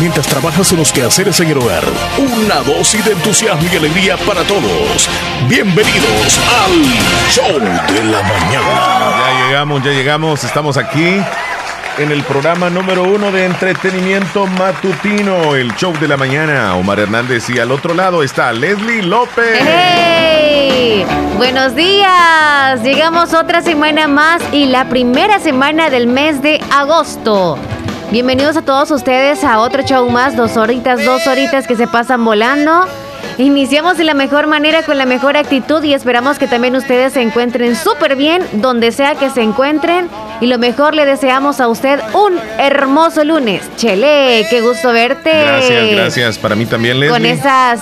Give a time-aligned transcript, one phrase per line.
[0.00, 1.84] Mientras trabajas en los quehaceres en el hogar,
[2.18, 5.06] una dosis de entusiasmo y alegría para todos.
[5.48, 9.20] Bienvenidos al Show de la Mañana.
[9.20, 11.22] Ya llegamos, ya llegamos, estamos aquí
[11.98, 16.74] en el programa número uno de entretenimiento matutino, el Show de la Mañana.
[16.74, 19.60] Omar Hernández y al otro lado está Leslie López.
[19.60, 21.04] ¡Hey!
[21.36, 22.82] Buenos días.
[22.82, 27.58] Llegamos otra semana más y la primera semana del mes de agosto.
[28.14, 32.24] Bienvenidos a todos ustedes a otro show más, dos horitas, dos horitas que se pasan
[32.24, 32.86] volando.
[33.38, 37.22] Iniciamos de la mejor manera, con la mejor actitud y esperamos que también ustedes se
[37.22, 40.08] encuentren súper bien donde sea que se encuentren.
[40.40, 43.62] Y lo mejor le deseamos a usted un hermoso lunes.
[43.76, 45.30] Chele, qué gusto verte.
[45.30, 46.38] Gracias, gracias.
[46.38, 47.10] Para mí también, Leslie.
[47.10, 47.80] Con esas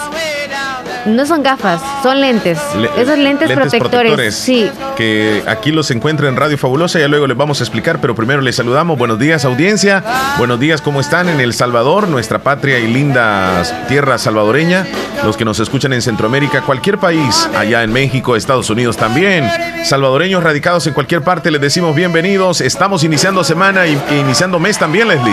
[1.06, 2.58] no son gafas, son lentes.
[2.96, 4.70] Esos lentes, protectores, Sí.
[4.96, 8.40] Que aquí los encuentra en Radio Fabulosa, ya luego les vamos a explicar, pero primero
[8.40, 8.98] les saludamos.
[8.98, 10.02] Buenos días, audiencia.
[10.38, 14.86] Buenos días, ¿cómo están en El Salvador, nuestra patria y linda tierra salvadoreña?
[15.24, 19.48] Los que nos escuchan en Centroamérica, cualquier país, allá en México, Estados Unidos también.
[19.84, 22.41] Salvadoreños radicados en cualquier parte, les decimos bienvenidos.
[22.42, 25.32] Estamos iniciando semana y iniciando mes también, Leslie.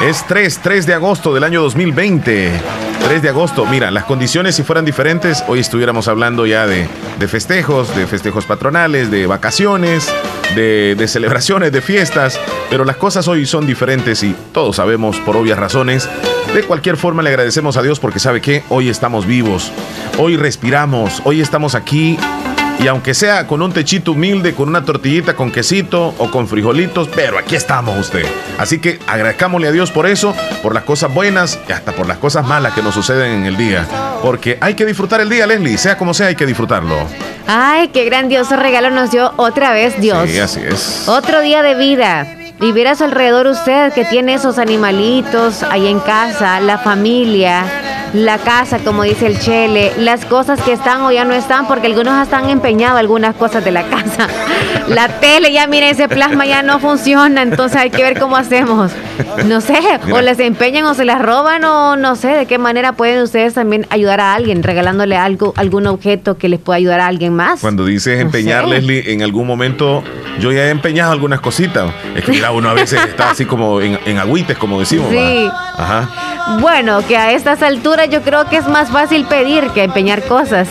[0.00, 2.52] Es 3, 3 de agosto del año 2020.
[3.04, 3.66] 3 de agosto.
[3.66, 6.88] Mira, las condiciones si fueran diferentes, hoy estuviéramos hablando ya de,
[7.28, 10.10] festejos, de festejos patronales, de vacaciones,
[10.54, 15.36] de, de, celebraciones, de fiestas, pero las cosas hoy son diferentes y todos sabemos por
[15.36, 16.08] obvias razones.
[16.54, 19.70] De cualquier forma le agradecemos a Dios porque sabe que hoy estamos vivos,
[20.16, 22.18] hoy respiramos, hoy estamos aquí
[22.82, 27.08] y aunque sea con un techito humilde, con una tortillita con quesito o con frijolitos,
[27.14, 28.24] pero aquí estamos usted.
[28.58, 32.16] Así que agradezcámosle a Dios por eso, por las cosas buenas y hasta por las
[32.16, 33.86] cosas malas que nos suceden en el día.
[34.22, 35.76] Porque hay que disfrutar el día, Leslie.
[35.76, 36.96] Sea como sea, hay que disfrutarlo.
[37.46, 40.28] Ay, qué grandioso regalo nos dio otra vez Dios.
[40.30, 41.06] Sí, así es.
[41.06, 42.26] Otro día de vida.
[42.62, 47.64] Y ver a su alrededor usted que tiene esos animalitos ahí en casa, la familia
[48.12, 51.86] la casa, como dice el Chele, las cosas que están o ya no están, porque
[51.86, 54.28] algunos están empeñados algunas cosas de la casa.
[54.88, 58.90] La tele, ya mire, ese plasma ya no funciona, entonces hay que ver cómo hacemos.
[59.46, 59.78] No sé,
[60.10, 63.54] o les empeñan o se las roban o no sé de qué manera pueden ustedes
[63.54, 67.60] también ayudar a alguien, regalándole algo, algún objeto que les pueda ayudar a alguien más.
[67.60, 70.02] Cuando dices empeñar, Leslie, en algún momento
[70.40, 71.92] yo ya he empeñado algunas cositas.
[72.16, 75.08] Es que mira, uno a veces está así como en, en agüites, como decimos.
[75.10, 75.48] Sí.
[75.76, 76.08] Ajá.
[76.58, 80.68] Bueno, que a estas alturas yo creo que es más fácil pedir que empeñar cosas.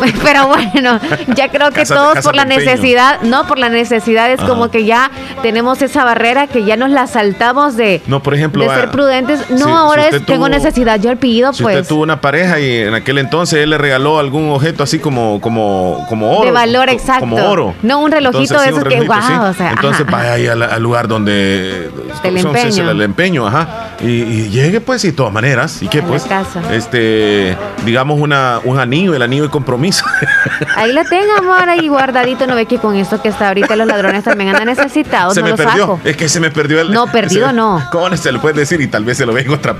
[0.24, 1.00] Pero bueno,
[1.34, 5.10] ya creo que todos por la necesidad, no, por la necesidad es como que ya
[5.42, 9.50] tenemos esa barrera que ya nos la saltamos de, no, por ejemplo, de ser prudentes.
[9.50, 11.76] No, ahora es, tengo necesidad, yo el pido, si pues.
[11.76, 15.40] usted tuvo una pareja y en aquel entonces él le regaló algún objeto así como,
[15.40, 16.46] como, como oro.
[16.46, 17.20] De valor exacto.
[17.20, 17.74] Como oro.
[17.82, 21.90] No, un relojito de esos que, wow, o sea, Entonces vaya ahí al, lugar donde...
[22.22, 22.90] El empeño.
[22.90, 23.96] el empeño, ajá.
[24.00, 25.82] Y, llegue pues y de todas maneras.
[25.82, 26.26] ¿Y qué pues?
[26.72, 29.85] Este, digamos una, un anillo, el anillo de compromiso
[30.76, 32.46] Ahí la tengo, amor, ahí guardadito.
[32.46, 35.34] No ve que con esto que está ahorita los ladrones también andan necesitados.
[35.34, 35.80] Se no me lo perdió.
[35.82, 36.00] Saco.
[36.04, 36.92] Es que se me perdió el.
[36.92, 37.82] No, perdido no.
[37.90, 38.80] ¿Cómo se lo puede decir?
[38.80, 39.76] Y tal vez se lo venga otra,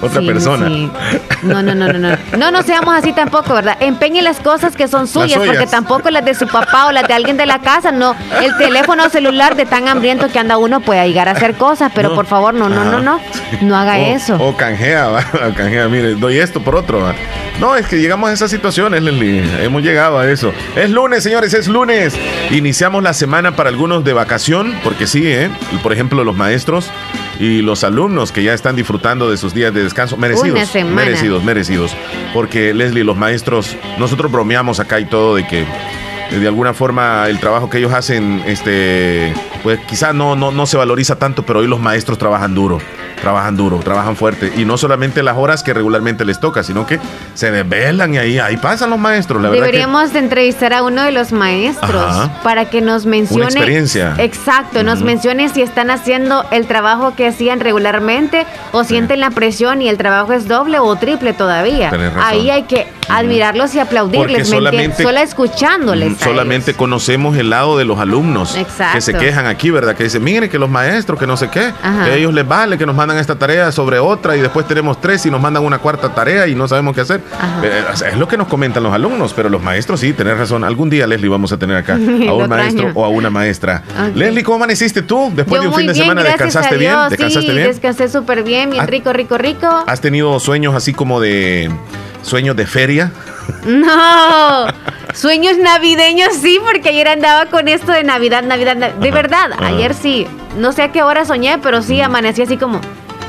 [0.00, 0.90] otra persona.
[1.42, 2.16] No, no, no, no, no.
[2.36, 3.76] No, no seamos así tampoco, ¿verdad?
[3.80, 7.14] Empeñe las cosas que son suyas, porque tampoco las de su papá o las de
[7.14, 7.92] alguien de la casa.
[7.92, 11.92] No, el teléfono celular de tan hambriento que anda uno puede llegar a hacer cosas,
[11.94, 13.20] pero por favor, no, no, no, no.
[13.60, 14.36] No haga eso.
[14.40, 15.22] O canjea, ¿va?
[15.56, 17.00] canjea, mire, doy esto por otro.
[17.02, 17.14] ¿va?
[17.60, 19.64] No, es que llegamos a esas situaciones, Leslie.
[19.64, 20.52] Hemos llegado a eso.
[20.74, 22.14] Es lunes, señores, es lunes.
[22.50, 25.50] Iniciamos la semana para algunos de vacación, porque sí, ¿eh?
[25.82, 26.90] Por ejemplo, los maestros
[27.38, 30.16] y los alumnos que ya están disfrutando de sus días de descanso.
[30.16, 30.74] Merecidos.
[30.84, 31.96] Merecidos, merecidos.
[32.34, 35.64] Porque, Leslie, los maestros, nosotros bromeamos acá y todo de que
[36.30, 39.32] de alguna forma el trabajo que ellos hacen, este,
[39.62, 42.78] pues quizás no, no, no se valoriza tanto, pero hoy los maestros trabajan duro
[43.20, 44.52] trabajan duro, trabajan fuerte.
[44.56, 47.00] Y no solamente las horas que regularmente les toca, sino que
[47.34, 49.42] se desvelan y ahí, ahí pasan los maestros.
[49.42, 53.44] La Deberíamos de entrevistar a uno de los maestros para que nos mencione.
[53.44, 54.14] Una experiencia.
[54.18, 59.82] Exacto, nos mencione si están haciendo el trabajo que hacían regularmente o sienten la presión
[59.82, 61.90] y el trabajo es doble o triple todavía.
[62.22, 66.15] Ahí hay que admirarlos y aplaudirles, solamente, solo escuchándoles.
[66.22, 68.56] Solamente conocemos el lado de los alumnos
[68.92, 69.94] que se quejan aquí, ¿verdad?
[69.94, 72.78] Que dicen, mire que los maestros, que no sé qué, que a ellos les vale,
[72.78, 75.78] que nos mandan esta tarea sobre otra y después tenemos tres y nos mandan una
[75.78, 77.20] cuarta tarea y no sabemos qué hacer.
[77.62, 80.64] Eh, es lo que nos comentan los alumnos, pero los maestros sí, tenés razón.
[80.64, 81.94] Algún día, Leslie, vamos a tener acá
[82.28, 83.82] a un maestro o a una maestra.
[84.14, 86.22] Leslie, ¿cómo amaneciste tú después de un fin de semana?
[86.22, 86.94] ¿Descansaste bien?
[87.10, 87.68] ¿Descansaste bien?
[87.68, 89.84] Descansé súper bien, bien rico, rico, rico.
[89.86, 91.70] ¿Has tenido sueños así como de
[92.22, 93.12] sueños de feria?
[93.66, 94.66] No,
[95.14, 100.26] sueños navideños sí, porque ayer andaba con esto de Navidad, Navidad, de verdad, ayer sí,
[100.56, 102.80] no sé a qué hora soñé, pero sí amanecí así como,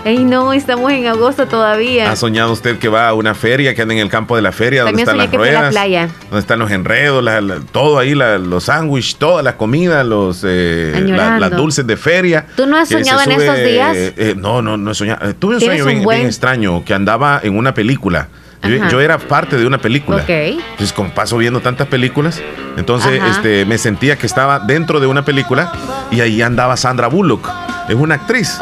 [0.07, 2.09] Ey, no, estamos en agosto todavía.
[2.09, 4.53] ¿Ha soñado usted que va a una feria, que anda en el campo de la
[4.53, 5.63] feria, donde están las ruedas?
[5.63, 6.09] La playa.
[6.29, 7.25] Donde están los enredos,
[7.73, 12.45] todo ahí, los sándwiches, toda la comida, los eh, las dulces de feria.
[12.55, 13.97] ¿Tú no has soñado en esos días?
[13.97, 15.35] Eh, no, no, no he soñado.
[15.35, 18.29] tuve un sueño bien, extraño, que andaba en una película.
[18.63, 20.23] Yo, era parte de una película.
[20.27, 22.41] Entonces, como paso viendo tantas películas,
[22.75, 25.71] entonces este, me sentía que estaba dentro de una película
[26.11, 27.49] y ahí andaba Sandra Bullock
[27.87, 28.59] es una actriz.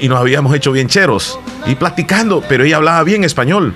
[0.00, 3.74] y nos habíamos hecho bien cheros y platicando, pero ella hablaba bien español.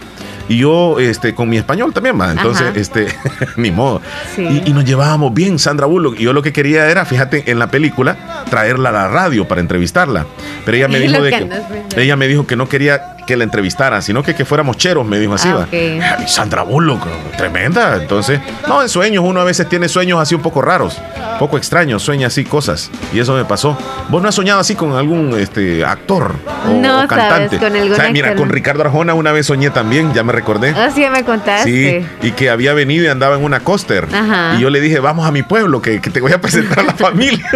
[0.49, 2.32] Y yo, este, con mi español también, más.
[2.32, 3.06] Entonces, este,
[3.56, 4.02] ni modo.
[4.37, 6.19] Y, nos llevábamos bien, Sandra Bullock.
[6.19, 9.60] Y yo lo que quería era, fíjate, en la película, traerla a la radio para
[9.60, 10.26] entrevistarla.
[10.64, 14.02] Pero ella me dijo de que, ella me dijo que no quería que la entrevistara,
[14.02, 15.49] sino que, que fuéramos cheros, me dijo así.
[15.49, 16.29] Ah, va.
[16.29, 17.06] Sandra Bullock,
[17.38, 17.96] tremenda.
[17.96, 21.00] Entonces, no, en sueños, uno a veces tiene sueños así un poco raros,
[21.38, 22.90] poco extraños, sueña así cosas.
[23.14, 23.79] Y eso me pasó.
[24.11, 26.34] ¿Vos no has soñado así con algún este, actor
[26.69, 27.58] o, no, cantante?
[27.58, 30.75] Sabes, con mira, con Ricardo Arjona una vez soñé también, ya me recordé.
[30.76, 32.02] Ah, sí, me contaste.
[32.20, 34.06] Sí, y que había venido y andaba en una coaster.
[34.58, 36.82] Y yo le dije, vamos a mi pueblo, que, que te voy a presentar a
[36.82, 37.49] la familia.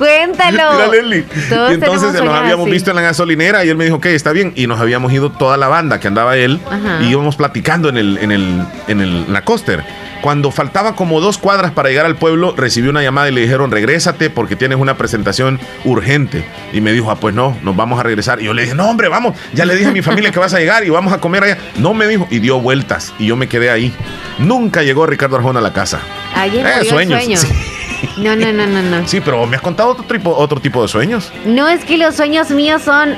[0.00, 0.94] Cuéntalo.
[1.04, 4.54] y entonces nos habíamos visto en la gasolinera y él me dijo, ok, está bien.
[4.56, 6.58] Y nos habíamos ido toda la banda que andaba él
[7.02, 9.84] y íbamos platicando en el, en el, en el, la coaster.
[10.22, 13.70] Cuando faltaba como dos cuadras para llegar al pueblo, recibí una llamada y le dijeron,
[13.70, 16.44] regrésate porque tienes una presentación urgente.
[16.72, 18.40] Y me dijo, ah, pues no, nos vamos a regresar.
[18.40, 20.54] Y yo le dije, no, hombre, vamos, ya le dije a mi familia que vas
[20.54, 21.58] a llegar y vamos a comer allá.
[21.76, 23.12] No me dijo, y dio vueltas.
[23.18, 23.94] Y yo me quedé ahí.
[24.38, 26.00] Nunca llegó Ricardo Arjona a la casa.
[26.34, 27.46] Ahí eh, sueños.
[28.16, 29.08] No, no, no, no, no.
[29.08, 31.32] Sí, pero me has contado otro tipo, otro tipo de sueños.
[31.44, 33.16] No es que los sueños míos son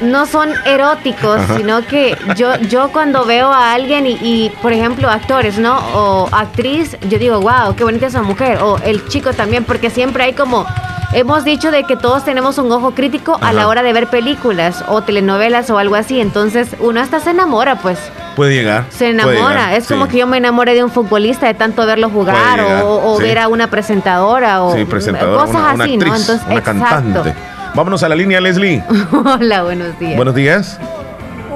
[0.00, 5.58] no son eróticos, sino que yo, yo cuando veo a alguien y, por ejemplo, actores,
[5.58, 5.78] ¿no?
[5.94, 8.58] O actriz, yo digo, wow, qué bonita esa mujer.
[8.62, 10.66] O el chico también, porque siempre hay como
[11.12, 14.84] hemos dicho de que todos tenemos un ojo crítico a la hora de ver películas
[14.88, 16.20] o telenovelas o algo así.
[16.20, 17.98] Entonces, uno hasta se enamora, pues.
[18.34, 18.84] Puede llegar.
[18.90, 19.76] Se enamora.
[19.76, 23.38] es como que yo me enamoré de un futbolista de tanto verlo jugar o, ver
[23.38, 26.14] a una presentadora o cosas así, ¿no?
[26.14, 27.34] Entonces, una cantante.
[27.76, 28.82] Vámonos a la línea, Leslie.
[29.12, 30.16] Hola, buenos días.
[30.16, 30.80] Buenos días.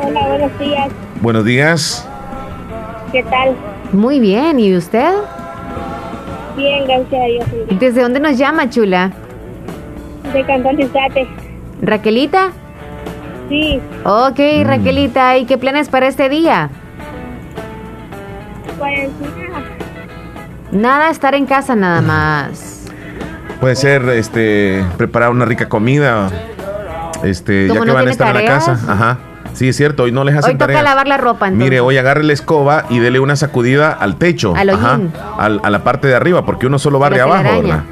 [0.04, 0.90] Hola, buenos días.
[1.22, 2.08] Buenos días.
[3.10, 3.56] ¿Qué tal?
[3.92, 5.14] Muy bien, ¿y usted?
[6.58, 7.80] Bien, gracias a Dios.
[7.80, 9.12] ¿Desde dónde nos llama, chula?
[10.34, 11.26] De Cantón Cisate.
[11.80, 12.52] ¿Raquelita?
[13.48, 13.80] Sí.
[14.04, 14.64] Ok, mm.
[14.66, 16.68] Raquelita, ¿y qué planes para este día?
[18.78, 19.08] Pues
[19.38, 19.64] nada.
[20.70, 22.69] Nada, estar en casa nada más.
[23.60, 26.30] Puede ser este preparar una rica comida.
[27.22, 28.78] Este, ya que van a estar en la casa.
[28.88, 29.18] Ajá.
[29.52, 31.68] Sí, es cierto, hoy no les hacen Hoy toca lavar la ropa, entonces.
[31.68, 34.54] Mire, hoy agarre la escoba y dele una sacudida al techo.
[34.56, 35.00] Al Ajá,
[35.38, 37.82] a la parte de arriba, porque uno solo barre abajo, ¿verdad?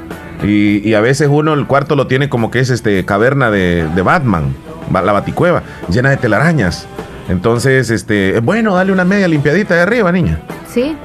[0.41, 4.01] Y, a veces uno el cuarto lo tiene como que es este caverna de, de
[4.01, 4.55] Batman
[4.91, 6.87] la baticueva, llena de telarañas.
[7.29, 10.39] Entonces, este, es bueno darle una media limpiadita de arriba, niña.
[10.67, 10.95] Sí.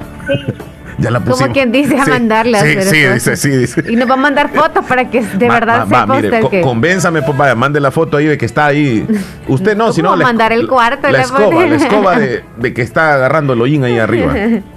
[0.99, 1.41] Ya la pusimos.
[1.41, 2.61] Como quien dice a mandarla.
[2.61, 3.85] Sí, sí, dice, sí, dice.
[3.89, 7.37] Y nos va a mandar fotos para que de verdad va, va, mire, convénzame, pues
[7.37, 9.07] vaya, mande la foto ahí de que está ahí.
[9.49, 10.13] Usted no, sino.
[10.13, 11.11] a mandar el cuarto.
[11.11, 14.35] La, escoba, la escoba de, de, que está agarrando el hollín ahí arriba.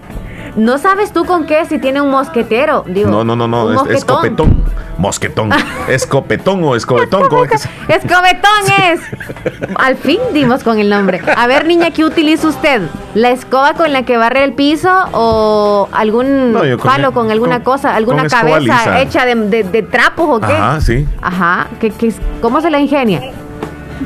[0.58, 1.66] ¿No sabes tú con qué?
[1.66, 2.84] Si tiene un mosquetero.
[2.88, 4.64] Digo, no, no, no, no, es, escopetón.
[4.98, 5.52] Mosquetón.
[5.88, 7.28] ¿Escopetón o escobetón?
[7.54, 9.00] es Escobetón es.
[9.76, 11.22] Al fin dimos con el nombre.
[11.36, 12.82] A ver, niña, ¿qué utiliza usted?
[13.14, 18.28] ¿La escoba con la que barre el piso o algún palo con, alguna cosa, alguna
[18.28, 20.54] cabeza hecha de, de, trapos o qué?
[20.54, 21.08] Ajá, sí.
[21.22, 21.68] Ajá.
[21.80, 23.22] ¿Qué, qué, cómo se la ingenia?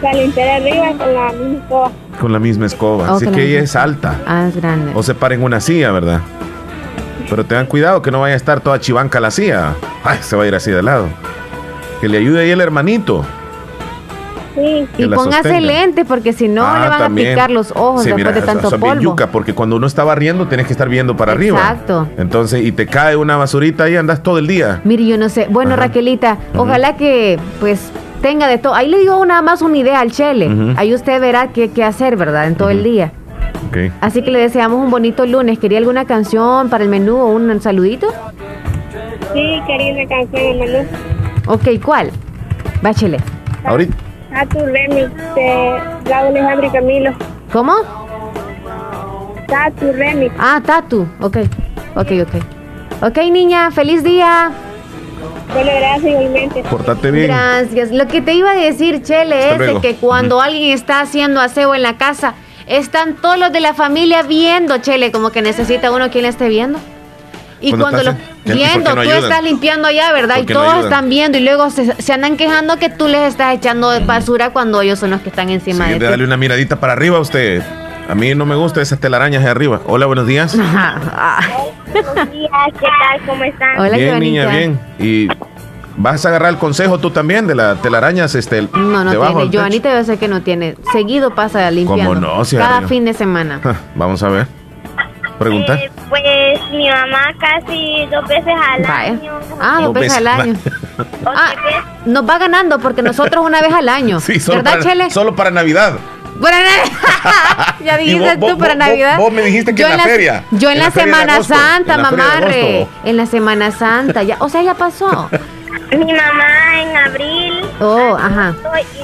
[0.01, 0.07] Se
[0.49, 1.91] arriba con la misma escoba.
[2.19, 3.15] Con la misma escoba.
[3.15, 4.19] Así que ella es alta.
[4.27, 4.91] Ah, es grande.
[4.95, 6.19] O se para en una silla, ¿verdad?
[7.31, 9.73] Pero tengan cuidado que no vaya a estar toda chivanca la silla.
[10.03, 11.07] Ay, se va a ir así de lado.
[12.01, 13.23] Que le ayude ahí el hermanito.
[14.53, 14.85] Sí.
[14.97, 18.41] Y póngase lente porque si no le ah, van a picar los ojos después de
[18.41, 19.01] tanto polvo.
[19.01, 21.57] yuca porque cuando uno está barriendo tienes que estar viendo para arriba.
[21.57, 22.09] Exacto.
[22.17, 24.81] Entonces, y te cae una basurita y andas todo el día.
[24.83, 25.47] Mire, yo no sé.
[25.49, 28.75] Bueno, Raquelita, ojalá que pues tenga de todo.
[28.75, 30.75] Ahí le digo nada más una idea al Chele.
[30.75, 32.47] Ahí usted verá qué, qué hacer, ¿verdad?
[32.47, 33.13] En todo el día.
[34.01, 35.59] Así que le deseamos un bonito lunes.
[35.59, 38.07] ¿Quería alguna canción para el menú o un saludito?
[39.33, 40.89] Sí, quería una canción en el menú.
[41.47, 42.11] Ok, ¿cuál?
[42.81, 43.17] Báchele.
[43.63, 43.95] Ahorita.
[44.31, 47.13] Tatu Remix de Raúl Alejandro y Camilo.
[47.51, 47.73] ¿Cómo?
[49.47, 50.33] Tatu Remix.
[50.39, 51.07] Ah, Tatu.
[51.19, 51.37] Ok,
[51.95, 53.03] ok, ok.
[53.03, 54.51] Ok, niña, feliz día.
[55.53, 56.63] Bueno, gracias igualmente.
[56.63, 57.27] Portate bien.
[57.27, 57.91] Gracias.
[57.91, 61.81] Lo que te iba a decir, Chele, es que cuando alguien está haciendo aseo en
[61.81, 62.35] la casa,
[62.77, 66.47] están todos los de la familia viendo, Chele, como que necesita uno quien le esté
[66.47, 66.79] viendo.
[67.59, 70.37] Y cuando, lo viendo, tú estás limpiando allá, ¿verdad?
[70.39, 74.49] Y todos están viendo y luego se, andan quejando que tú les estás echando basura
[74.49, 75.99] cuando ellos son los que están encima de ti.
[75.99, 77.61] Dale una miradita para arriba a usted.
[78.09, 79.81] A mí no me gusta esas telarañas de arriba.
[79.85, 80.57] Hola, buenos días.
[81.93, 83.25] buenos días, ¿qué tal?
[83.27, 83.79] ¿Cómo están?
[83.79, 84.79] Hola, bien, niña, bien.
[84.97, 85.27] Y
[86.01, 88.33] ¿Vas a agarrar el consejo tú también de las telarañas?
[88.33, 89.57] Este, no, no tiene.
[89.57, 90.75] Joanita yo sé que no tiene.
[90.91, 92.15] Seguido pasa limpiando.
[92.15, 92.43] ¿Cómo no?
[92.57, 93.61] Cada fin de semana.
[93.95, 94.47] Vamos a ver.
[95.37, 95.75] Pregunta.
[95.75, 99.39] Eh, pues mi mamá casi dos veces al año.
[99.59, 100.55] Ah, dos, veces, al año.
[101.25, 101.53] ah,
[102.05, 104.19] nos va ganando porque nosotros una vez al año.
[104.21, 105.93] Sí, solo ¿Verdad, para, Solo para Navidad.
[107.85, 109.17] ya dijiste tú para Navidad.
[109.17, 110.43] Vos, me dijiste que yo en la, feria.
[110.51, 112.87] Yo en, la, Semana Santa, mamarre.
[113.03, 114.23] En la Semana Santa.
[114.23, 115.29] Ya, o sea, ya pasó.
[115.91, 117.65] Mi mamá en abril.
[117.79, 118.55] Oh, ajá.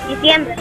[0.10, 0.56] Y diciembre.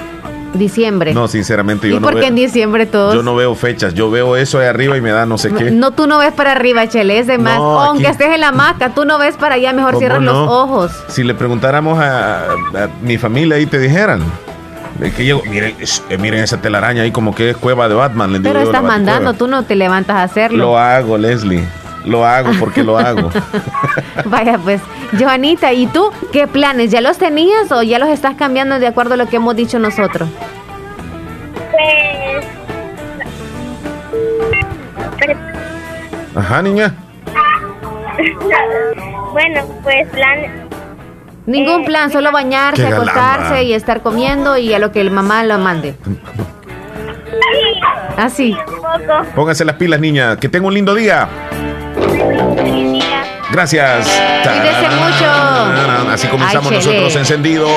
[0.55, 1.15] Diciembre.
[1.15, 3.15] No, sinceramente yo ¿Y no por qué en diciembre todos?
[3.15, 5.71] Yo no veo fechas, yo veo eso ahí arriba y me da no sé qué.
[5.71, 7.59] No, tú no ves para arriba, Chele, es de más.
[7.59, 10.93] Aunque estés en la maca, tú no ves para allá, mejor cierras los ojos.
[11.09, 12.49] Si le preguntáramos a,
[13.03, 14.23] mi familia y te dijeran.
[15.15, 15.77] Que llego, miren,
[16.09, 18.41] eh, miren esa telaraña ahí como que es cueva de Batman.
[18.43, 20.59] Pero estás mandando, tú no te levantas a hacerlo.
[20.59, 21.63] Lo hago, Leslie.
[22.07, 23.31] Lo hago porque lo hago.
[24.25, 24.81] Vaya, pues,
[25.19, 26.93] Joanita, ¿y tú qué planes?
[26.93, 29.79] ¿Ya los tenías o ya los estás cambiando de acuerdo a lo que hemos dicho
[29.79, 30.29] nosotros?
[31.73, 32.47] Pues.
[36.37, 36.95] Ajá, niña.
[39.33, 40.69] bueno, pues plan.
[41.47, 45.45] Ningún eh, plan, solo bañarse, acostarse y estar comiendo y a lo que el mamá
[45.45, 45.95] lo mande.
[48.17, 48.57] Así.
[49.09, 50.37] Ah, Pónganse las pilas, niña.
[50.37, 51.29] Que tenga un lindo día.
[53.51, 54.07] Gracias.
[54.43, 56.11] Cuídese mucho.
[56.13, 57.69] Así comenzamos nosotros encendido.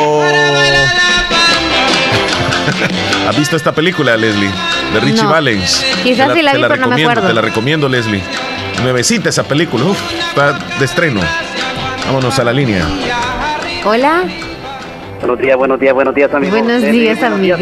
[3.28, 4.50] ¿Has visto esta película, Leslie?
[4.94, 5.86] De Richie Valens.
[6.04, 7.28] Quizás sí la vi, pero no me acuerdo.
[7.28, 8.22] Te la recomiendo, Leslie.
[8.82, 9.86] Nuevecita esa película.
[9.86, 11.22] Uf, está de estreno.
[12.06, 12.86] Vámonos a la línea.
[13.86, 14.24] Hola.
[15.20, 16.58] Buenos días, buenos días, buenos días, amigo.
[16.58, 17.58] Buenos días, amigo.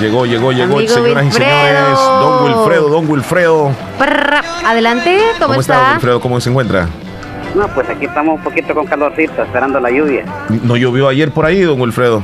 [0.00, 1.98] Llegó, llegó, llegó el señoras y señores.
[1.98, 3.70] Don Wilfredo, Don Wilfredo.
[4.64, 5.76] Adelante, ¿cómo, ¿Cómo está?
[5.76, 6.20] Don Wilfredo?
[6.20, 6.88] ¿Cómo se encuentra?
[7.54, 10.24] No, pues aquí estamos un poquito con calorcito, esperando la lluvia.
[10.62, 12.22] ¿No llovió ayer por ahí, don Wilfredo?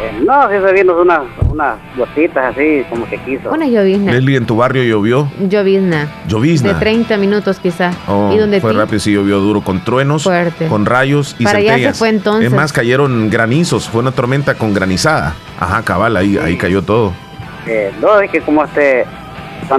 [0.00, 3.50] Eh, no, sí se vino unas, unas gotitas así, como que quiso.
[3.50, 4.12] Una llovizna.
[4.12, 5.28] Leslie, ¿en tu barrio llovió?
[5.40, 6.08] Llovizna.
[6.28, 6.74] ¿Llovizna?
[6.74, 7.90] De 30 minutos quizá.
[8.06, 10.68] Oh, ¿Y donde fue rápido, sí llovió duro, con truenos, Fuerte.
[10.68, 12.46] con rayos y Para allá se fue entonces.
[12.46, 15.34] Es más, cayeron granizos, fue una tormenta con granizada.
[15.58, 17.12] Ajá, cabal, ahí, ahí cayó todo.
[17.66, 19.04] Eh, no, es que como este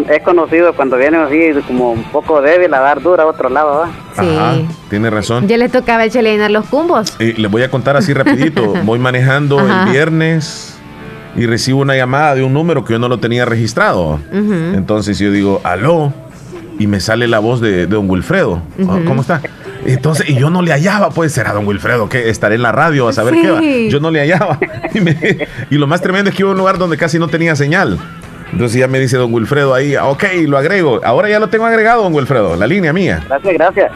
[0.09, 3.86] es conocido cuando viene así como un poco débil a dar dura a otro lado,
[4.15, 4.55] ¿verdad?
[4.57, 4.67] Sí.
[4.89, 5.48] tiene razón.
[5.48, 7.13] Ya le tocaba echarle llenar los cumbos.
[7.19, 8.74] Y les voy a contar así rapidito.
[8.83, 10.79] voy manejando el viernes
[11.36, 14.19] y recibo una llamada de un número que yo no lo tenía registrado.
[14.31, 16.13] Entonces yo digo, aló,
[16.79, 18.62] y me sale la voz de, don Wilfredo.
[18.88, 19.41] Ah, ¿Cómo está?
[19.86, 23.07] Entonces, y yo no le hallaba, pues será don Wilfredo, que estaré en la radio
[23.07, 23.62] a saber qué va.
[23.89, 24.57] Yo no le hallaba.
[24.91, 27.55] Y, y, lo más tremendo es que iba a un lugar donde casi no tenía
[27.55, 28.00] señal.
[28.51, 30.99] Entonces ya me dice don Wilfredo ahí, ok, lo agrego.
[31.03, 33.21] Ahora ya lo tengo agregado, don Wilfredo, la línea mía.
[33.27, 33.91] Gracias, gracias.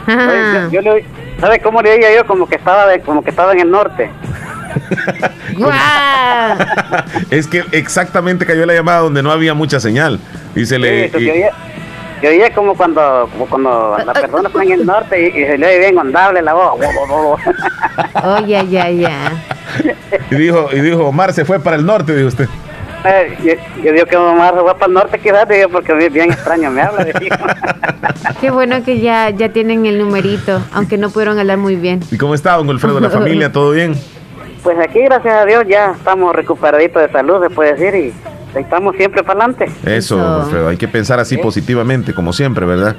[0.70, 1.04] yo, le,
[1.40, 2.26] ¿Sabe cómo le oía yo?
[2.26, 4.10] Como que estaba, de, como que estaba en el norte.
[7.30, 10.20] es que exactamente cayó la llamada donde no había mucha señal.
[10.54, 11.10] Y se le...
[12.22, 15.66] Yo oía, como cuando, como cuando la persona está en el norte y, se le
[15.66, 16.80] oye bien ondable la voz.
[18.24, 19.32] Oye, ya, ya.
[20.30, 22.48] Y dijo, y dijo, Omar se fue para el norte, dijo usted.
[23.04, 26.70] Eh, yo, digo que Omar se fue para el norte, quizás, digo, porque bien extraño
[26.70, 27.04] me habla.
[28.40, 32.00] Qué bueno que ya, ya tienen el numerito, aunque no pudieron hablar muy bien.
[32.10, 33.52] ¿Y cómo está, don Alfredo, la familia?
[33.52, 33.94] ¿Todo bien?
[34.62, 38.96] Pues aquí, gracias a Dios, ya estamos recuperaditos de salud, se puede decir, y estamos
[38.96, 39.70] siempre para adelante.
[39.84, 42.96] Eso, Alfredo, hay que pensar así positivamente, como siempre, ¿verdad?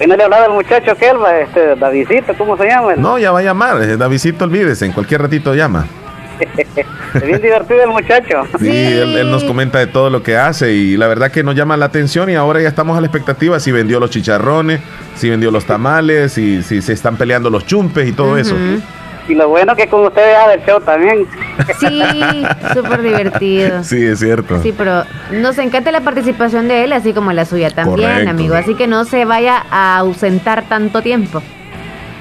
[0.00, 2.96] Y no le hablaba al muchacho que él, este, Davidito, ¿cómo se llama?
[2.96, 5.86] No, ya va a llamar, eh, Davidito, olvídese, en cualquier ratito llama.
[7.14, 8.42] es bien divertido el muchacho.
[8.58, 11.76] Sí, Él, nos comenta de todo lo que hace y la verdad que nos llama
[11.76, 14.80] la atención y ahora ya estamos a la expectativa si vendió los chicharrones,
[15.16, 18.56] si vendió los tamales, si, si se están peleando los chumpes y todo eso.
[19.26, 21.26] Y lo bueno que con ustedes hace el show también.
[21.80, 23.82] Sí, súper divertido.
[23.82, 24.60] Sí, es cierto.
[24.62, 28.54] Sí, pero nos encanta la participación de él, así como la suya también, amigo.
[28.54, 31.42] Así que no se vaya a ausentar tanto tiempo.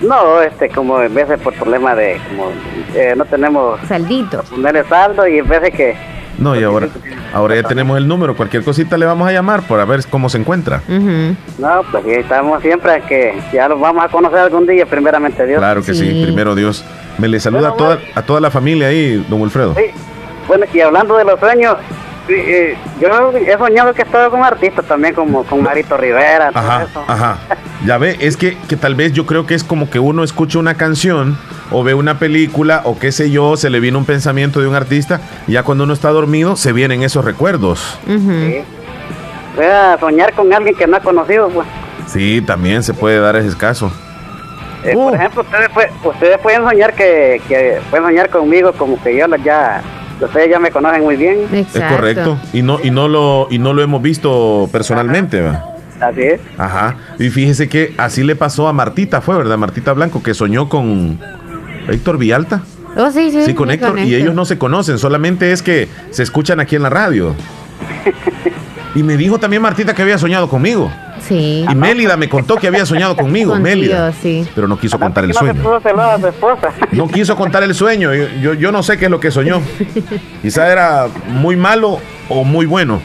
[0.02, 2.52] No, este, como en vez de por problema de, como
[2.94, 3.80] eh, no tenemos...
[3.88, 4.44] Saldito.
[4.44, 5.96] Ponerle saldo y en vez de que...
[6.38, 6.88] No, y ahora,
[7.34, 10.40] ahora ya tenemos el número, cualquier cosita le vamos a llamar para ver cómo se
[10.40, 10.82] encuentra.
[10.88, 15.60] No, pues estamos siempre que ya lo vamos a conocer algún día, primeramente Dios.
[15.60, 16.84] Claro que sí, primero Dios.
[17.20, 19.76] Me le saluda a, toda, a toda la familia ahí, don Wilfredo.
[19.76, 19.86] Sí,
[20.48, 21.78] bueno, y hablando de los sueños,
[22.28, 26.52] yo he soñado que he estado con artistas también, como con Marito Rivera.
[26.54, 27.38] Ajá, ajá.
[27.86, 30.58] Ya ve, es que, que tal vez yo creo que es como que uno escucha
[30.58, 31.38] una canción
[31.70, 34.76] o ve una película o qué sé yo, se le viene un pensamiento de un
[34.76, 38.00] artista y ya cuando uno está dormido se vienen esos recuerdos.
[38.08, 38.62] Sí.
[39.56, 41.68] Voy a soñar con alguien que no ha conocido, pues.
[42.08, 43.92] Sí, también se puede dar ese caso.
[44.84, 45.10] Eh, Uh.
[45.10, 45.70] Por ejemplo, ustedes,
[46.04, 49.82] ustedes pueden soñar que, que pueden soñar conmigo como que yo ya,
[50.22, 51.48] ustedes ya me conocen muy bien.
[51.52, 52.38] Es correcto.
[52.54, 55.73] Y no, y no lo, y no lo hemos visto personalmente, ¿va?
[56.00, 56.42] Así es.
[56.58, 56.96] Ajá.
[57.20, 59.58] Y fíjese que así le pasó a Martita, fue, ¿verdad?
[59.58, 61.20] Martita Blanco, que soñó con
[61.88, 62.62] Héctor Villalta.
[62.96, 63.44] Oh, sí, sí.
[63.46, 64.00] Sí, con sí, Héctor.
[64.00, 67.36] Y ellos no se conocen, solamente es que se escuchan aquí en la radio.
[68.96, 70.92] Y me dijo también Martita que había soñado conmigo.
[71.28, 71.66] Sí.
[71.68, 74.14] Y Mélida me contó que había soñado conmigo, Contigo, Mélida.
[74.22, 74.48] sí.
[74.54, 75.64] Pero no quiso contar el No se sueño.
[75.64, 76.70] pudo celar a su esposa.
[76.92, 78.14] No quiso contar el sueño.
[78.14, 79.64] Yo, yo, yo no sé qué es lo que soñó.
[80.44, 81.98] Quizá era muy malo
[82.30, 83.02] o muy bueno.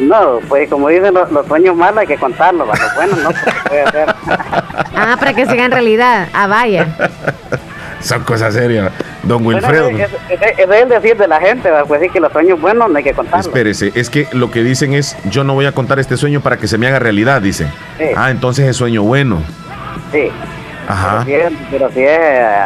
[0.00, 3.52] No, pues como dicen los, los sueños malos hay que contarlos, los buenos no se
[3.68, 4.14] puede hacer.
[4.94, 6.28] Ah, para que siga en realidad.
[6.32, 6.86] Ah, vaya.
[8.00, 8.90] Son cosas serias.
[9.22, 9.88] Don Bueno, Wilfredo.
[9.90, 11.84] es, es- es- es el decir de la gente, ¿va?
[11.84, 13.46] pues sí que los sueños buenos no hay que contarlos.
[13.46, 16.56] Espérese, es que lo que dicen es, yo no voy a contar este sueño para
[16.56, 17.68] que se me haga realidad, dicen.
[17.98, 18.04] Sí.
[18.16, 19.38] Ah, entonces es sueño bueno.
[20.12, 20.30] Sí.
[20.88, 21.22] Ajá.
[21.24, 22.18] Pero si es, pero si es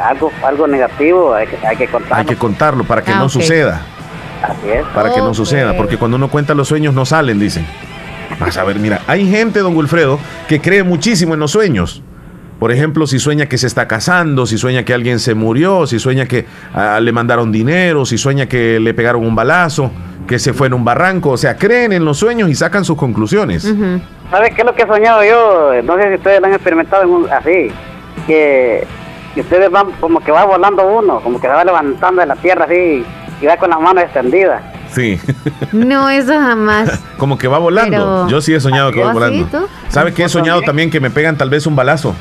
[0.05, 2.17] algo, algo negativo, hay que, hay que contarlo.
[2.17, 3.31] Hay que contarlo para que Ah, no ok.
[3.31, 3.81] suceda.
[4.43, 4.85] Así es.
[4.95, 5.75] Para que no suceda.
[5.77, 7.67] Porque cuando uno cuenta los sueños no salen, dicen.
[8.41, 12.03] Vas a ver, mira, hay gente, don Wilfredo, que cree muchísimo en los sueños.
[12.59, 15.99] Por ejemplo, si sueña que se está casando, si sueña que alguien se murió, si
[15.99, 19.91] sueña que ah, le mandaron dinero, si sueña que le pegaron un balazo,
[20.27, 21.31] que se fue en un barranco.
[21.31, 23.63] O sea, creen en los sueños y sacan sus conclusiones.
[24.31, 25.71] ¿Sabes qué es lo que he soñado yo?
[25.85, 27.71] No sé si ustedes lo han experimentado en un- así.
[28.27, 28.87] Que,
[29.35, 32.37] que ustedes van como que va volando uno, como que se va levantando de la
[32.37, 33.05] tierra así
[33.41, 34.63] y va con las manos extendidas.
[34.93, 35.21] Sí.
[35.73, 37.01] No, eso jamás.
[37.19, 37.91] Como que va volando.
[37.91, 39.47] Pero- Yo sí he soñado que va ¿Oh, sí, volando.
[39.47, 39.69] tú?
[39.89, 40.91] ¿Sabe qué he soñado también?
[40.91, 42.15] Que me pegan tal vez un balazo.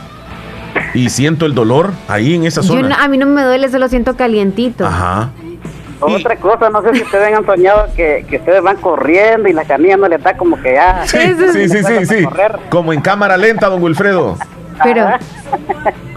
[0.94, 2.90] Y siento el dolor ahí en esa Yo zona.
[2.90, 4.86] no- a mí no me duele, se lo siento calientito.
[4.86, 5.30] Ajá.
[5.42, 5.56] Y-
[6.02, 9.64] Otra cosa, no sé si ustedes han soñado que, que ustedes van corriendo y la
[9.64, 11.04] canilla no les da como que ya...
[11.08, 11.18] Sí,
[11.54, 12.26] sí, sí, sí, sí.
[12.70, 14.38] Como en cámara lenta, don Wilfredo.
[14.84, 15.08] Pero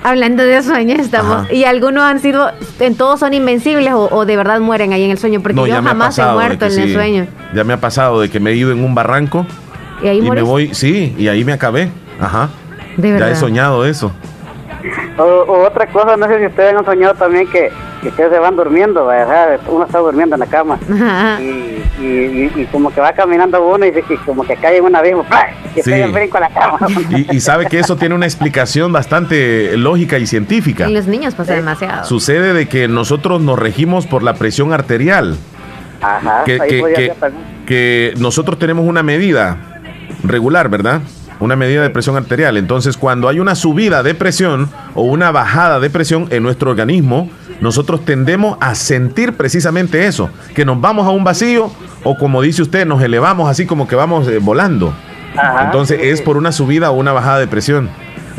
[0.08, 1.52] hablando de sueños estamos Ajá.
[1.52, 5.10] y algunos han sido en todos son invencibles o, o de verdad mueren ahí en
[5.10, 8.20] el sueño porque yo jamás he pasado muerto en el sueño Ya me ha pasado
[8.20, 9.46] de que me he ido en un barranco
[10.02, 11.90] y ahí y me voy, sí, y ahí me acabé.
[12.20, 12.50] Ajá.
[12.96, 14.12] de Ya he soñado eso.
[15.18, 17.70] O, o otra cosa, no sé si ustedes han soñado también que,
[18.02, 19.58] que ustedes se van durmiendo, ¿verdad?
[19.68, 20.78] uno está durmiendo en la cama
[21.40, 24.84] y, y, y- y como que va caminando uno y, y como que cae en
[24.84, 25.24] un abismo
[25.76, 25.90] y Sí.
[26.12, 26.78] brinco a la cama.
[27.10, 30.88] Y, y sabe que eso tiene una explicación bastante lógica y científica.
[30.88, 35.36] y los niños pasa demasiado Sucede de que nosotros nos regimos por la presión arterial.
[36.00, 37.12] Ajá, que, que- que-
[37.66, 39.56] que nosotros tenemos una medida
[40.24, 41.00] regular, ¿verdad?
[41.40, 42.56] Una medida de presión arterial.
[42.56, 47.30] Entonces, cuando hay una subida de presión o una bajada de presión en nuestro organismo,
[47.60, 51.70] nosotros tendemos a sentir precisamente eso, que nos vamos a un vacío
[52.04, 54.92] o como dice usted, nos elevamos así como que vamos eh, volando.
[55.36, 56.24] Ajá, Entonces, sí, es sí.
[56.24, 57.90] por una subida o una bajada de presión.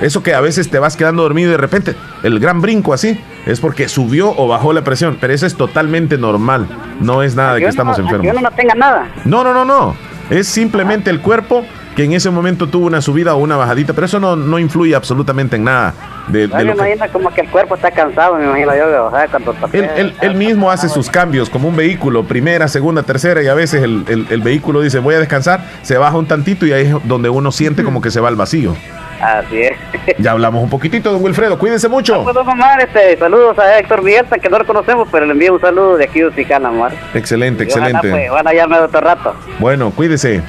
[0.02, 3.20] Eso que a veces te vas quedando dormido y de repente el gran brinco así
[3.46, 6.68] es porque subió o bajó la presión, pero eso es totalmente normal.
[7.02, 8.26] No es nada de Que estamos no- enfermos.
[8.26, 9.10] Que uno no tenga nada.
[9.26, 9.96] No, no, no, no.
[10.30, 11.66] Es simplemente el cuerpo
[12.00, 14.96] que en ese momento tuvo una subida o una bajadita, pero eso no, no influye
[14.96, 15.94] absolutamente en nada.
[16.30, 18.74] De, de Yo me lo que- imagino como que el cuerpo está cansado, me imagino
[18.74, 22.70] yo, o sea, cuando él, él- él mismo hace sus cambios como un vehículo, primera,
[22.70, 26.16] segunda, tercera, y a veces el, el- el vehículo dice voy a descansar, se baja
[26.18, 28.78] un tantito y ahí es donde uno siente como que se va al vacío.
[29.22, 29.74] Así es.
[30.20, 32.22] Ya hablamos un poquitito, don Wilfredo, cuídense mucho.
[32.22, 35.98] Omar, este, saludos a Héctor Villalta, que no lo conocemos, pero le envío un saludo
[35.98, 36.94] de aquí de Omar.
[37.14, 38.10] Excelente, Y excelente.
[38.10, 39.36] Pues, van a llamar otro rato.
[39.60, 40.42] Bueno, cuídese.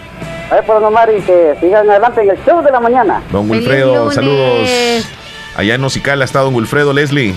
[0.50, 3.22] A ver, pues, don Omar, y que sigan adelante en el show de la mañana.
[3.30, 4.68] Don ¡Feliz Wilfredo, saludos.
[5.56, 7.34] Allá en Ocicala está don Wilfredo Leslie.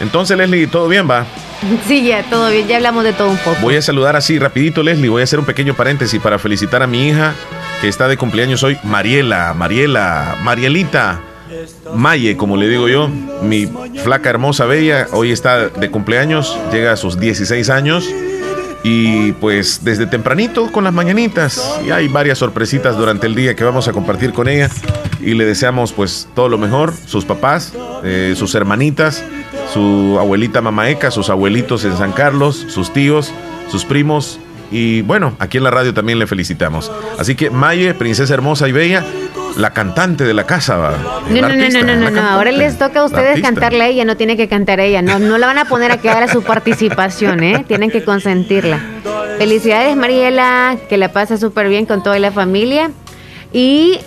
[0.00, 1.24] Entonces, Leslie, ¿todo bien, va?
[1.86, 4.82] sí ya todo bien ya hablamos de todo un poco Voy a saludar así rapidito,
[4.82, 5.08] Leslie.
[5.08, 7.34] Voy a hacer un pequeño paréntesis para felicitar a mi hija
[7.80, 11.20] que está de cumpleaños hoy, Mariela, Mariela, Marielita.
[11.94, 13.08] Maye, como le digo yo,
[13.42, 13.66] mi
[14.02, 18.06] flaca hermosa bella, hoy está de cumpleaños, llega a sus 16 años
[18.82, 21.80] y pues desde tempranito con las mañanitas.
[21.84, 24.70] Y hay varias sorpresitas durante el día que vamos a compartir con ella.
[25.20, 27.72] Y le deseamos pues todo lo mejor, sus papás,
[28.04, 29.24] eh, sus hermanitas,
[29.72, 33.32] su abuelita Mamaeca, sus abuelitos en San Carlos, sus tíos,
[33.68, 34.38] sus primos
[34.70, 36.92] y bueno, aquí en la radio también le felicitamos.
[37.18, 39.04] Así que Maye, princesa hermosa y bella,
[39.56, 40.76] la cantante de la casa.
[40.76, 40.90] va,
[41.28, 44.16] no, no, no, no, no, no, Ahora les toca a ustedes cantarle a ella, no
[44.16, 45.02] tiene que cantar ella.
[45.02, 47.64] No, no la van a poner a que haga su participación, ¿eh?
[47.66, 48.80] Tienen que consentirla.
[49.38, 52.90] Felicidades, Mariela, que la pase súper bien con toda la familia.
[53.52, 53.98] Y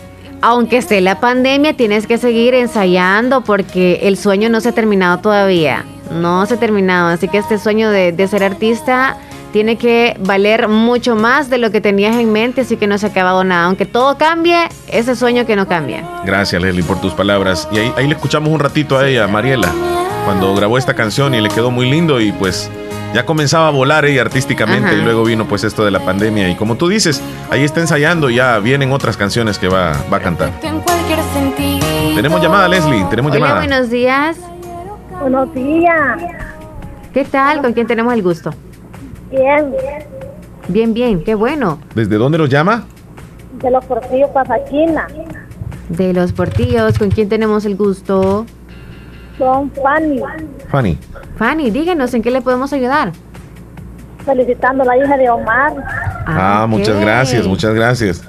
[0.41, 5.19] aunque esté la pandemia, tienes que seguir ensayando porque el sueño no se ha terminado
[5.19, 5.85] todavía.
[6.11, 7.09] No se ha terminado.
[7.09, 9.17] Así que este sueño de, de ser artista
[9.51, 13.07] tiene que valer mucho más de lo que tenías en mente, así que no se
[13.07, 13.65] ha acabado nada.
[13.65, 16.03] Aunque todo cambie, ese sueño que no cambia.
[16.25, 17.67] Gracias, Leslie, por tus palabras.
[17.71, 19.69] Y ahí, ahí le escuchamos un ratito a ella, Mariela,
[20.25, 22.69] cuando grabó esta canción y le quedó muy lindo y pues
[23.13, 24.97] ya comenzaba a volar ella artísticamente Ajá.
[24.97, 28.29] y luego vino pues esto de la pandemia y como tú dices, ahí está ensayando
[28.29, 30.51] y ya vienen otras canciones que va, va a cantar.
[32.15, 33.65] Tenemos llamada, Leslie, tenemos Hola, llamada.
[33.67, 34.37] buenos días.
[35.19, 36.21] Buenos días.
[37.13, 37.61] ¿Qué tal?
[37.61, 38.53] ¿Con quién tenemos el gusto?
[39.31, 39.73] Bien.
[40.67, 41.79] Bien, bien, qué bueno.
[41.95, 42.83] ¿Desde dónde nos llama?
[43.61, 45.07] De los portillos Pasaquina.
[45.89, 48.45] De los portillos, ¿con quién tenemos el gusto?
[49.37, 50.21] Son Fanny.
[50.69, 50.97] Fanny.
[51.37, 53.11] Fanny, díganos en qué le podemos ayudar.
[54.25, 55.73] Felicitando a la hija de Omar.
[56.27, 57.01] Ah, muchas ok.
[57.01, 58.23] gracias, muchas gracias.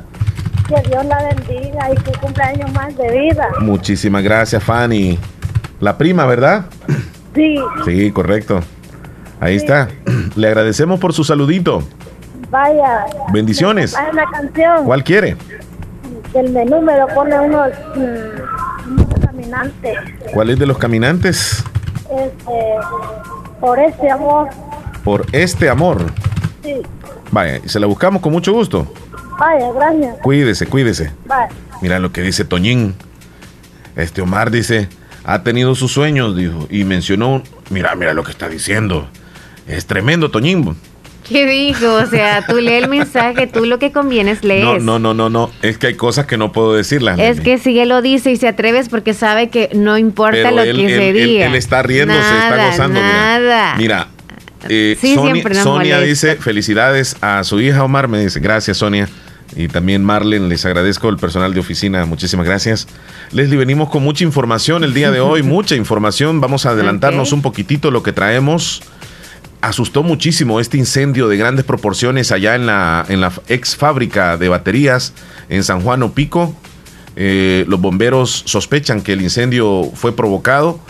[0.67, 3.49] Que Dios la bendiga y que cumpla años más de vida.
[3.61, 5.19] Muchísimas gracias, Fanny.
[5.81, 6.65] La prima, ¿verdad?
[7.35, 8.61] Sí, Sí, correcto.
[9.42, 9.88] Ahí está.
[10.37, 11.83] Le agradecemos por su saludito.
[12.48, 13.07] vaya.
[13.33, 13.96] Bendiciones.
[13.96, 14.85] Hay una canción.
[14.85, 15.37] ¿Cuál quiere?
[16.33, 19.98] Del menú me lo pone unos, mm, unos caminantes.
[20.33, 21.64] ¿Cuál es de los caminantes?
[22.05, 22.52] Este,
[23.61, 24.48] por ese amor.
[25.02, 25.98] Por este amor.
[26.62, 26.74] Sí.
[27.33, 28.87] Vaya, se la buscamos con mucho gusto.
[29.40, 30.18] Vaya, gracias.
[30.22, 31.11] Cuídese, cuídese.
[31.26, 31.48] Vaya.
[31.81, 32.94] Mira lo que dice Toñín.
[33.96, 34.88] Este Omar dice,
[35.24, 39.09] ha tenido sus sueños, dijo, y mencionó, mira, mira lo que está diciendo.
[39.66, 40.75] Es tremendo, Toñín.
[41.29, 41.94] ¿Qué dijo?
[41.94, 44.64] O sea, tú lees el mensaje, tú lo que conviene es lees.
[44.64, 45.51] No, no, no, no, no.
[45.62, 47.18] Es que hay cosas que no puedo decirlas.
[47.18, 50.37] Es que si él lo dice y se atreve es porque sabe que no importa
[50.42, 51.46] Pero lo él, que se él- él- diga.
[51.46, 53.01] él está riendo, se está gozando.
[53.01, 53.77] Nada.
[53.77, 54.09] Mira,
[54.68, 59.09] eh, Sí, Sonia, Sonia dice felicidades a su hija Omar, me dice gracias Sonia.
[59.55, 62.88] Y también Marlen, les agradezco el personal de oficina, muchísimas gracias.
[63.33, 66.40] Leslie, venimos con mucha información el día de hoy, mucha información.
[66.40, 68.83] Vamos a adelantarnos un poquitito lo que traemos.
[69.62, 74.48] Asustó muchísimo este incendio de grandes proporciones allá en la, en la ex fábrica de
[74.48, 75.14] baterías
[75.48, 76.55] en San Juan Opico.
[77.14, 80.81] Eh, los bomberos sospechan que el incendio fue provocado,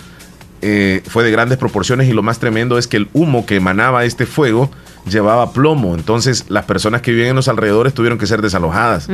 [0.63, 4.07] eh, fue de grandes proporciones y lo más tremendo es que el humo que emanaba
[4.07, 4.71] este fuego
[5.07, 5.95] llevaba plomo.
[5.95, 9.07] Entonces las personas que viven en los alrededores tuvieron que ser desalojadas.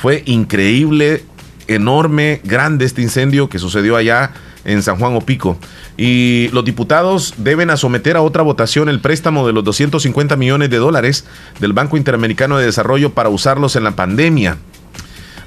[0.00, 1.24] Fue increíble,
[1.66, 4.32] enorme, grande este incendio que sucedió allá
[4.64, 5.58] en San Juan Opico.
[5.96, 10.78] Y los diputados deben someter a otra votación el préstamo de los 250 millones de
[10.78, 11.24] dólares
[11.60, 14.58] del Banco Interamericano de Desarrollo para usarlos en la pandemia.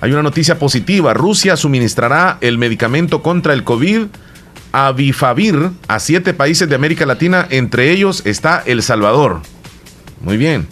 [0.01, 1.13] Hay una noticia positiva.
[1.13, 4.07] Rusia suministrará el medicamento contra el COVID
[4.73, 9.41] Avifavir a siete países de América Latina, entre ellos está El Salvador.
[10.21, 10.67] Muy bien.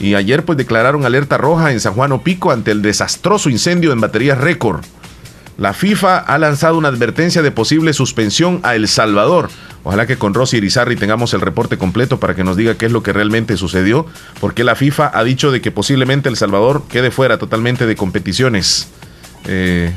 [0.00, 4.00] Y ayer pues declararon alerta roja en San Juan Opico ante el desastroso incendio en
[4.00, 4.80] baterías récord.
[5.58, 9.48] La FIFA ha lanzado una advertencia de posible suspensión a El Salvador.
[9.82, 12.92] Ojalá que con Rosy Irizarry tengamos el reporte completo para que nos diga qué es
[12.92, 14.06] lo que realmente sucedió,
[14.40, 18.88] porque la FIFA ha dicho de que posiblemente El Salvador quede fuera totalmente de competiciones.
[19.48, 19.92] Eh,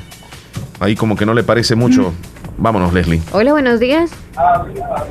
[0.79, 2.11] ahí como que no le parece mucho.
[2.57, 3.21] Vámonos, Leslie.
[3.31, 4.09] Hola, buenos días.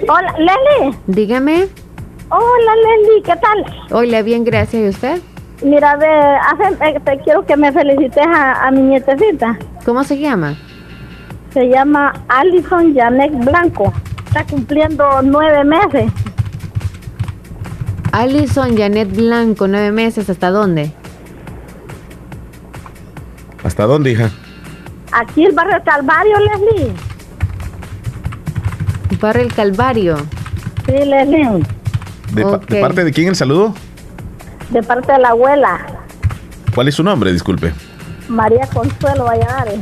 [0.09, 0.97] Hola, Leli.
[1.07, 1.69] Dígame.
[2.29, 3.23] Hola, Leli.
[3.23, 3.87] ¿Qué tal?
[3.93, 4.83] Hola, bien, gracias.
[4.83, 5.23] ¿Y usted?
[5.63, 9.59] Mira, de, hace- eh, te quiero que me felicites a, a mi nietecita.
[9.85, 10.57] ¿Cómo se llama?
[11.53, 13.93] Se llama Alison Janet Blanco.
[14.27, 16.11] Está cumpliendo nueve meses.
[18.13, 20.31] Alison Janet Blanco, nueve meses.
[20.31, 20.93] ¿Hasta dónde?
[23.63, 24.31] ¿Hasta dónde, hija?
[25.13, 26.93] Aquí el barrio Calvario, Leslie.
[29.21, 30.17] Barrio El Calvario.
[30.87, 31.63] Sí, Leslie.
[32.33, 32.67] ¿De, pa- Ok.
[32.69, 33.75] de parte de quién el saludo?
[34.71, 36.01] De parte de la abuela,
[36.75, 37.33] ¿Cuál es su nombre?
[37.33, 37.73] Disculpe.
[38.29, 39.81] María Consuelo Valladares.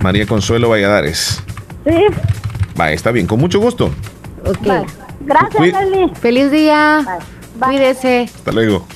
[0.00, 1.42] María Consuelo Valladares.
[1.84, 2.04] Sí.
[2.80, 3.90] Va, está bien, con mucho gusto.
[4.46, 4.66] Ok.
[4.66, 4.86] Vale.
[5.20, 6.10] Gracias, Leslie.
[6.14, 7.02] Feliz día.
[7.04, 7.16] Bye.
[7.56, 7.78] Bye.
[7.78, 8.30] Cuídese.
[8.34, 8.86] Hasta luego.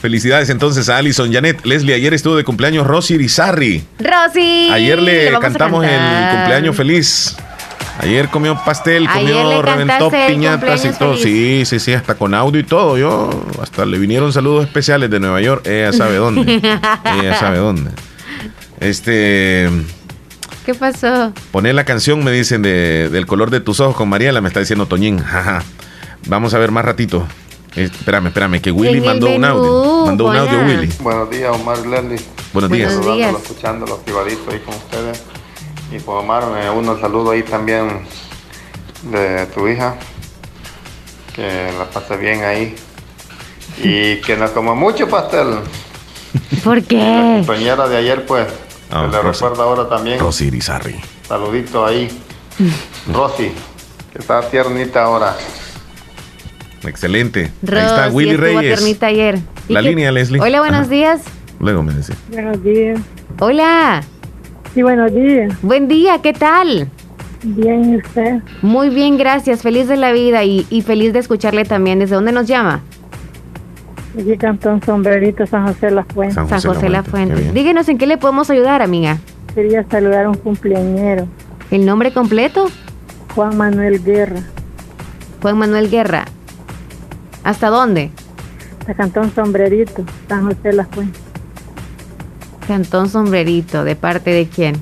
[0.00, 1.64] Felicidades entonces a Alison Janet.
[1.64, 3.86] Leslie, ayer estuvo de cumpleaños Rosy Irizarry.
[3.98, 4.68] Rosy.
[4.70, 7.36] Ayer le, cantamos el cumpleaños feliz.
[7.98, 11.16] Ayer comió pastel, Ayer comió, reventó piñatas y todo.
[11.16, 11.22] feliz.
[11.22, 12.98] Sí, sí, sí, hasta con audio y todo.
[12.98, 13.30] Yo
[13.62, 15.66] hasta le vinieron saludos especiales de Nueva York.
[15.66, 16.54] Ella sabe dónde.
[17.20, 17.90] Ella sabe dónde.
[18.80, 19.68] Este,
[20.66, 21.32] ¿Qué pasó?
[21.52, 24.60] poner la canción, me dicen, de, del color de tus ojos con Mariela, me está
[24.60, 25.18] diciendo Toñín.
[25.18, 25.62] Jaja.
[26.26, 27.26] Vamos a ver más ratito.
[27.76, 30.06] Espérame, espérame, que Willy mandó un audio.
[30.06, 30.60] Mandó un audio.
[30.64, 30.88] Willy.
[31.00, 32.20] Buenos días, Omar Leslie.
[32.52, 32.96] Buenos días.
[32.96, 33.34] Buenos días.
[33.42, 35.22] escuchándolo, activadito ahí con ustedes.
[35.94, 38.00] Y pues Omar, me uno el saludo ahí también
[39.12, 39.94] de tu hija.
[41.34, 42.74] Que la pase bien ahí.
[43.78, 45.58] Y que no coma mucho pastel.
[46.64, 47.34] ¿Por La qué?
[47.46, 48.48] compañera de ayer, pues,
[48.90, 50.18] Se le recuerda ahora también.
[50.18, 50.96] Rosy Irizarry.
[51.28, 52.08] Saludito ahí.
[53.12, 53.52] Rosy,
[54.12, 55.36] que está tiernita ahora.
[56.82, 57.52] Excelente.
[57.62, 58.78] Rosy Ahí está Willy Reyes.
[58.80, 59.38] tiernita ayer.
[59.68, 60.40] ¿Y La línea, Leslie.
[60.40, 60.88] Hola, buenos Ajá.
[60.88, 61.22] días.
[61.60, 62.14] Luego me dice.
[62.30, 63.00] Buenos días.
[63.38, 64.02] Hola.
[64.74, 65.52] Sí, buenos días.
[65.62, 66.88] Buen día, ¿qué tal?
[67.44, 68.40] Bien, ¿y usted?
[68.62, 69.62] Muy bien, gracias.
[69.62, 71.98] Feliz de la vida y, y feliz de escucharle también.
[72.00, 72.80] ¿Desde dónde nos llama?
[74.18, 76.34] Aquí Cantón Sombrerito, San José La Fuente.
[76.34, 77.52] San San José José La La Fuente, Fuente.
[77.52, 79.18] Díganos en qué le podemos ayudar, amiga.
[79.54, 81.28] Quería saludar a un cumpleañero,
[81.70, 82.66] ¿El nombre completo?
[83.34, 84.40] Juan Manuel Guerra,
[85.42, 86.24] Juan Manuel Guerra.
[87.44, 88.10] ¿Hasta dónde?
[88.86, 91.18] de Cantón Sombrerito, San José La Fuente.
[92.66, 93.84] Cantón Sombrerito.
[93.84, 94.76] ¿De parte de quién?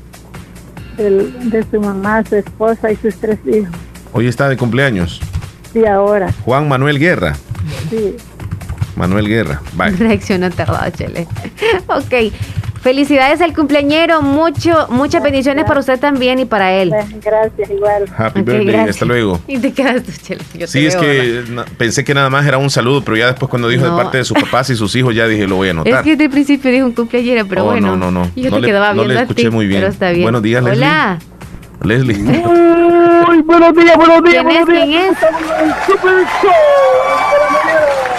[0.98, 3.74] El- de su mamá, su esposa y sus tres hijos.
[4.12, 5.20] Hoy está de cumpleaños.
[5.72, 6.32] Sí, ahora.
[6.44, 7.34] Juan Manuel Guerra.
[7.90, 8.16] Sí.
[8.94, 9.62] Manuel Guerra.
[9.74, 9.90] Bye.
[9.98, 11.26] Reaccionó tardado, Chele.
[11.86, 12.32] ok.
[12.82, 14.22] Felicidades al cumpleañero.
[14.22, 16.90] Mucho, muchas bendiciones para usted también y para él.
[17.22, 18.04] Gracias, igual.
[18.16, 18.66] Happy Ok, birthday.
[18.66, 18.96] gracias.
[18.96, 19.40] Hasta luego.
[19.46, 20.42] Y te quedas tú, Chele.
[20.54, 23.16] Yo te Sí, es veo, que na- pensé que nada más era un saludo, pero
[23.16, 23.96] ya después cuando dijo No.
[23.96, 26.02] de parte de sus papás y sus hijos, ya dije, lo voy a Es anotar.
[26.02, 27.96] que desde el principio dijo un cumpleañero, pero Oh, bueno.
[27.96, 28.30] no, no, no.
[28.34, 29.80] Yo No te le- quedaba no viendo le a escuché ti, muy bien.
[29.82, 30.22] Pero está bien.
[30.24, 30.84] Buenos días, Leslie.
[30.84, 31.18] Hola.
[31.84, 32.16] Leslie.
[33.28, 34.66] Uy, buenos días, buenos días, ¿Quién es?
[34.66, 35.16] buenos días.
[35.90, 36.22] ¿Quién es?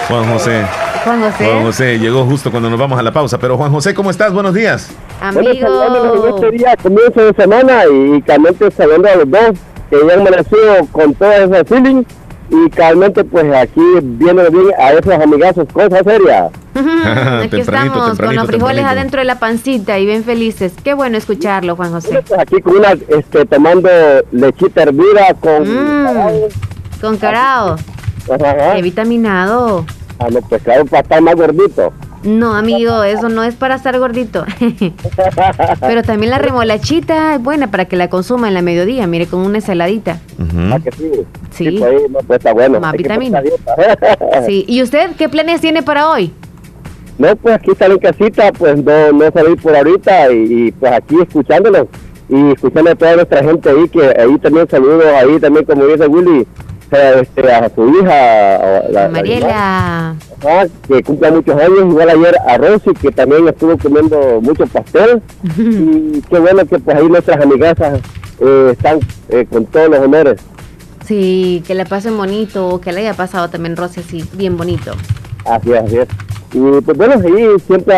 [0.08, 0.62] Juan José.
[1.04, 1.44] Juan José.
[1.44, 3.38] Juan José llegó justo cuando nos vamos a la pausa.
[3.38, 4.32] Pero Juan José, ¿cómo estás?
[4.32, 4.90] Buenos días.
[5.32, 6.36] Bueno, Amigo.
[6.36, 9.58] este día, comienzo de semana y calmente saludando a los dos
[9.90, 12.02] que ya han amanecido con toda esa feeling
[12.50, 16.50] y calmente pues aquí viendo bien a esos amigazos, cosas serias.
[16.74, 18.88] Aquí Tempranito, estamos con tempranito, los frijoles tempranito.
[18.88, 20.72] adentro de la pancita y bien felices.
[20.82, 22.22] Qué bueno escucharlo, Juan José.
[22.26, 23.88] Pues aquí con una, este, tomando
[24.32, 25.62] lechita hervida con...
[25.62, 26.48] Mm,
[27.00, 27.76] con carao.
[28.28, 29.84] Ajá, Qué vitaminado.
[30.18, 31.92] Ah, no, pues claro, para estar más gordito.
[32.22, 34.46] No, amigo, eso no es para estar gordito.
[35.80, 39.40] Pero también la remolachita es buena para que la consuma en la mediodía, mire, con
[39.40, 40.20] una ensaladita.
[40.38, 40.74] Ujú.
[40.74, 41.10] ¿A que sí?
[41.50, 41.70] Sí.
[41.78, 42.80] pues ahí, no, pues está bueno.
[42.80, 43.42] Más vitamina.
[44.32, 44.42] a.
[44.42, 44.64] Sí.
[44.66, 46.32] ¿Y usted qué planes tiene para hoy?
[47.18, 50.92] No, pues aquí estar en casita, pues no, no salir por ahorita y, y, pues
[50.92, 51.86] aquí escuchándolos
[52.28, 56.06] y escuchando a toda nuestra gente ahí, que ahí también saludos, ahí también como dice
[56.06, 56.46] Willy,
[56.92, 60.10] este, a su hija, a la- la Mariela.
[60.42, 65.22] Ajá, que cumple muchos años, igual ayer a Rosy, que también estuvo comiendo mucho pastel
[65.58, 68.00] y qué bueno que pues ahí nuestras amigasas
[68.40, 70.40] eh, están eh, con todos los honores.
[71.06, 74.92] Sí, que la pasen bonito, que le haya pasado también Rosy así, bien bonito.
[75.44, 76.08] Así es, así es.
[76.54, 77.94] Y pues bueno, ahí siempre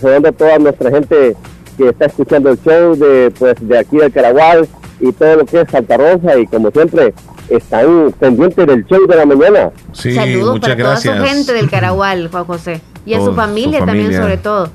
[0.00, 1.36] saludando a toda nuestra gente
[1.76, 4.66] que está escuchando el show de pues de aquí del Caragual
[5.00, 7.12] y todo lo que es Santa Rosa y como siempre
[7.50, 9.70] están pendientes del show de la mañana.
[9.92, 11.14] Sí, Saludos muchas para gracias.
[11.14, 12.80] toda su gente del Caragual, Juan José.
[13.06, 14.70] Y a su familia su también, sobre todo.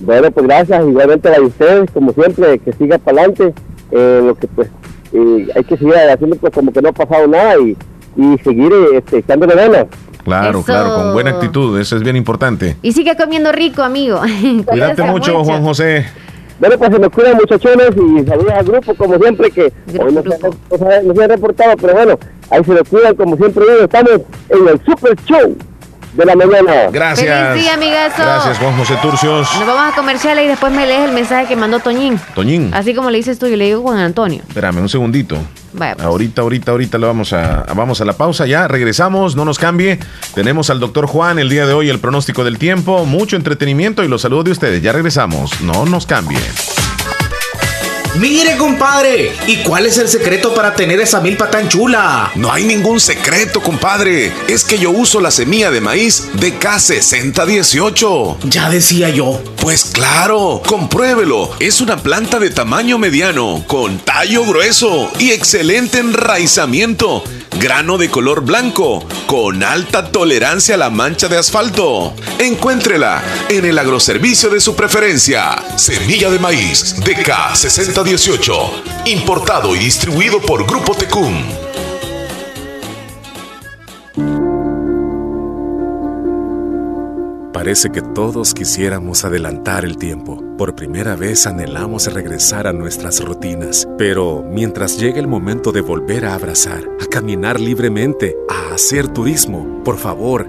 [0.00, 3.54] Bueno, pues gracias, igualmente a ustedes, como siempre, que siga para adelante,
[3.90, 4.68] eh, lo que pues
[5.12, 7.76] eh, hay que seguir haciendo pues como que no ha pasado nada y,
[8.16, 9.86] y seguir este, echándole ganas.
[10.24, 10.66] Claro, Eso.
[10.66, 12.76] claro, con buena actitud, eso es bien importante.
[12.82, 14.20] Y sigue comiendo rico, amigo.
[14.66, 16.04] Cuídate mucho, Juan José.
[16.58, 20.22] Bueno, pues se nos cuidan muchachones y saludos al grupo, como siempre, que hoy no
[20.22, 22.18] se, no se han- no se han reportado, pero bueno,
[22.50, 24.12] ahí se nos cuidan, como siempre digo, estamos
[24.48, 25.56] en el Super Show
[26.16, 26.72] de la mañana.
[26.90, 27.48] Gracias.
[27.50, 28.22] Feliz día, amigazo.
[28.22, 29.48] Gracias, Juan José Turcios.
[29.58, 32.18] Nos vamos a comerciales y después me lees el mensaje que mandó Toñín.
[32.34, 34.42] Toñín, Así como le dices tú, yo le digo Juan Antonio.
[34.48, 35.36] espérame un segundito.
[35.72, 36.06] Vaya, pues.
[36.06, 38.66] Ahorita, ahorita, ahorita le vamos a, vamos a la pausa ya.
[38.66, 39.98] Regresamos, no nos cambie.
[40.34, 44.08] Tenemos al doctor Juan el día de hoy, el pronóstico del tiempo, mucho entretenimiento y
[44.08, 44.82] los saludos de ustedes.
[44.82, 46.38] Ya regresamos, no nos cambie.
[48.18, 52.32] Mire, compadre, ¿y cuál es el secreto para tener esa milpa tan chula?
[52.34, 54.32] No hay ningún secreto, compadre.
[54.48, 58.38] Es que yo uso la semilla de maíz de K6018.
[58.44, 59.42] Ya decía yo.
[59.60, 61.50] Pues claro, compruébelo.
[61.60, 67.22] Es una planta de tamaño mediano, con tallo grueso y excelente enraizamiento
[67.58, 72.14] grano de color blanco, con alta tolerancia a la mancha de asfalto.
[72.38, 75.62] Encuéntrela en el agroservicio de su preferencia.
[75.76, 78.05] Semilla de maíz de K-6018.
[78.06, 78.52] 18.
[79.06, 81.34] Importado y distribuido por Grupo Tecum.
[87.52, 90.40] Parece que todos quisiéramos adelantar el tiempo.
[90.56, 96.26] Por primera vez anhelamos regresar a nuestras rutinas, pero mientras llega el momento de volver
[96.26, 100.48] a abrazar, a caminar libremente, a hacer turismo, por favor,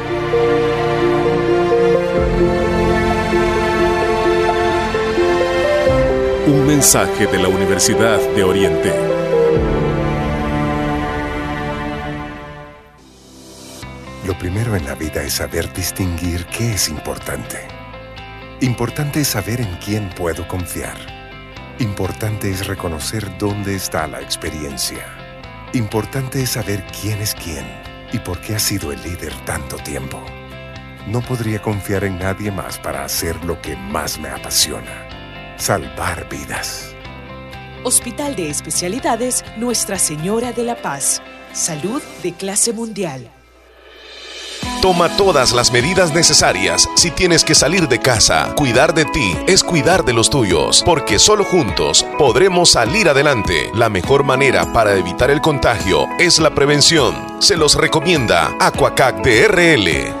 [6.47, 8.91] Un mensaje de la Universidad de Oriente.
[14.25, 17.67] Lo primero en la vida es saber distinguir qué es importante.
[18.59, 20.97] Importante es saber en quién puedo confiar.
[21.77, 25.05] Importante es reconocer dónde está la experiencia.
[25.73, 27.65] Importante es saber quién es quién
[28.11, 30.19] y por qué ha sido el líder tanto tiempo.
[31.07, 35.10] No podría confiar en nadie más para hacer lo que más me apasiona
[35.61, 36.95] salvar vidas.
[37.83, 41.21] Hospital de Especialidades Nuestra Señora de la Paz.
[41.53, 43.31] Salud de clase mundial.
[44.81, 48.53] Toma todas las medidas necesarias si tienes que salir de casa.
[48.55, 53.69] Cuidar de ti es cuidar de los tuyos, porque solo juntos podremos salir adelante.
[53.75, 57.15] La mejor manera para evitar el contagio es la prevención.
[57.39, 60.20] Se los recomienda Aquacac DRL.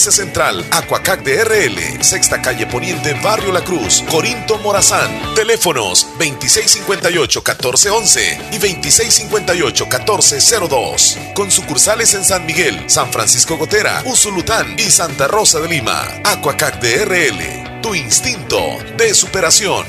[0.09, 5.35] Central, Aquacac de RL, Sexta Calle Poniente, Barrio La Cruz, Corinto Morazán.
[5.35, 11.33] Teléfonos 2658-1411 y 2658-1402.
[11.33, 16.07] Con sucursales en San Miguel, San Francisco Gotera, Usulután y Santa Rosa de Lima.
[16.23, 18.59] Aquacac de RL, tu instinto
[18.97, 19.85] de superación.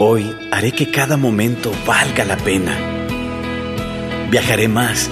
[0.00, 2.78] Hoy haré que cada momento valga la pena.
[4.30, 5.10] Viajaré más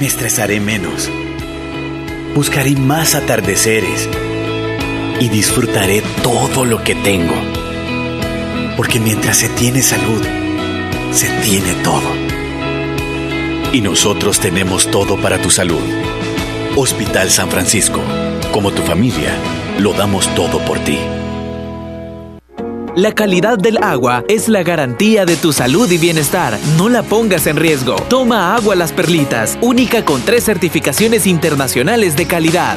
[0.00, 1.10] me estresaré menos.
[2.34, 4.08] Buscaré más atardeceres
[5.20, 7.34] y disfrutaré todo lo que tengo.
[8.76, 10.22] Porque mientras se tiene salud,
[11.12, 12.10] se tiene todo.
[13.72, 15.82] Y nosotros tenemos todo para tu salud.
[16.76, 18.00] Hospital San Francisco,
[18.52, 19.34] como tu familia,
[19.78, 20.98] lo damos todo por ti.
[22.96, 26.58] La calidad del agua es la garantía de tu salud y bienestar.
[26.76, 27.96] No la pongas en riesgo.
[28.10, 32.76] Toma agua Las Perlitas, única con tres certificaciones internacionales de calidad.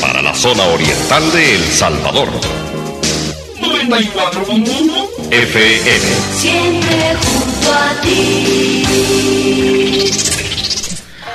[0.00, 2.28] para la zona oriental de El Salvador.
[3.60, 6.00] 94.1 FM.
[6.36, 8.84] Siempre junto a ti.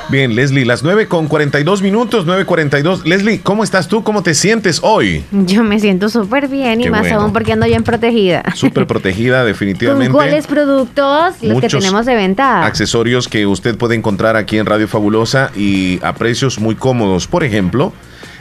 [0.10, 3.04] Bien, Leslie, las 9 con 42 minutos, 9.42.
[3.04, 4.04] Leslie, ¿cómo estás tú?
[4.04, 5.24] ¿Cómo te sientes hoy?
[5.32, 7.22] Yo me siento súper bien y más bueno.
[7.22, 8.44] aún porque ando bien protegida.
[8.56, 10.08] Súper protegida, definitivamente.
[10.12, 12.66] ¿Con cuáles productos los que tenemos de venta?
[12.66, 17.28] accesorios que usted puede encontrar aquí en Radio Fabulosa y a precios muy cómodos.
[17.28, 17.94] Por ejemplo,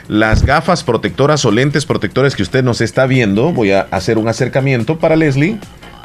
[0.09, 3.53] las gafas protectoras o lentes protectores que usted nos está viendo.
[3.53, 5.57] Voy a hacer un acercamiento para Leslie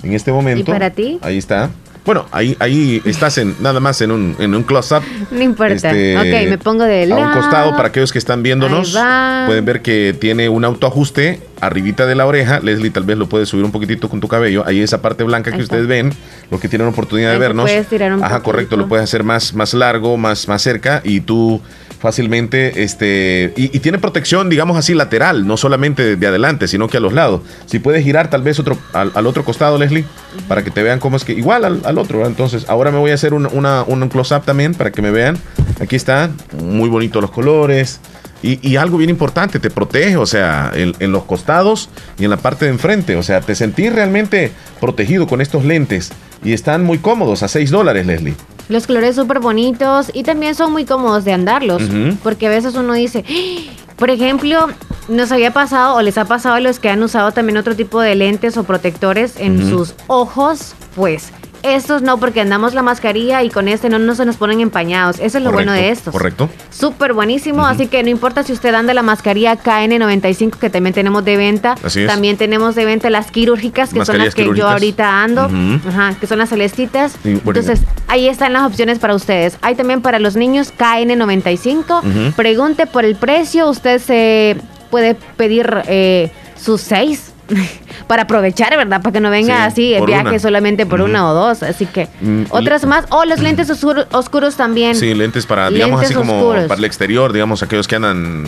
[0.03, 0.71] en este momento.
[0.71, 1.19] para ti?
[1.23, 1.71] Ahí está.
[2.05, 5.03] Bueno, ahí, ahí estás en nada más en un, en un close-up.
[5.31, 5.73] No importa.
[5.91, 7.23] Este, ok, me pongo de A lado.
[7.29, 9.45] un costado, para aquellos que están viéndonos, Ahí va.
[9.47, 12.61] pueden ver que tiene un autoajuste arribita de la oreja.
[12.61, 14.65] Leslie, tal vez lo puedes subir un poquitito con tu cabello.
[14.67, 15.77] Ahí esa parte blanca que está.
[15.77, 16.13] ustedes ven,
[16.51, 17.65] los que tienen oportunidad Ahí de vernos.
[17.65, 18.45] puede estirar un Ajá, poquito.
[18.45, 21.63] correcto, lo puedes hacer más, más largo, más, más cerca y tú
[22.05, 26.99] fácilmente, este, y, y tiene protección, digamos así, lateral, no solamente de adelante, sino que
[26.99, 27.41] a los lados.
[27.65, 30.05] Si puedes girar tal vez otro, al, al otro costado, Leslie,
[30.47, 32.33] para que te vean cómo es que, igual al, al otro, ¿verdad?
[32.33, 35.39] entonces ahora me voy a hacer un, una, un close-up también para que me vean.
[35.81, 36.29] Aquí está,
[36.63, 38.01] muy bonitos los colores.
[38.43, 41.89] Y, y algo bien importante, te protege, o sea, en, en los costados
[42.19, 43.17] y en la parte de enfrente.
[43.17, 46.13] O sea, te sentís realmente protegido con estos lentes.
[46.45, 48.35] Y están muy cómodos, a 6 dólares, Leslie.
[48.69, 51.83] Los colores súper bonitos y también son muy cómodos de andarlos.
[52.23, 54.69] Porque a veces uno dice, "Ah", por ejemplo,
[55.09, 58.01] nos había pasado o les ha pasado a los que han usado también otro tipo
[58.01, 61.31] de lentes o protectores en sus ojos, pues
[61.65, 65.19] estos no, porque andamos la mascarilla y con este no, no se nos ponen empañados.
[65.19, 66.13] Eso es lo bueno de estos.
[66.13, 66.51] Correcto.
[66.71, 71.25] Súper buenísimo, así que no importa si usted anda la mascarilla KN95 que también tenemos
[71.25, 72.07] de venta, Así es.
[72.07, 75.51] también tenemos de venta las quirúrgicas que son las que yo ahorita ando,
[75.89, 77.13] ajá, que son las celestitas.
[77.23, 77.61] Sí, bueno.
[77.61, 79.57] Entonces, ahí están las opciones para ustedes.
[79.63, 81.99] Hay también para los niños KN95.
[81.99, 82.33] Ujú.
[82.37, 84.57] Pregunte por el precio, usted se
[84.91, 87.33] puede pedir eh, sus seis.
[88.07, 89.01] Para aprovechar, ¿verdad?
[89.03, 90.39] Para que no venga Sí, así el viaje una.
[90.39, 91.63] solamente por una o dos.
[91.63, 93.07] Así que Mm, otras más.
[93.11, 94.95] O los lentes oscuro- oscuros también.
[94.95, 96.65] Sí, lentes para, digamos Lentes así como oscuros.
[96.67, 98.45] para el exterior, digamos, aquellos que andan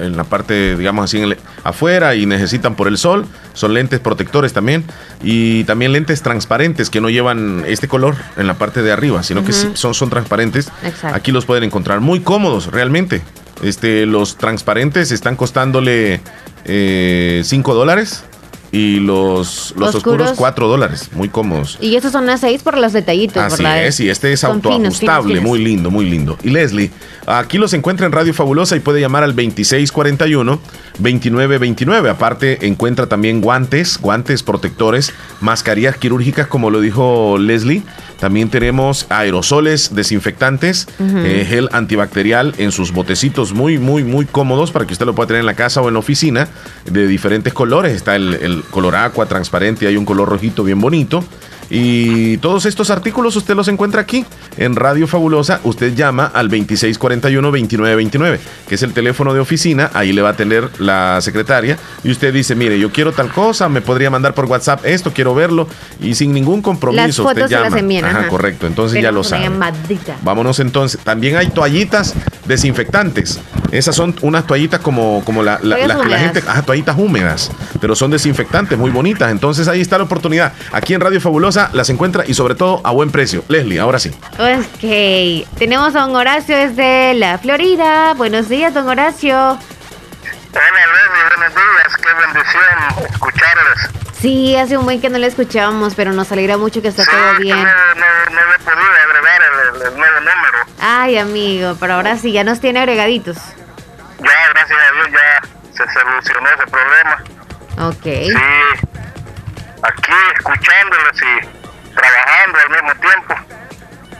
[0.00, 3.26] en la parte, digamos así, en el- afuera y necesitan por el sol.
[3.52, 4.84] Son lentes protectores también.
[5.22, 9.44] Y también lentes transparentes que no llevan este color en la parte de arriba, sino
[9.44, 10.70] que son, son transparentes.
[10.84, 11.16] Exacto.
[11.16, 13.22] Aquí los pueden encontrar muy cómodos, realmente.
[13.62, 16.20] Este, los transparentes están costándole
[17.44, 18.24] 5 dólares
[18.72, 20.38] y los, los oscuros Oscuros.
[20.38, 21.10] 4 dólares.
[21.12, 21.78] Muy cómodos.
[21.80, 23.84] Y esos son las seis por los detallitos, Así ¿verdad?
[23.84, 26.38] es, y este es autoajustable, muy lindo, muy lindo.
[26.42, 26.90] Y Leslie,
[27.26, 32.10] aquí los encuentra en Radio Fabulosa y puede llamar al 2641-2929.
[32.10, 37.82] Aparte, encuentra también guantes, guantes protectores, mascarillas quirúrgicas, como lo dijo Leslie.
[38.20, 44.86] También tenemos aerosoles desinfectantes, eh, gel antibacterial en sus botecitos muy, muy, muy cómodos para
[44.86, 46.46] que usted lo pueda tener en la casa o en la oficina
[46.84, 47.94] de diferentes colores.
[47.94, 51.24] Está el, el color agua transparente, hay un color rojito bien bonito.
[51.70, 54.24] Y todos estos artículos usted los encuentra aquí
[54.56, 55.60] en Radio Fabulosa.
[55.62, 59.90] Usted llama al 2641-2929, que es el teléfono de oficina.
[59.94, 61.78] Ahí le va a tener la secretaria.
[62.02, 65.34] Y usted dice, mire, yo quiero tal cosa, me podría mandar por WhatsApp esto, quiero
[65.34, 65.68] verlo.
[66.00, 67.70] Y sin ningún compromiso Las usted fotos se llama.
[67.70, 68.28] las envían, Ajá, ajá.
[68.28, 68.66] correcto.
[68.66, 69.44] Entonces ya lo sabe.
[69.44, 70.16] llamadita.
[70.22, 71.00] Vámonos entonces.
[71.04, 72.14] También hay toallitas
[72.46, 73.38] desinfectantes.
[73.70, 76.42] Esas son unas toallitas como, como la, la- Toallas las que la gente.
[76.46, 77.52] Ajá, toallitas húmedas.
[77.80, 79.30] Pero son desinfectantes, muy bonitas.
[79.30, 80.52] Entonces ahí está la oportunidad.
[80.72, 83.44] Aquí en Radio Fabulosa las encuentra y sobre todo a buen precio.
[83.48, 84.10] Leslie, ahora sí.
[84.38, 88.14] Ok, tenemos a don Horacio desde la Florida.
[88.14, 89.36] Buenos días, don Horacio.
[90.52, 93.90] Hola Leslie, buenos días, qué bendición escucharles.
[94.20, 97.36] Sí, hace un buen que no le escuchábamos, pero nos alegra mucho que está todo
[97.36, 97.56] que bien.
[97.56, 100.58] no, no, no he podido agregar el, el- el nuevo número.
[100.80, 103.36] Ay, amigo, pero ahora sí, ya nos tiene agregaditos.
[103.36, 105.40] Ya, gracias a Dios, ya
[105.72, 107.22] se solucionó ese problema.
[107.88, 108.02] Ok.
[108.02, 108.86] Sí,
[109.82, 113.34] aquí escuchándoles y trabajando al mismo tiempo.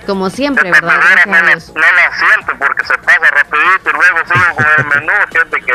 [0.07, 1.27] Como siempre, Esta ¿verdad?
[1.27, 5.61] no, no la siento porque se pasa rapidito y luego sigo con el menú, fíjate
[5.61, 5.73] que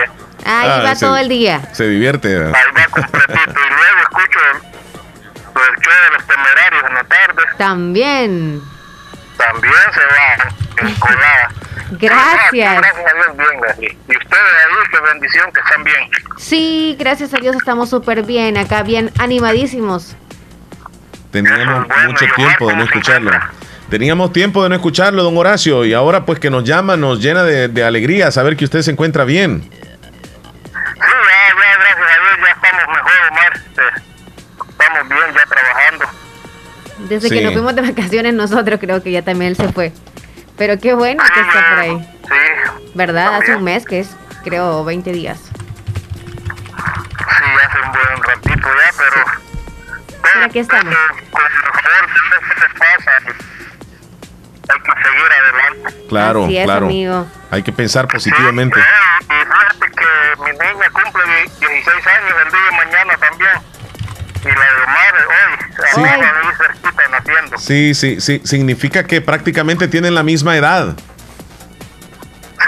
[0.48, 1.62] Ahí Ah, va ese- todo el día.
[1.74, 2.28] Se divierte.
[2.38, 2.54] ¿verdad?
[2.56, 4.58] ahí va completito y luego escucho el,
[5.62, 7.44] el show de los temerarios en la tarde.
[7.58, 8.62] También.
[9.38, 11.50] También se va en colada.
[11.92, 12.78] Gracias.
[12.78, 13.98] Gracias a Dios, bien, Leslie.
[14.08, 16.10] Y ustedes ahí, qué bendición que están bien.
[16.38, 20.16] Sí, gracias a Dios estamos súper bien, acá bien animadísimos.
[21.32, 23.32] Teníamos mucho tiempo de no escucharlo.
[23.90, 27.44] Teníamos tiempo de no escucharlo, don Horacio, y ahora pues que nos llama, nos llena
[27.44, 29.62] de, de alegría saber que usted se encuentra bien.
[29.62, 29.70] Sí,
[30.72, 31.06] ya,
[31.54, 33.54] ya, gracias a Dios, ya estamos mejor, Omar.
[33.54, 33.84] Este,
[34.70, 35.45] estamos bien, ya.
[37.10, 37.36] Desde Sí.
[37.36, 39.92] que nos fuimos de vacaciones nosotros creo que ya también él se fue.
[40.58, 42.10] Pero qué bueno que está por ahí.
[42.28, 43.36] Sí, ¿Verdad?
[43.36, 45.40] Hace un mes que es, creo, 20 días.
[45.40, 45.52] sí,
[46.74, 49.26] hace un buen ratito ya, pero...
[50.34, 50.96] Pero aquí estamos.
[51.32, 52.10] Con el favor,
[52.48, 53.12] ¿qué se pasa?
[54.68, 56.06] Hay que seguir adelante.
[56.10, 56.86] Claro, Así es, claro.
[56.88, 57.28] amigo.
[57.52, 58.80] Hay que pensar positivamente.
[58.80, 58.84] Y
[59.28, 63.52] fíjate que mi niña cumple die- 16 años el día de mañana también.
[64.46, 65.66] Y la de Omar hoy.
[65.96, 66.02] Sí.
[66.04, 67.58] Ahí cerquita naciendo.
[67.58, 68.42] Sí, sí, sí.
[68.46, 70.96] Significa que prácticamente tienen la misma edad.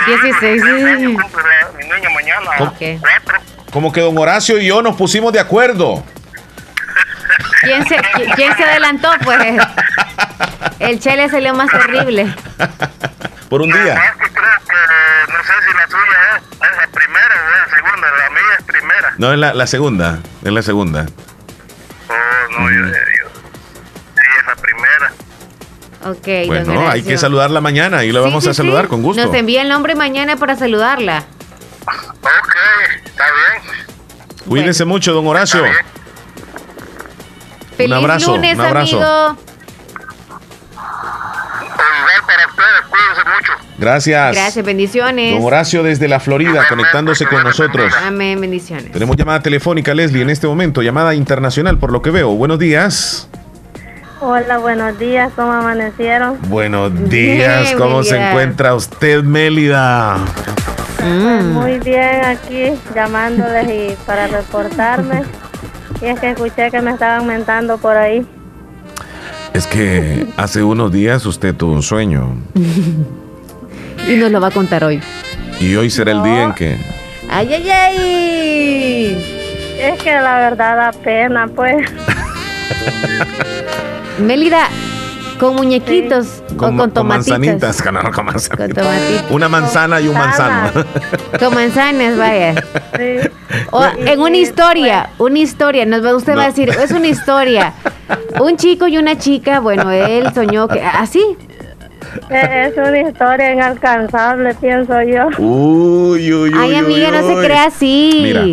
[0.06, 0.62] 16.
[0.62, 2.52] Cumple la- mi niña mañana.
[2.58, 2.74] ¿Cómo?
[3.72, 6.04] Como que don Horacio y yo nos pusimos de acuerdo.
[7.62, 9.12] ¿Quién se, qui- quién se adelantó?
[9.24, 9.40] Pues
[10.80, 12.34] El chele salió más terrible.
[13.50, 13.96] Por un día.
[13.96, 18.08] No sé si la suya es, es la primera o es la segunda.
[18.18, 19.14] La mía es primera.
[19.18, 20.20] No, es la, la segunda.
[20.44, 21.06] Es la segunda.
[22.58, 25.12] Oh, no, yo, yo, sí, es la primera.
[26.06, 27.06] Ok, don Bueno, hay Horacio.
[27.06, 28.90] que saludarla mañana y la Sí, vamos sí, a saludar sí.
[28.90, 29.24] con gusto.
[29.26, 31.24] Nos envía el nombre mañana para saludarla.
[31.88, 32.56] Ok,
[33.06, 33.86] está bien.
[34.48, 35.64] Cuídense mucho, don Horacio.
[37.76, 38.98] Feliz abrazo, lunes, un abrazo.
[39.04, 39.42] amigo.
[42.26, 43.67] Para ustedes, cuídense mucho.
[43.78, 44.36] Gracias.
[44.36, 45.34] Gracias, bendiciones.
[45.34, 47.94] Don Horacio desde la Florida conectándose con nosotros.
[48.04, 48.92] Amén, bendiciones.
[48.92, 50.82] Tenemos llamada telefónica, Leslie, en este momento.
[50.82, 52.30] Llamada internacional, por lo que veo.
[52.32, 53.30] Buenos días.
[54.20, 56.40] Hola, buenos días, ¿cómo amanecieron?
[56.50, 57.66] Buenos días.
[57.66, 60.18] Bien, ¿Cómo se encuentra usted, Mélida?
[60.98, 65.22] Pues muy bien aquí, llamándoles y para reportarme.
[66.02, 68.26] Y es que escuché que me estaban mentando por ahí.
[69.54, 72.38] Es que hace unos días usted tuvo un sueño.
[74.08, 75.02] Y nos lo va a contar hoy.
[75.60, 76.78] Y hoy será el día en que.
[77.30, 79.36] ¡Ay, ay, ay!
[79.80, 81.86] Es que la verdad da pena, pues.
[84.20, 84.68] Mélida,
[85.40, 87.38] ¿con muñequitos o con con tomatitos?
[87.40, 87.82] manzanitas.
[87.82, 87.94] Con
[88.26, 88.50] manzanitas.
[88.58, 89.32] Con tomatitos.
[89.32, 90.72] Una manzana y un manzano.
[91.40, 92.56] Con manzanas, vaya.
[93.72, 96.54] O en una historia, una historia, nos va, usted va a No.
[96.54, 97.74] decir, es una historia.
[98.40, 101.22] Un chico y una chica, bueno, él soñó que así.
[102.30, 105.28] Es una historia inalcanzable, pienso yo.
[105.38, 106.54] Uy, uy, uy.
[106.58, 108.20] Ay, amiga, uy, no se crea así.
[108.22, 108.46] Mira,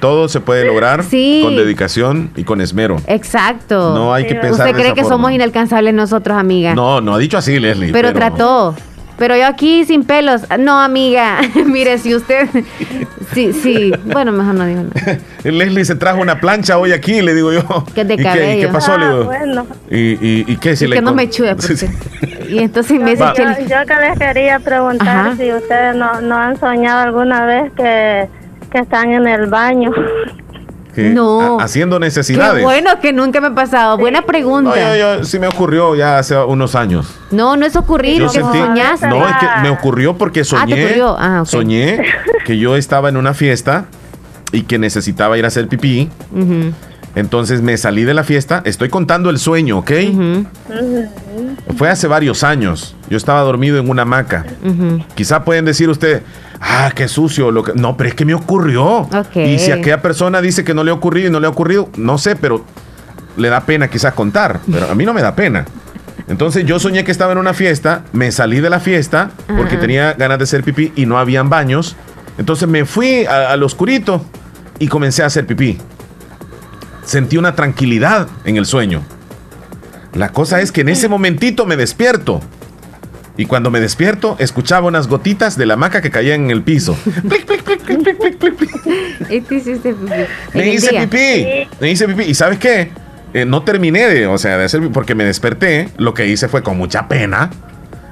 [0.00, 1.40] todo se puede lograr Sí.
[1.44, 2.96] con dedicación y con esmero.
[3.06, 3.94] Exacto.
[3.94, 5.14] No hay que pensar ¿Usted de cree esa que forma.
[5.16, 6.74] somos inalcanzables nosotros, amiga?
[6.74, 7.92] No, no ha dicho así, Leslie.
[7.92, 8.74] pero, trató.
[9.20, 10.42] Pero yo aquí sin pelos.
[10.58, 11.40] No, amiga.
[11.66, 12.48] Mire, si usted.
[13.34, 13.92] Sí, sí.
[14.06, 15.18] Bueno, mejor no digo nada.
[15.44, 17.62] Leslie se trajo una plancha hoy aquí, le digo yo.
[17.94, 18.66] Que es de ¿Y qué, y cabello.
[18.68, 18.96] qué pasó?
[18.96, 19.24] le Ah, digo?
[19.26, 19.66] bueno.
[19.90, 20.74] ¿Y, y, y qué?
[20.74, 21.90] Si Y le que no me chue, porque-
[22.48, 23.22] Y entonces me dice.
[23.22, 25.36] Yo, Cheli, yo que les quería preguntar Ajá.
[25.36, 28.26] si ustedes no, no han soñado alguna vez que,
[28.72, 29.92] que están en el baño.
[30.94, 31.58] Que No.
[31.60, 32.62] ha- haciendo Qué necesidades.
[32.62, 33.96] bueno que nunca me ha pasado.
[33.98, 34.70] Buena pregunta.
[34.70, 37.06] No, yo, yo- sí me ocurrió ya hace unos años.
[37.30, 39.06] No, no es ocurrir, Yo que sentí- soñaste.
[39.08, 40.84] No, es que me ocurrió porque Ah, soñé.
[40.84, 41.16] ocurrió.
[41.18, 41.46] Ah, ok.
[41.48, 42.00] Soñé
[42.44, 43.86] que yo estaba en una fiesta
[44.52, 46.08] y que necesitaba ir a hacer pipí.
[47.16, 48.62] Entonces me salí de la fiesta.
[48.64, 49.90] Estoy contando el sueño, ¿ok?
[51.76, 52.94] Fue hace varios años.
[53.08, 54.44] Yo estaba dormido en una hamaca.
[55.14, 56.22] Quizá pueden decir usted,
[56.60, 57.50] ah, qué sucio.
[57.50, 57.72] Lo que...
[57.74, 59.08] No, pero es que me ocurrió.
[59.34, 61.88] Y si aquella persona dice que no le ha ocurrido y no le ha ocurrido,
[61.96, 62.64] no sé, pero
[63.36, 64.60] le da pena quizás contar.
[64.70, 65.64] Pero a mí no me da pena.
[66.28, 70.12] Entonces yo soñé que estaba en una fiesta, me salí de la fiesta porque tenía
[70.12, 71.96] ganas de hacer pipí y no habían baños.
[72.38, 74.24] Entonces me fui al oscurito
[74.78, 75.78] y comencé a hacer pipí.
[77.04, 79.02] Sentí una tranquilidad en el sueño.
[80.14, 82.40] La cosa es que en ese momentito me despierto.
[83.40, 86.94] Y cuando me despierto, escuchaba unas gotitas de la maca que caían en el piso.
[89.30, 90.12] Y tú hiciste pipí.
[90.14, 91.00] En Me el hice día.
[91.08, 91.46] pipí.
[91.80, 92.24] Me hice pipí.
[92.24, 92.90] ¿Y sabes qué?
[93.32, 95.88] Eh, no terminé de, o sea, de hacer pipí porque me desperté.
[95.96, 97.48] Lo que hice fue con mucha pena.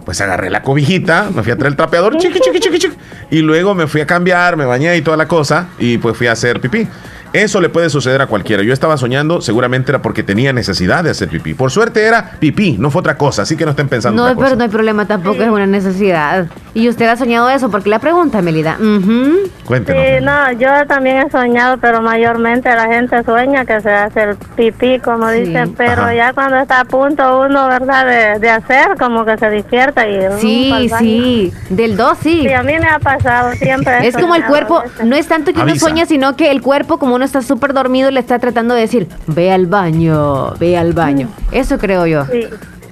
[0.07, 2.97] Pues agarré la cobijita, me fui a traer el trapeador, chiqui, chiqui, chiqui, chiqui,
[3.31, 6.29] y luego me fui a cambiar, me bañé y toda la cosa, y pues fui
[6.29, 6.89] a hacer pipí.
[7.33, 8.63] Eso le puede suceder a cualquiera.
[8.63, 11.55] Yo estaba soñando, seguramente era porque tenía necesidad de hacer pipí.
[11.55, 14.35] Por suerte era pipí, no fue otra cosa, así que no estén pensando No, otra
[14.35, 14.47] cosa.
[14.47, 16.47] pero no hay problema, tampoco es una necesidad.
[16.75, 18.77] Y usted ha soñado eso, porque la pregunta, Melida.
[18.81, 19.51] Ujú.
[19.65, 20.03] Cuéntenos.
[20.03, 24.37] Sí, no, yo también he soñado, pero mayormente la gente sueña que se hace el
[24.57, 25.41] pipí, como Sí.
[25.41, 26.15] dicen, pero Ajá.
[26.15, 30.19] ya cuando está a punto uno, ¿verdad?, de, de hacer, como que se despierta y...
[30.41, 31.53] Sí, uh, sí.
[31.69, 32.43] Del 2, sí.
[32.47, 34.07] Sí, a mí me ha pasado siempre.
[34.07, 37.18] Es como el cuerpo, no es tanto que uno sueña, sino que el cuerpo, como
[37.19, 41.29] uno está súper dormido, le está tratando de decir, ve al baño, ve al baño.
[41.53, 42.25] Eso creo yo.
[42.27, 42.49] Sí, sí,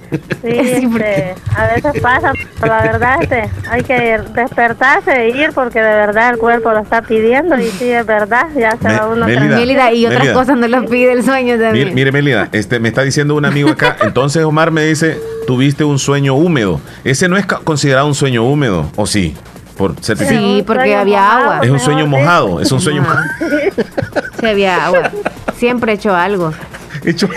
[0.79, 5.51] Sí, porque- este, a veces pasa, pero la verdad este, hay que despertarse e ir
[5.53, 8.97] porque de verdad el cuerpo lo está pidiendo y sí, es verdad, ya se Me-
[8.97, 9.25] va uno.
[9.25, 10.33] Mélida, y otras Mélida.
[10.33, 11.93] cosas no lo pide el sueño Mire, también.
[11.95, 13.97] mire, Melida, este, me está diciendo un amigo acá.
[14.01, 16.79] Entonces Omar me dice, tuviste un sueño húmedo.
[17.03, 19.35] Ese no es considerado un sueño húmedo, ¿o sí?
[19.77, 20.29] Por ser pipí.
[20.29, 21.59] Sí, porque había agua.
[21.63, 23.21] Es un sueño mojado, es un sueño mojado.
[24.39, 25.11] Sí, había agua.
[25.55, 26.53] Siempre he hecho algo.
[27.03, 27.29] Hecho-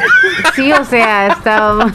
[0.55, 1.87] Sí, o sea, estaba...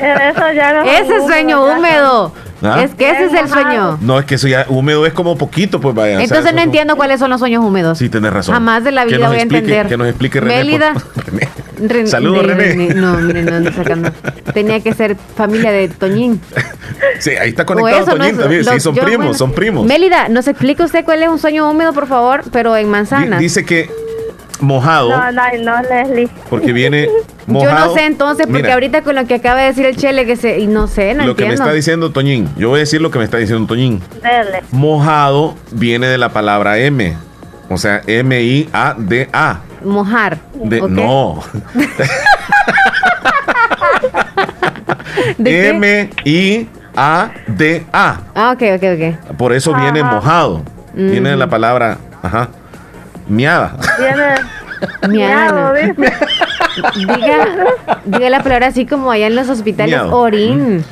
[0.00, 2.32] Eso ya no es Ese es sueño húmedo.
[2.62, 2.82] ¿Ah?
[2.82, 3.98] Es que ese es el sueño.
[4.00, 6.14] No, es que eso ya húmedo es como poquito, pues vaya.
[6.14, 7.98] o sea, Entonces no un- entiendo cuáles son los sueños húmedos.
[7.98, 8.54] Sí, tenés razón.
[8.54, 9.86] Jamás de la vida voy a explique- entender.
[9.86, 10.54] Que nos explique René.
[10.54, 10.92] por Mélida.
[11.26, 11.48] René.
[11.80, 12.94] Ren- Saludos, René.
[12.94, 14.10] No, mire, no ando sacando.
[14.52, 16.40] Tenía que ser familia de Toñín.
[17.20, 18.64] Sí, ahí está conectado eso, no Toñín es- también.
[18.64, 19.34] Sí, son yo, primos, bueno.
[19.38, 19.86] son primos.
[19.86, 22.42] Mélida, ¿nos explica usted cuál es un sueño húmedo, por favor?
[22.52, 23.38] Pero en manzana.
[23.38, 23.90] Dice que
[24.60, 26.28] mojado, No, no, no, Leslie.
[26.48, 27.06] porque viene
[27.46, 27.86] Yo mojado.
[27.88, 30.36] no sé entonces, porque Mira, ahorita con lo que acaba de decir el Chele, que
[30.36, 30.58] se.
[30.60, 33.10] Y no sé, no lo que me está diciendo Toñín, yo voy a decir lo
[33.10, 34.00] que me está diciendo Toñín.
[34.22, 34.62] Dele.
[34.70, 37.14] Mojado viene de la palabra M,
[37.68, 39.60] o sea, M-I-A-D-A.
[39.84, 40.38] Mojar.
[40.54, 40.88] De, ¿ok?
[40.90, 41.42] No,
[45.38, 45.68] ¿De qué?
[45.70, 46.70] M-I-A-D-A.
[48.34, 49.36] Ah, ok, ok, ok.
[49.36, 50.62] Por eso viene mojado.
[50.94, 51.50] Viene de la Mm.
[51.50, 52.48] palabra, ajá,
[53.28, 53.76] miada.
[53.96, 54.24] Tiene.
[55.08, 55.72] Miado.
[55.74, 57.48] Diga,
[58.04, 60.16] diga la palabra así como allá en los hospitales, Miado.
[60.16, 60.84] orín.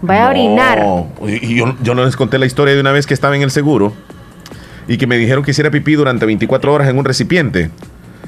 [0.00, 0.78] Vaya a orinar.
[0.78, 3.42] No, y yo, yo no les conté la historia de una vez que estaba en
[3.42, 3.92] el seguro
[4.88, 7.70] y que me dijeron que hiciera pipí durante 24 horas en un recipiente.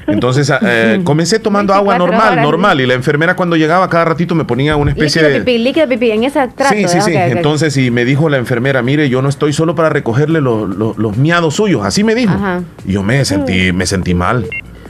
[0.06, 4.04] Entonces ah, eh, comencé tomando agua 24 normal, normal, y la enfermera cuando llegaba cada
[4.04, 5.44] ratito me ponía una especie Líquido de...
[5.44, 6.74] pipí, líquido pipí, en ese trato.
[6.74, 7.12] Sí, sí, sí.
[7.14, 10.94] Entonces, y me dijo la enfermera, mire, yo no estoy solo para recogerle lo- lo-
[10.96, 11.84] los miados suyos.
[11.84, 12.32] Así me dijo.
[12.34, 12.62] Ajá.
[12.86, 14.46] Y yo me sentí, me sentí mal.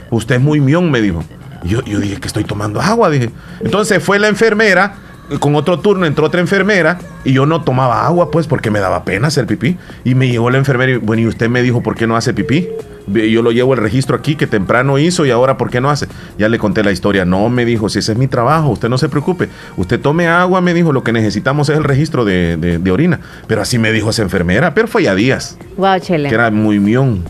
[0.09, 1.23] Usted es muy mión, me dijo.
[1.63, 3.29] Yo, yo dije que estoy tomando agua, dije.
[3.61, 4.95] Entonces fue la enfermera,
[5.39, 9.03] con otro turno entró otra enfermera, y yo no tomaba agua, pues, porque me daba
[9.05, 9.77] pena hacer pipí.
[10.03, 12.33] Y me llegó la enfermera y, bueno, y usted me dijo, ¿por qué no hace
[12.33, 12.67] pipí?
[13.07, 16.07] Yo lo llevo el registro aquí, que temprano hizo, y ahora, ¿por qué no hace?
[16.37, 17.25] Ya le conté la historia.
[17.25, 19.49] No, me dijo, si ese es mi trabajo, usted no se preocupe.
[19.75, 23.19] Usted tome agua, me dijo, lo que necesitamos es el registro de, de- de orina.
[23.47, 26.29] Pero así me dijo esa enfermera, pero fue ya días, Wow, Chele.
[26.29, 27.23] que era muy mión.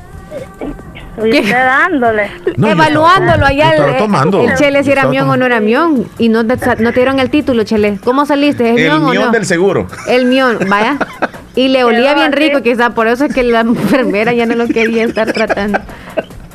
[1.18, 2.32] Y usted dándole.
[2.57, 4.41] No, Evaluándolo allá el, tomando.
[4.41, 6.07] el Chele si era mión o no era mión.
[6.18, 7.99] Y no te, no te dieron el título, Chele.
[8.03, 8.72] ¿Cómo saliste?
[8.72, 9.32] ¿Es El mión o no?
[9.32, 9.88] del seguro.
[10.07, 10.97] El mión, vaya.
[11.55, 14.68] Y le olía bien rico, quizá por eso es que la enfermera ya no lo
[14.68, 15.80] quería estar tratando.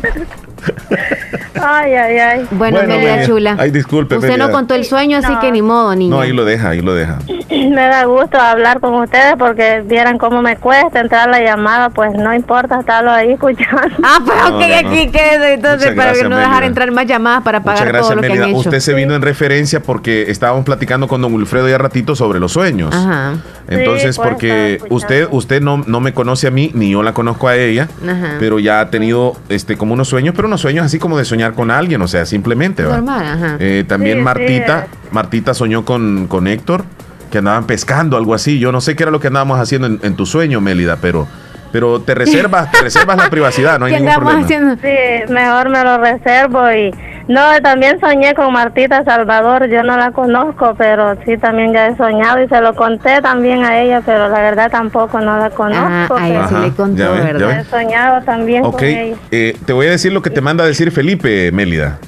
[1.62, 2.46] Ay, ay, ay.
[2.50, 3.26] Bueno, Bueno.
[3.26, 3.56] Chula.
[3.58, 4.46] Ay, disculpe, Usted Melida.
[4.46, 6.14] no contó el sueño, así que ni modo, niña.
[6.14, 7.18] No, ahí lo deja, ahí lo deja.
[7.50, 12.12] Me da gusto hablar con ustedes porque vieran cómo me cuesta entrar la llamada, pues
[12.14, 13.78] no importa estarlo ahí escuchando.
[14.02, 17.06] Ah, pues No, ok, no, aquí quédese entonces Muchas para que no dejar entrar más
[17.06, 18.58] llamadas para Muchas pagar todo gracias, que han hecho.
[18.58, 22.52] Usted se vino en referencia porque estábamos platicando con don Wilfredo ya ratito sobre los
[22.52, 22.94] sueños.
[22.94, 23.34] Ajá.
[23.68, 27.48] Entonces, Sí, porque usted usted no, no me conoce a mí, ni yo la conozco
[27.48, 28.36] a ella, Ajá.
[28.40, 31.52] pero ya ha tenido este como unos sueños, pero unos sueños así como de soñar
[31.52, 32.82] con alguien, o sea, simplemente.
[32.84, 32.96] ¿va?
[32.96, 33.56] Normal, ajá.
[33.60, 34.86] Eh, también Sí, Martita.
[35.10, 36.84] Martita soñó con, con Héctor,
[37.30, 38.58] que andaban pescando, algo así.
[38.58, 41.28] Yo no sé qué era lo que andábamos haciendo en, en tu sueño, Mélida, pero,
[41.70, 44.44] pero te reservas, te reservas la privacidad, no hay ¿Qué ningún problema.
[44.44, 44.74] haciendo?
[44.76, 46.90] Sí, mejor me lo reservo y
[47.28, 51.96] no, también soñé con Martita Salvador, yo no la conozco, pero sí también ya he
[51.96, 55.50] soñado y se lo conté también a ella, pero la verdad tampoco no la Ah,
[55.50, 56.16] conozco.
[56.16, 57.48] a ella sí le contó, ya ve, ya ¿verdad?
[57.48, 57.60] ve.
[57.60, 59.16] He soñado también con ella.
[59.30, 61.98] eh, te voy a decir lo que te manda a decir Felipe, Mélida.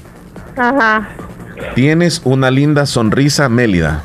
[0.56, 1.08] Ajá,
[1.74, 4.00] Tienes una linda sonrisa, Mélida.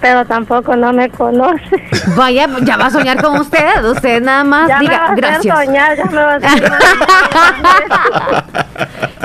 [0.00, 1.82] Pero tampoco no me conoce.
[2.16, 3.84] Vaya, ya va a soñar con usted.
[3.84, 5.58] Usted nada más Ya me va diga a hacer gracias.
[5.66, 6.72] soñar, ya me va a hacer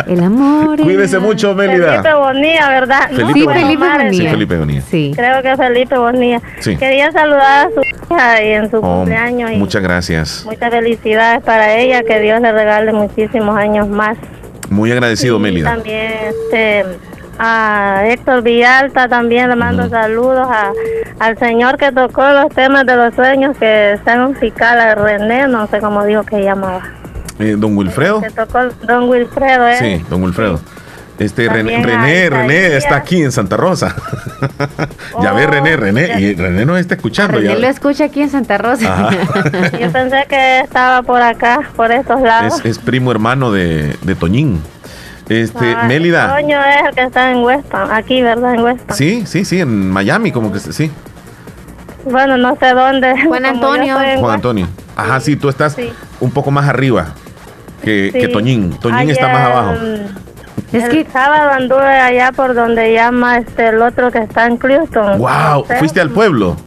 [0.08, 0.80] El amor.
[0.80, 2.16] es- Cuídese mucho, Felipe Mélida.
[2.16, 3.10] Bonilla, ¿verdad?
[3.10, 3.66] Felipe Sí, Bonilla.
[3.66, 4.12] Felipe Bonilla.
[4.12, 4.82] Sí, Felipe Bonilla.
[4.82, 5.14] Sí.
[5.16, 6.42] Creo que Felipe Bonilla.
[6.60, 6.76] Sí.
[6.78, 7.82] Quería saludar a su
[8.14, 10.44] hija y en su Oh, cumpleaños y muchas gracias.
[10.46, 14.18] muchas felicidades para ella, que Dios le regale muchísimos años más.
[14.70, 15.72] Muy agradecido, Y Mélida.
[15.76, 16.86] También este,
[17.40, 20.72] a Héctor Villalta también le mando saludos a,
[21.20, 24.96] al señor que tocó los temas de los sueños que está en un fiscal, a
[24.96, 26.82] René, no sé cómo dijo que llamaba.
[27.40, 28.22] Eh, don Wilfredo.
[28.22, 29.78] Que tocó Don Wilfredo, ¿eh?
[29.80, 30.60] Sí, don Wilfredo.
[31.20, 33.96] Este René, René, está aquí en Santa Rosa.
[35.22, 36.20] ya ve Oh, René, René, ya.
[36.20, 37.38] y René nos está escuchando.
[37.38, 37.60] René ya.
[37.60, 38.92] lo escucha aquí en Santa Rosa.
[38.94, 39.10] Ajá.
[39.80, 42.60] Yo pensé que estaba por acá, por estos lados.
[42.60, 44.62] es, es primo hermano de, de Toñín.
[45.30, 46.36] Este, Ah, Mélida.
[46.36, 48.56] Toño es el que está en Weston, aquí, ¿verdad?
[48.56, 48.96] En Weston.
[48.96, 50.92] Sí, sí, sí, en Miami, como que sí.
[52.06, 53.16] Bueno, no sé dónde.
[53.28, 53.96] Juan Antonio.
[54.20, 54.34] Juan.
[54.36, 54.68] Antonio.
[54.96, 55.92] Ajá, sí, tú estás Sí.
[56.20, 57.14] un poco más arriba
[57.82, 58.20] que, Sí.
[58.20, 58.78] que Toñín.
[58.80, 59.74] Toñín está más abajo.
[60.74, 64.58] Es el que- sábado anduve allá por donde llama este el otro que está en
[64.58, 65.20] Clewiston.
[65.20, 66.58] Wow, fuiste al pueblo.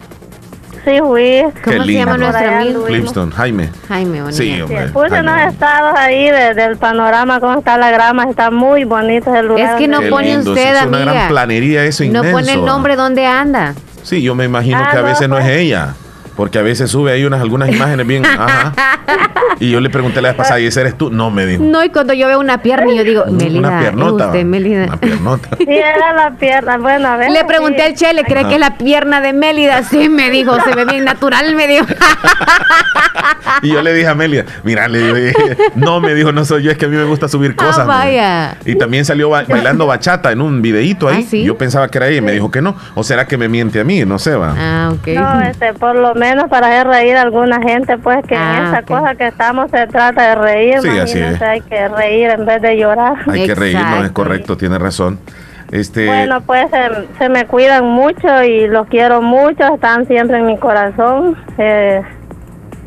[0.87, 1.43] Sí, fui.
[1.65, 2.17] ¿Cómo se llama lindo.
[2.19, 2.85] nuestro amigo?
[2.85, 3.71] Clipston, Jaime.
[3.89, 4.39] Jaime Bonilla.
[4.39, 4.89] Sí, Sí, hombre.
[4.91, 9.49] puse unos estados ahí de- del panorama, cómo está la grama, está muy bonito el
[9.49, 9.71] lugar.
[9.73, 11.13] Es que no Qué pone lindo, usted, es una amiga.
[11.13, 12.31] gran planería eso No inmenso.
[12.31, 13.75] pone el nombre donde anda.
[14.05, 15.57] Sí, yo me imagino Ah, que a no, veces no es pues.
[15.57, 15.95] ella.
[16.37, 18.25] Porque a veces sube ahí unas algunas imágenes bien.
[18.27, 18.73] Ajá.
[19.59, 21.11] Y yo le pregunté la vez pasada, ¿y ese eres tú?
[21.11, 21.63] No, me dijo.
[21.65, 24.27] No, y cuando yo veo una pierna, yo digo, Melida, una ¿es piernota.
[24.27, 24.85] usted, Melida?
[24.85, 25.49] Una piernota.
[25.57, 26.77] Sí, era la pierna.
[26.77, 27.31] Bueno, a ver.
[27.31, 27.83] Le pregunté sí.
[27.87, 28.49] al Chele, ¿cree Ajá.
[28.51, 29.83] que es la pierna de Mélida?
[29.83, 31.87] Sí, me dijo, se ve bien natural, me dijo.
[33.63, 36.71] Y yo le dije a Amelia, mira, le dije, no, me dijo, no soy yo,
[36.71, 37.77] es que a mí me gusta subir Ah, cosas.
[37.87, 37.89] dijo.
[37.89, 38.57] vaya.
[38.67, 41.23] Y también salió ba- bailando bachata en un videíto ahí.
[41.25, 41.43] Ah, ¿sí?
[41.45, 42.77] Yo pensaba que era ella y me dijo que no.
[42.95, 44.05] ¿O será que me miente a mí?
[44.05, 44.55] No sé, va.
[44.57, 45.07] Ah, ok.
[45.09, 48.41] No, este, por lo menos menos para hacer reír a alguna gente, pues que en
[48.41, 51.41] Ah, esa cosa que estamos se trata de reír, Sí, así es.
[51.43, 53.15] hay que reír en vez de llorar.
[53.31, 55.19] Hay que reírnos, es correcto, tiene razón.
[55.73, 60.47] Este, Bueno, pues se, se me cuidan mucho y los quiero mucho, están siempre en
[60.47, 61.37] mi corazón.
[61.59, 62.03] Eh,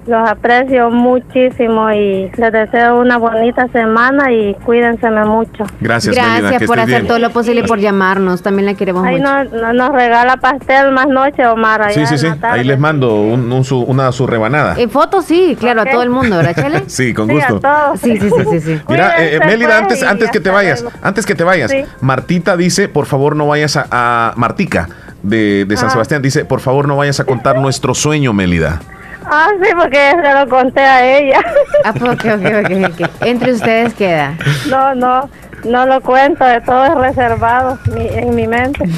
[0.09, 5.65] los aprecio muchísimo y les deseo una bonita semana y cuídense mucho.
[5.79, 7.07] gracias, Melina, Gracias por hacer bien.
[7.07, 8.41] todo lo posible por llamarnos.
[8.41, 9.23] También la queremos Ahí mucho.
[9.31, 11.81] no, no- nos regala pastel más noche, Omar.
[11.81, 12.39] allá Sí, sí, en sí.
[12.41, 14.75] Ahí les mando un- un su- una su rebanada.
[14.77, 16.83] En fotos sí, claro, a todo el mundo, ¿verdad, Chele?
[16.87, 17.59] Sí, con Sí, a gusto.
[17.59, 17.99] todos.
[17.99, 18.81] Sí, sí, sí, sí, sí.
[18.89, 20.97] Mira, eh, Cuídense, Mélida, pues, antes, y antes que te vayas, luego.
[21.03, 21.83] antes que te vayas, Sí.
[22.01, 24.89] Martita dice, por favor no vayas a, a- Martica
[25.23, 25.91] de, de San Ah.
[25.91, 28.79] Sebastián, dice, por favor no vayas a contar nuestro sueño, Mélida.
[29.31, 31.39] Ah, sí, porque se lo conté a ella.
[31.85, 33.25] Ah, ok.
[33.25, 34.35] Entre ustedes queda.
[34.69, 35.29] No, no,
[35.63, 38.83] no lo cuento, de todo es reservado mi- en mi mente.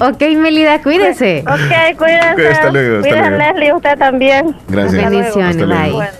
[0.00, 1.42] Ok, Melida, cuídese.
[1.46, 2.32] Ok, cuídense.
[2.46, 3.44] Ok, hasta luego, hasta Cuídense, luego.
[3.54, 4.56] Leslie, usted también.
[4.68, 5.10] Gracias.
[5.10, 5.90] Bendiciones, bye.
[5.92, 6.12] Bueno.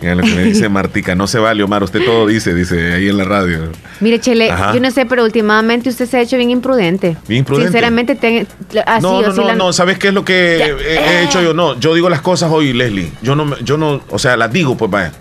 [0.00, 3.08] Mira lo que me dice Martica, no se vale, Omar, usted todo dice, dice ahí
[3.08, 3.70] en la radio.
[4.00, 4.72] Mire, Chele, Ajá.
[4.74, 7.16] yo no sé, pero últimamente usted se ha hecho bien imprudente.
[7.28, 7.68] Bien imprudente.
[7.68, 8.46] Sinceramente, te-
[8.86, 10.66] así, no, no, no, ¿sabes qué es lo que Ya.
[10.66, 11.52] he, he hecho yo?
[11.54, 13.12] No, yo digo las cosas hoy, Leslie.
[13.22, 15.12] Yo no, yo no, o sea, las digo, pues vaya.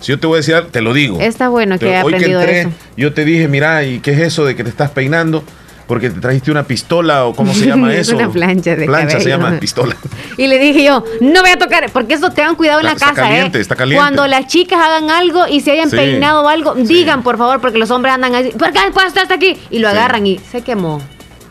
[0.00, 1.18] Si yo te voy a decir, te lo digo.
[1.20, 2.70] Está bueno que hoy que aprendido entré, eso.
[2.98, 5.42] yo te dije, mira, ¿y qué es eso de que te estás peinando?
[5.86, 8.16] Porque te trajiste una pistola o cómo se llama Es eso.
[8.16, 9.96] una plancha de Plancha se llama pistola.
[10.36, 13.06] Y le dije yo, no voy a tocar, porque eso tengan cuidado en la Está
[13.10, 13.60] casa, caliente, ¿eh?
[13.62, 14.00] está caliente.
[14.02, 15.96] Cuando las chicas hagan algo y se hayan Sí.
[15.96, 19.22] peinado o algo, digan por favor, porque los hombres andan así, ¿por qué puedes estar
[19.22, 19.56] hasta aquí?
[19.70, 19.96] Y lo Sí.
[19.96, 21.00] agarran y se quemó.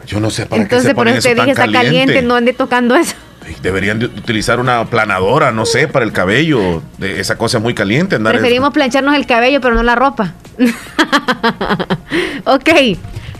[0.06, 2.22] Yo no sé para Entonces, qué se por ponen eso eso te dije, está caliente,
[2.22, 3.16] no ande tocando eso.
[3.62, 6.82] Deberían de utilizar una planadora, no sé, para el cabello.
[6.98, 8.16] De esa cosa es muy caliente.
[8.16, 10.34] Andar Preferimos plancharnos el cabello, pero no la ropa.
[12.46, 12.70] ok.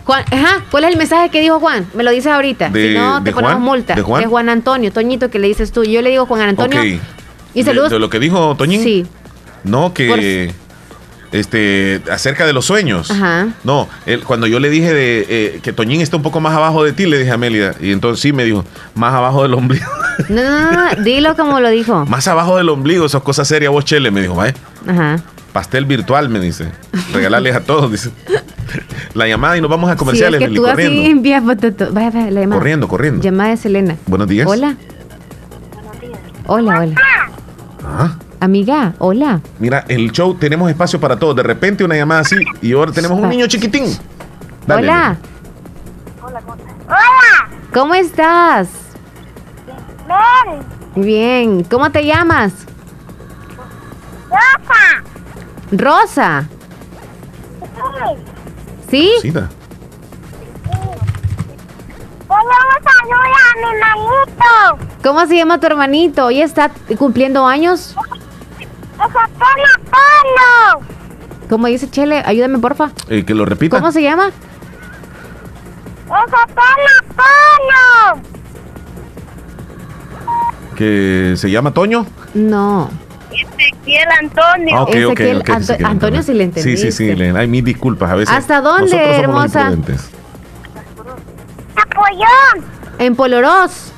[0.06, 1.88] Juan, ajá, ¿cuál es el mensaje que dijo Juan?
[1.96, 2.70] Me lo dices ahorita.
[2.70, 3.96] De- si no, te ponemos Juan, multa.
[3.96, 4.24] de Juan.
[4.24, 5.84] Es Juan Antonio, Toñito, que le dices tú.
[5.84, 6.80] Yo le digo Juan Antonio.
[6.80, 7.02] Ok.
[7.56, 7.90] Y saludos.
[7.90, 8.84] De, de lo que dijo Toñín.
[8.84, 9.06] Sí.
[9.64, 10.54] No, que.
[11.32, 13.12] Este, acerca de los sueños.
[13.12, 13.48] Ajá.
[13.66, 16.84] No, él, cuando yo le dije de, eh, que Toñín está un poco más abajo
[16.84, 17.76] de ti, le dije a Amelia.
[17.82, 19.86] Y entonces sí me dijo, más abajo del ombligo.
[20.30, 22.06] No, no, no, dilo como lo dijo.
[22.06, 24.54] más abajo del ombligo, eso es cosa seria, vos, Chele, me dijo, vaya.
[24.88, 25.18] Ajá.
[25.52, 26.70] Pastel virtual, me dice.
[27.12, 28.12] Regalarles a todos, dice.
[29.14, 31.02] La llamada y nos vamos a comerciales, sí, es que Meli, tú corriendo.
[31.02, 31.94] así envías fotos.
[31.94, 32.60] Vaya, vaya, la llamada.
[32.60, 33.22] Corriendo, corriendo.
[33.24, 33.96] Llamada de Selena.
[34.08, 34.48] Buenos días.
[34.48, 34.76] Hola.
[36.48, 36.96] Hola, hola.
[37.84, 39.40] Ah, Amiga, hola.
[39.60, 41.36] mira, el show tenemos espacio para todos.
[41.36, 43.86] De repente una llamada así y ahora tenemos un niño chiquitín.
[44.68, 45.18] Dale, hola.
[46.24, 46.42] Hola.
[47.74, 48.68] ¿Cómo estás?
[50.08, 51.04] Ven.
[51.04, 51.64] Bien.
[51.64, 52.54] ¿Cómo te llamas?
[55.72, 55.72] Rosa.
[55.72, 56.48] Rosa.
[57.64, 58.35] ¿Sí?
[59.22, 59.50] Sí, da.
[62.28, 64.88] Tenemos saludos a mi manito.
[65.04, 66.26] ¿Cómo se llama tu hermanito?
[66.26, 67.96] ¿Hoy está cumpliendo años?
[71.50, 72.24] ¿Cómo dice Chele?
[72.26, 72.92] Ayúdame, porfa.
[73.10, 73.78] Eh, que lo repita.
[73.78, 74.28] ¿Cómo se llama?
[76.06, 76.86] ¡Eso pone
[77.16, 78.22] polo!
[80.76, 82.06] Que se llama Toño.
[82.34, 82.90] No.
[83.42, 84.76] Ezequiel Antonio.
[84.78, 87.04] Ah, ok, ok, Ezequiel ok, Anto- Ezequiel Antonio sí le Sí, sí, sí.
[87.10, 87.16] entendiste.
[87.34, 88.12] le- Ay, mis disculpas.
[88.12, 88.36] A veces.
[88.36, 89.68] ¿Hasta dónde, hermosa?
[91.76, 92.66] ¡Apoyón!
[93.00, 93.92] En Polorós.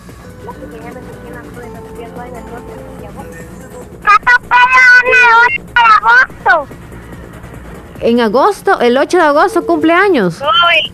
[5.76, 6.68] agosto.
[8.00, 10.42] En agosto, el 8 de agosto cumpleaños.
[10.42, 10.92] Hoy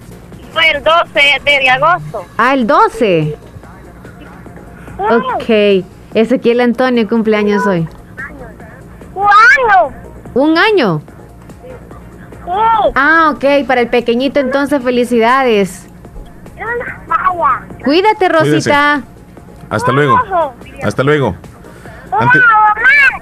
[0.53, 2.25] fue el 12 de agosto.
[2.37, 3.37] Ah, el 12.
[4.97, 5.85] Ok.
[6.13, 7.87] Ezequiel Antonio cumpleaños hoy.
[9.13, 9.95] ¿Cuándo?
[10.33, 11.01] ¿Un año?
[11.63, 11.69] Sí.
[12.95, 13.65] Ah, ok.
[13.67, 15.85] Para el pequeñito entonces felicidades.
[17.07, 17.67] Vaya.
[17.83, 19.01] Cuídate, Rosita.
[19.69, 20.19] Hasta luego.
[20.83, 21.35] Hasta luego.
[22.11, 22.39] Ante-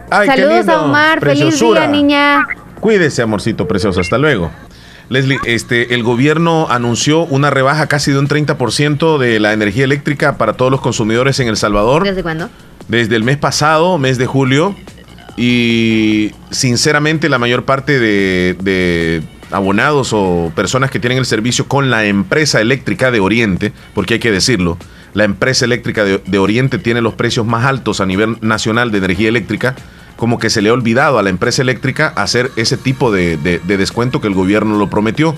[0.10, 1.20] Ay, Saludos a Omar.
[1.22, 2.46] Feliz día, niña.
[2.80, 4.02] Cuídese, amorcito precioso.
[4.02, 4.52] Hasta luego.
[5.10, 10.38] Leslie, este, el gobierno anunció una rebaja casi de un 30% de la energía eléctrica
[10.38, 12.50] para todos los consumidores en El Salvador ¿Desde cuándo?
[12.88, 14.74] desde el mes pasado, mes de julio.
[15.38, 22.06] Y sinceramente la mayor parte de, abonados o personas que tienen el servicio con la
[22.06, 24.78] empresa eléctrica de Oriente, porque hay que decirlo,
[25.14, 29.30] la empresa eléctrica de, Oriente tiene los precios más altos a nivel nacional de energía
[29.30, 29.76] eléctrica,
[30.16, 34.22] como que se le ha olvidado a la empresa eléctrica hacer ese tipo de descuento
[34.22, 35.36] que el gobierno lo prometió,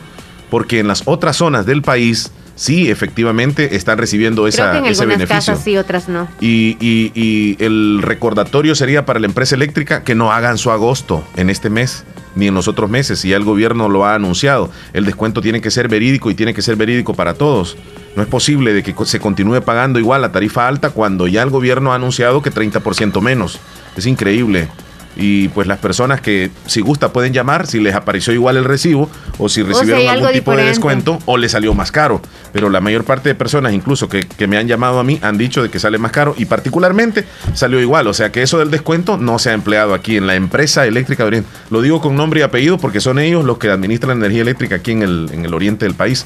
[0.49, 4.91] porque en las otras zonas del país sí efectivamente están recibiendo esa, Creo que en
[4.93, 5.35] ese beneficio.
[5.35, 6.27] casas sí, otras no.
[6.39, 11.23] Y, y- y el recordatorio sería para la empresa eléctrica que no hagan su agosto
[11.35, 12.03] en este mes,
[12.35, 14.69] ni en los otros meses, si ya el gobierno lo ha anunciado.
[14.93, 17.77] El descuento tiene que ser verídico y tiene que ser verídico para todos.
[18.15, 21.49] No es posible de que se continúe pagando igual la tarifa alta cuando ya el
[21.49, 23.59] gobierno ha anunciado que 30% menos.
[23.97, 24.67] Es increíble
[25.15, 29.09] y pues las personas que si gusta pueden llamar si les apareció igual el recibo
[29.37, 32.21] o si recibieron algún tipo de descuento o les salió más caro.
[32.51, 35.37] Pero la mayor parte de personas incluso que, que me han llamado a mí han
[35.37, 38.07] dicho de que sale más caro y particularmente salió igual.
[38.07, 41.23] O sea que eso del descuento no se ha empleado aquí en la empresa eléctrica
[41.23, 41.49] de Oriente.
[41.69, 44.75] Lo digo con nombre y apellido porque son ellos los que administran la energía eléctrica
[44.75, 46.25] aquí en el, en el oriente del país.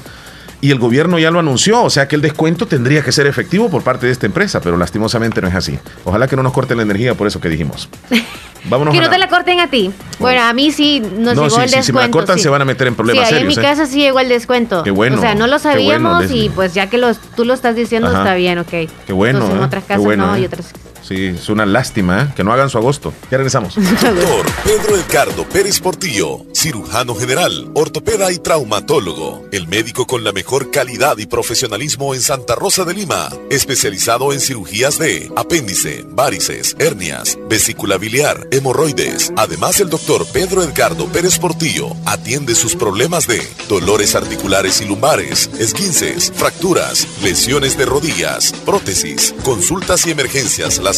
[0.60, 3.70] Y el gobierno ya lo anunció, o sea que el descuento tendría que ser efectivo
[3.70, 5.78] por parte de esta empresa, pero lastimosamente no es así.
[6.04, 7.88] Ojalá que no nos corten la energía por eso que dijimos.
[8.64, 9.90] Vámonos Que no la- te la corten a ti.
[10.18, 11.82] Bueno, a mí sí nos No, llegó sí, el sí, descuento.
[11.84, 12.42] si me la cortan sí.
[12.42, 13.76] se van a meter en problemas Sí, ahí en mi serios, ¿eh?
[13.76, 14.82] casa sí llegó el descuento.
[14.82, 17.54] Qué bueno, O sea, no lo bueno, sabíamos y pues ya que los, tú lo
[17.54, 18.18] estás diciendo Ajá.
[18.18, 18.68] está bien, ok.
[18.68, 19.66] Qué bueno, Entonces, en ¿eh?
[19.66, 20.40] otras Qué casas bueno, no ¿eh?
[20.40, 20.72] y otras
[21.08, 22.32] Sí, es una lástima, ¿eh?
[22.36, 23.14] Que no hagan su agosto.
[23.30, 23.74] Ya regresamos.
[23.76, 30.70] Doctor Pedro Edgardo Pérez Portillo, cirujano general, ortopeda y traumatólogo, el médico con la mejor
[30.70, 37.38] calidad y profesionalismo en Santa Rosa de Lima, especializado en cirugías de apéndice, varices, hernias,
[37.48, 39.32] vesícula biliar, hemorroides.
[39.38, 45.48] Además, el doctor Pedro Edgardo Pérez Portillo atiende sus problemas de dolores articulares y lumbares,
[45.58, 50.97] esguinces, fracturas, lesiones de rodillas, prótesis, consultas y emergencias las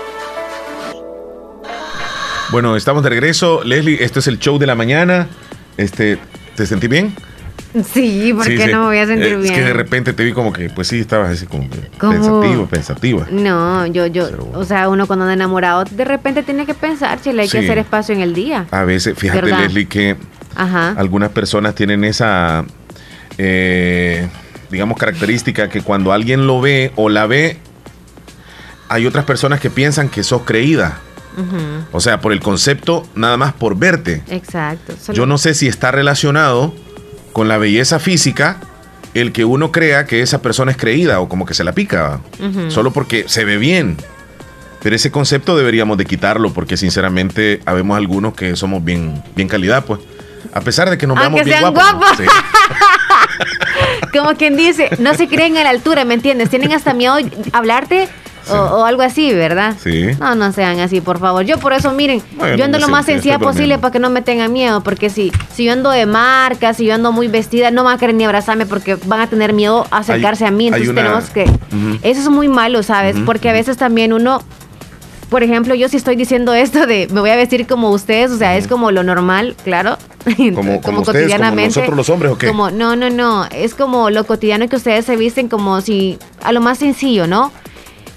[2.51, 3.63] Bueno, estamos de regreso.
[3.63, 5.27] Leslie, esto es el show de la mañana.
[5.77, 6.17] Este,
[6.55, 7.15] ¿te sentí bien?
[7.93, 9.45] Sí, ¿por Sí, no me voy a sentir Eh, bien?
[9.53, 12.11] Es que de repente te vi como que, pues sí, estabas así como que ¿Cómo?
[12.41, 13.27] pensativa, pensativa.
[13.31, 17.43] No, yo, yo, o sea, uno cuando anda enamorado, de repente tiene que pensar, chile,
[17.43, 18.65] hay que hacer espacio en el día.
[18.71, 19.59] A veces, fíjate, ¿Verdad?
[19.61, 20.17] Leslie, que
[20.55, 20.93] Ajá.
[20.97, 22.65] algunas personas tienen esa,
[23.37, 24.27] eh,
[24.69, 27.55] digamos, característica que cuando alguien lo ve o la ve,
[28.89, 30.99] hay otras personas que piensan que sos creída.
[31.91, 34.21] O sea, por el concepto, nada más por verte.
[34.29, 34.93] Exacto.
[35.01, 36.73] Solo- Yo no sé si está relacionado
[37.33, 38.57] con la belleza física
[39.13, 42.19] el que uno crea que esa persona es creída o como que se la pica,
[42.69, 43.97] solo porque se ve bien.
[44.81, 49.85] Pero ese concepto deberíamos de quitarlo porque sinceramente habemos algunos que somos bien, bien calidad,
[49.85, 49.99] pues.
[50.53, 51.97] A pesar de que nos Aunque veamos bien sean guapos.
[51.99, 52.17] guapos.
[54.11, 54.17] Sí.
[54.17, 56.49] Como quien dice, no se creen a la altura, ¿me entiendes?
[56.49, 57.29] Tienen hasta miedo de
[58.53, 59.75] O, o algo así, ¿verdad?
[59.81, 60.07] Sí.
[60.19, 61.43] No, no sean así, por favor.
[61.45, 64.21] Yo por eso, miren, Bueno, yo ando lo más sencilla posible para que no me
[64.21, 67.83] tengan miedo, porque si, si yo ando de marca, si yo ando muy vestida, no
[67.83, 70.67] van a querer ni abrazarme porque van a tener miedo a acercarse Hay- a mí.
[70.67, 71.43] Entonces una- tenemos que...
[72.03, 73.15] Eso es muy malo, ¿sabes?
[73.25, 74.41] Porque a veces también uno...
[75.29, 78.37] Por ejemplo, yo sí estoy diciendo esto de me voy a vestir como ustedes, o
[78.37, 79.97] sea, es como lo normal, claro.
[80.53, 82.47] Como, como ustedes, como nosotros los hombres, ¿o qué?
[82.47, 83.45] Como, no, no, no.
[83.45, 87.51] Es como lo cotidiano que ustedes se visten como si, a lo más sencillo, ¿no?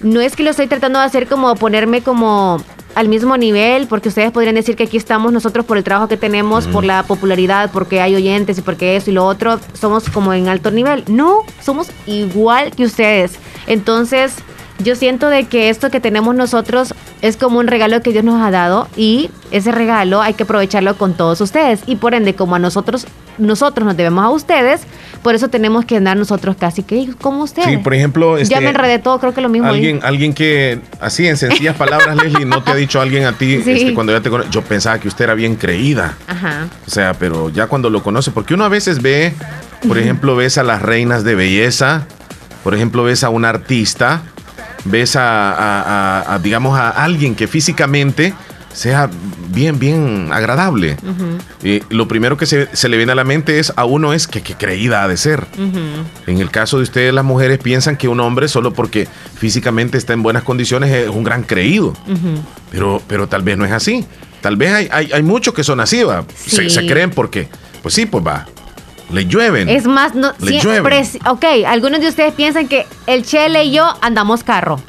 [0.01, 2.61] No es que lo estoy tratando de hacer como ponerme como
[2.95, 6.17] al mismo nivel, porque ustedes podrían decir que aquí estamos nosotros por el trabajo que
[6.17, 10.33] tenemos, por la popularidad, porque hay oyentes y porque eso y lo otro, somos como
[10.33, 11.03] en alto nivel.
[11.07, 13.33] No, somos igual que ustedes.
[13.67, 14.35] Entonces,
[14.79, 18.41] yo siento de que esto que tenemos nosotros es como un regalo que Dios nos
[18.41, 22.55] ha dado y ese regalo hay que aprovecharlo con todos ustedes y por ende como
[22.55, 23.07] a nosotros
[23.37, 24.81] nosotros nos debemos a ustedes,
[25.21, 27.67] por eso tenemos que andar nosotros casi que como ustedes.
[27.67, 29.67] Sí, por ejemplo, este, ya me enredé todo, creo que lo mismo.
[29.67, 33.61] Alguien, alguien que, así en sencillas palabras, Leslie, no te ha dicho alguien a ti,
[33.63, 33.71] Sí.
[33.71, 36.15] este, cuando ya te conoce, yo pensaba que usted era bien creída.
[36.27, 36.67] Ajá.
[36.87, 39.33] O sea, pero ya cuando lo conoce, porque uno a veces ve,
[39.87, 42.07] por ejemplo, ves a las reinas de belleza,
[42.63, 44.21] por ejemplo, ves a un artista,
[44.85, 45.81] ves a, a-
[46.21, 48.33] a- a, digamos, a alguien que físicamente
[48.73, 49.09] sea
[49.53, 50.97] bien, bien agradable.
[51.63, 54.27] Y lo primero que se, se le viene a la mente es a uno es
[54.27, 55.45] que, que creída ha de ser.
[56.27, 59.07] En el caso de ustedes, las mujeres piensan que un hombre solo porque
[59.37, 61.93] físicamente está en buenas condiciones es un gran creído.
[62.71, 64.05] Pero, pero tal vez no es así.
[64.41, 66.25] Tal vez hay, hay, hay muchos que son así, va.
[66.35, 67.47] Se, se creen porque,
[67.81, 68.45] pues sí, pues va.
[69.11, 69.69] Le llueven.
[69.69, 71.27] Es más, no, Le siempre, llueven.
[71.27, 74.79] ok, algunos de ustedes piensan que el Chele y yo andamos carro.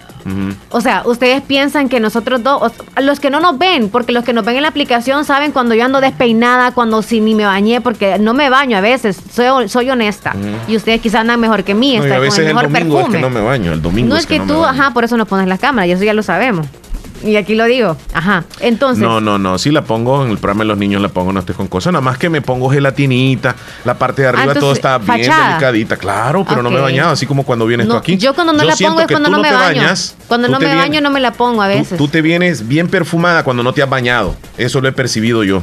[0.70, 4.32] O sea, ustedes piensan que nosotros dos, los que no nos ven, porque los que
[4.32, 7.80] nos ven en la aplicación saben cuando yo ando despeinada, cuando si ni me bañé,
[7.80, 10.34] porque no me baño a veces, soy, soy honesta.
[10.66, 13.18] Y ustedes quizás andan mejor que mí, No, están con el el mejor domingo perfume.
[13.18, 13.72] es que no me baño.
[13.72, 15.86] El domingo no es que, no me tú, ajá, por eso no pones la cámara,
[15.86, 16.66] y eso ya lo sabemos.
[17.24, 18.44] Y aquí lo digo, ajá.
[18.60, 19.58] Entonces, No, no, no.
[19.58, 21.92] Sí la pongo en el programa de los niños, la pongo, no estoy con cosas.
[21.92, 23.54] Nada más que me pongo gelatinita.
[23.84, 25.48] La parte de arriba Ah, entonces, todo está bien fachada.
[25.48, 25.96] delicadita.
[25.96, 27.10] Claro, pero no me he bañado.
[27.10, 28.16] Así como cuando vienes tú aquí.
[28.16, 29.80] yo cuando no la pongo es cuando no me baño.
[29.82, 31.96] bañas, cuando no me vienes- baño no me la pongo a veces.
[31.98, 34.36] tú te vienes bien perfumada cuando no te has bañado.
[34.58, 35.62] Eso lo he percibido yo.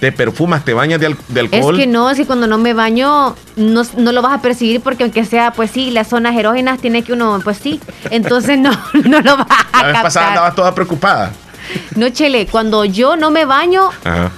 [0.00, 1.44] Te perfumas, te bañas de, al- de Ah.
[1.44, 1.76] Es alcohol.
[1.76, 5.04] que no, es que cuando no me baño no, no lo vas a percibir porque
[5.04, 7.80] aunque sea, pues sí, las zonas erógenas tiene que uno, pues sí.
[8.10, 8.70] Entonces no,
[9.04, 10.91] no lo vas a la vez pasada andabas toda preocupada.
[11.96, 14.30] No, Chele, cuando yo no me baño, Ajá.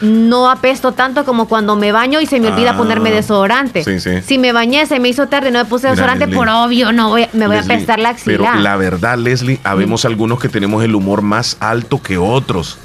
[0.00, 3.84] no apesto tanto como cuando me baño y se me olvida Ah, ponerme desodorante.
[3.84, 4.22] sí, sí.
[4.26, 6.38] Si me bañé, se me hizo tarde, no me puse Mira, desodorante, Leslie.
[6.38, 8.38] por obvio, no voy, me voy Leslie, a apestar la axila.
[8.38, 12.78] Pero la verdad, Leslie, habemos algunos que tenemos el humor más alto que otros.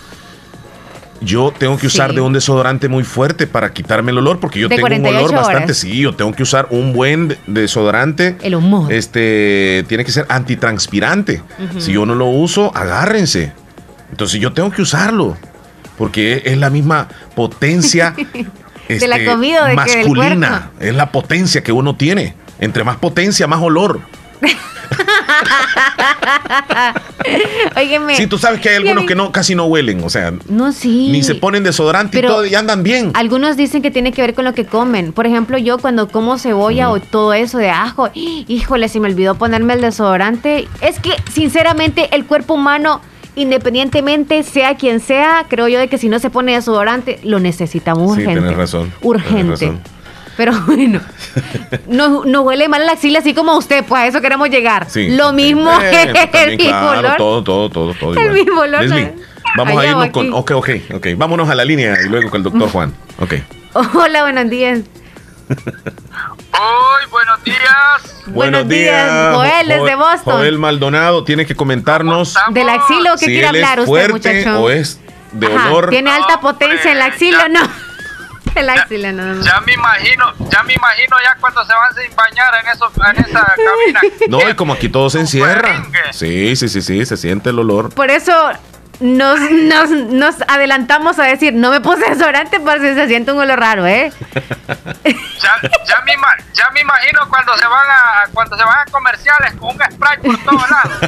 [1.21, 2.15] Yo tengo que usar Sí.
[2.17, 5.25] de un desodorante muy fuerte para quitarme el olor, porque yo De tengo un 48
[5.25, 5.73] olor bastante.
[5.73, 8.37] Sí, yo tengo que usar un buen de- desodorante.
[8.41, 8.91] El humor.
[8.91, 11.41] Este tiene que ser antitranspirante.
[11.69, 11.81] Ujú.
[11.81, 13.53] Si yo no lo uso, agárrense.
[14.11, 15.37] Entonces yo tengo que usarlo,
[15.97, 18.13] porque es la misma potencia
[18.87, 19.65] ¿De la este, comida?
[19.67, 20.69] ¿Del masculina.
[20.79, 22.35] Es la potencia que uno tiene.
[22.59, 23.99] Entre más potencia, más olor.
[27.75, 28.15] Óigeme.
[28.15, 31.09] Sí, tú sabes que hay algunos que no casi no huelen, o sea, No, sí.
[31.11, 33.11] ni se ponen desodorante Pero y todo y andan bien.
[33.13, 35.13] Algunos dicen que tiene que ver con lo que comen.
[35.13, 39.35] Por ejemplo, yo cuando como cebolla o todo eso de ajo, híjole, se me olvidó
[39.35, 40.67] ponerme el desodorante.
[40.81, 43.01] Es que, sinceramente, el cuerpo humano,
[43.35, 48.15] independientemente sea quien sea, creo yo de que si no se pone desodorante, lo necesitamos
[48.15, 48.39] Sí, urgente.
[48.41, 48.93] tienes razón.
[49.01, 49.51] Urgente.
[49.51, 49.94] razón.
[50.37, 51.01] Pero bueno,
[51.87, 54.87] no, no huele mal la axila así como usted, pues a eso queremos llegar.
[54.89, 57.17] Sí, lo mismo Eh, es también, el mismo claro, olor.
[57.17, 58.13] todo, todo, todo, todo.
[58.13, 58.33] El igual.
[58.33, 59.13] mismo olor, Leslie,
[59.55, 60.33] vamos a Allá o irnos con.
[60.33, 61.07] Ok, ok, ok.
[61.15, 62.93] Vámonos a la línea y luego con el doctor Juan.
[63.19, 63.33] Ok.
[63.95, 64.79] Hola, buenos días.
[65.47, 68.23] Hoy, buenos días.
[68.27, 70.33] Buenos días, Jo- Joel, desde Boston.
[70.37, 74.33] Joel Maldonado tiene que comentarnos ¿Del axilo qué si quiere él hablar es usted, fuerte
[74.43, 74.61] muchacho?
[74.63, 74.99] o es
[75.33, 75.89] de Ajá, olor.
[75.91, 77.59] ¿Tiene alta potencia en la axila no?
[78.59, 79.35] El axila no.
[79.35, 79.43] no.
[79.43, 83.25] Ya me imagino, ya me imagino ya cuando se van sin bañar en, eso, en
[83.25, 84.01] esa cabina.
[84.29, 85.85] No, y como aquí todo se encierra.
[86.11, 87.93] Sí, sí, sí, sí, se siente el olor.
[87.93, 88.51] Por eso
[88.99, 93.39] nos, nos, nos adelantamos a decir, no me puse desodorante por si se siente un
[93.39, 94.11] olor raro, ¿eh?
[95.05, 96.13] Ya, ya, me,
[96.53, 100.17] ya me imagino cuando se van a cuando se van a comerciales con un spray
[100.19, 100.99] por todos lados.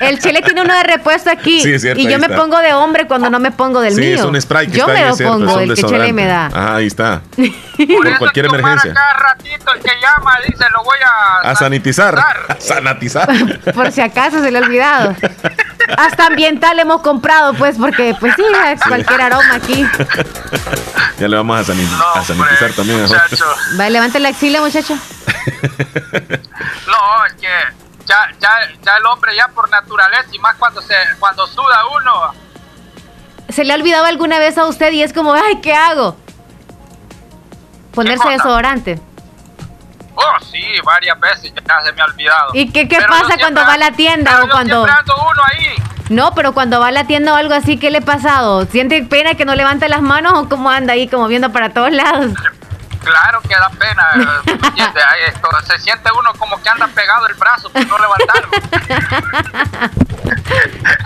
[0.00, 1.60] El chile tiene uno de repuesto aquí.
[1.60, 2.36] Sí, es cierto, y yo me está.
[2.36, 4.16] pongo de hombre cuando no me pongo del sí, mío.
[4.16, 5.82] es un spray que yo está me ahí, lo es cierto, es pongo, el que
[5.82, 6.50] chile me da.
[6.52, 7.22] Ah, ahí está.
[7.76, 8.92] Por cualquier emergencia.
[8.92, 12.18] Cada ratito el que llama dice lo voy a A sanitizar.
[12.48, 13.28] A sanatizar.
[13.74, 15.16] Por si acaso se le ha olvidado.
[15.96, 19.86] Hasta ambiental hemos comprado, pues, porque, pues sí, es cualquier aroma aquí.
[21.18, 23.08] Ya le vamos a, sani- a sanitizar también.
[23.08, 23.36] Jorge.
[23.80, 24.94] Va, levante la axila, muchacho.
[26.86, 27.48] No, es que
[28.04, 28.50] ya, ya,
[28.84, 32.32] ya el hombre ya por naturaleza y más cuando se cuando suda uno.
[33.48, 36.18] ¿Se le ha olvidado alguna vez a usted y es como, ay, ¿qué hago?
[37.94, 39.00] Ponerse desodorante.
[40.16, 42.50] Oh, sí, varias veces ya se me ha olvidado.
[42.54, 44.84] ¿Y qué, qué pasa cuando va a la tienda pero o yo cuando...
[44.84, 45.74] ando uno ahí.
[46.08, 48.64] No, pero cuando va a la tienda o algo así, ¿qué le ha pasado?
[48.66, 51.92] ¿Siente pena que no levanta las manos o cómo anda ahí como viendo para todos
[51.92, 52.32] lados?
[53.02, 54.42] Claro que da pena,
[55.64, 58.48] se siente uno como que anda pegado el brazo por no levantarlo.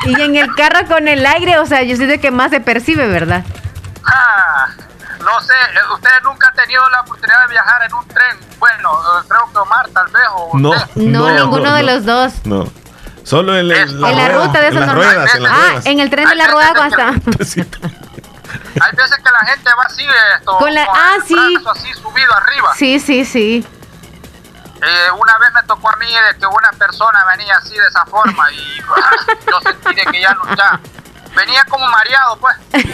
[0.07, 3.07] Y en el carro con el aire, o sea, yo siento que más se percibe,
[3.07, 3.45] ¿verdad?
[4.05, 4.69] Ah,
[5.21, 8.39] no sé, eh, ustedes nunca han tenido la oportunidad de viajar en un tren.
[8.59, 10.87] Bueno, eh, creo que Omar tal vez o No, usted.
[10.97, 12.33] No, ninguno de los dos.
[12.45, 12.71] No.
[13.25, 15.87] Solo en, el- En la rueda, ruta de esos ruedas, en Ah, ruedas.
[15.87, 17.09] en el tren de la rueda está.
[18.83, 20.07] Hay veces que la gente va así,
[20.39, 21.35] esto, Con la- con ah, el sí.
[21.35, 22.75] brazo así subido arriba.
[22.77, 23.66] Sí, sí, sí.
[24.83, 28.05] Eh, una vez me tocó a mí de que una persona venía así de esa
[28.07, 29.11] forma y ah,
[29.51, 30.81] yo sentí de que ya no, ya
[31.37, 32.57] venía como mareado, pues.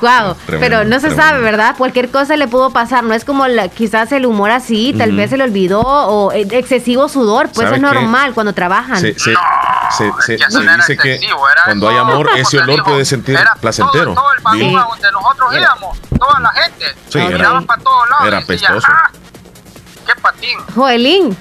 [0.00, 1.22] Wow, Tremendo, pero no se tremendo.
[1.22, 1.74] sabe, ¿verdad?
[1.76, 3.04] Cualquier cosa le pudo pasar.
[3.04, 6.46] No es como la- quizás el humor así, tal vez se le olvidó o eh,
[6.52, 7.94] excesivo sudor, pues ¿Sabe es qué?
[7.94, 8.98] normal cuando trabajan.
[8.98, 9.34] Se, se,
[9.90, 12.56] se, se- se no era dice que excesivo, era cuando hay todo, amor, como ese
[12.58, 14.14] olor digo, puede sentir era placentero.
[14.14, 14.74] Todo el vagón Sí.
[14.76, 18.26] a donde nosotros íbamos, toda la gente, Sí, era- miraban para todos lados.
[18.26, 18.86] era y decían, apestoso.
[18.90, 19.10] "Ah,
[20.06, 20.58] qué patín.
[20.74, 21.36] Joelín.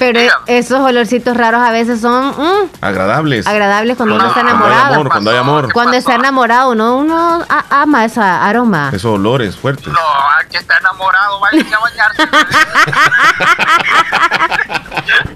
[0.00, 3.46] Pero esos olorcitos raros a veces son mm, Agradables.
[3.46, 4.94] agradables cuando uno está Cuando hay enamorado.
[4.94, 5.72] amor, cuando hay amor.
[5.74, 8.88] Cuando está enamorado, uno, uno a- ama ese aroma.
[8.94, 9.86] Esos olores fuertes.
[9.88, 9.98] No,
[10.50, 12.22] que está enamorado, váyase a bañarse.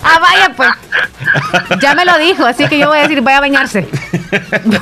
[0.02, 0.70] Ah, vaya pues.
[1.80, 3.80] Ya me lo dijo, así que yo voy a decir, vaya a bañarse.
[4.64, 4.80] No,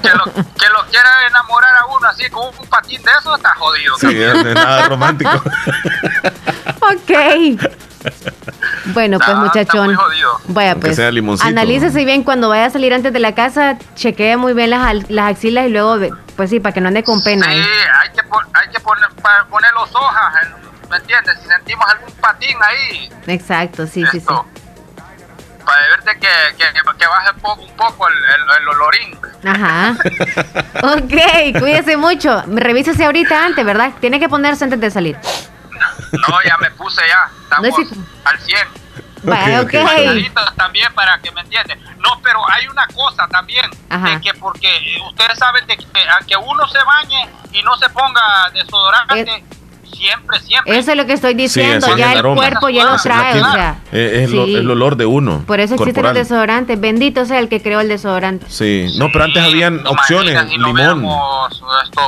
[0.00, 3.54] que lo, que lo quiera enamorar a uno así con un patín de eso, está
[3.56, 3.96] jodido.
[3.98, 5.42] Sí, no es nada romántico.
[6.82, 7.10] Ok.
[8.86, 9.96] Bueno, pues muchachón.
[10.48, 10.96] Vaya pues.
[10.96, 11.48] sea limoncito.
[11.48, 15.06] Analícese bien cuando vaya a salir antes de la casa, chequee muy bien las, al-
[15.08, 15.98] las axilas y luego,
[16.36, 17.46] pues sí, para que no ande con pena.
[17.46, 17.60] Sí, ahí.
[17.60, 19.04] hay que, pon- hay que poner,
[19.50, 20.34] poner los hojas,
[20.90, 21.38] ¿me entiendes?
[21.42, 24.26] Si sentimos algún patín ahí, Exacto, sí, sí, sí.
[24.26, 26.64] para verte que, que,
[26.98, 29.18] que baje un poco, un poco el, el, el olorín.
[29.46, 29.96] Ajá.
[30.82, 32.42] Ok, cuídese mucho.
[32.46, 33.92] Revísese ahorita antes, ¿verdad?
[34.00, 35.16] Tiene que ponerse antes de salir.
[36.12, 38.68] No, ya me puse ya, estamos No es- al 100.
[39.22, 39.72] Vaya, ok.
[39.84, 41.78] Bañaditos también para que me entiendan.
[41.98, 44.08] No, pero hay una cosa también, Ajá.
[44.08, 45.86] de que porque eh, ustedes saben de que
[46.18, 49.44] aunque uno se bañe y no se ponga desodorante,
[50.00, 50.78] siempre, siempre.
[50.78, 51.86] Eso es lo que estoy diciendo.
[51.86, 53.76] es ya el el cuerpo ya lo La trae, o sea.
[53.92, 54.54] Eh, es lo- sí.
[54.56, 55.42] el olor de uno.
[55.46, 56.14] Por eso existen los corporal.
[56.14, 56.80] desodorantes.
[56.80, 58.46] Bendito sea el que creó el desodorante.
[58.48, 61.06] Sí, no, pero antes habían opciones, limón.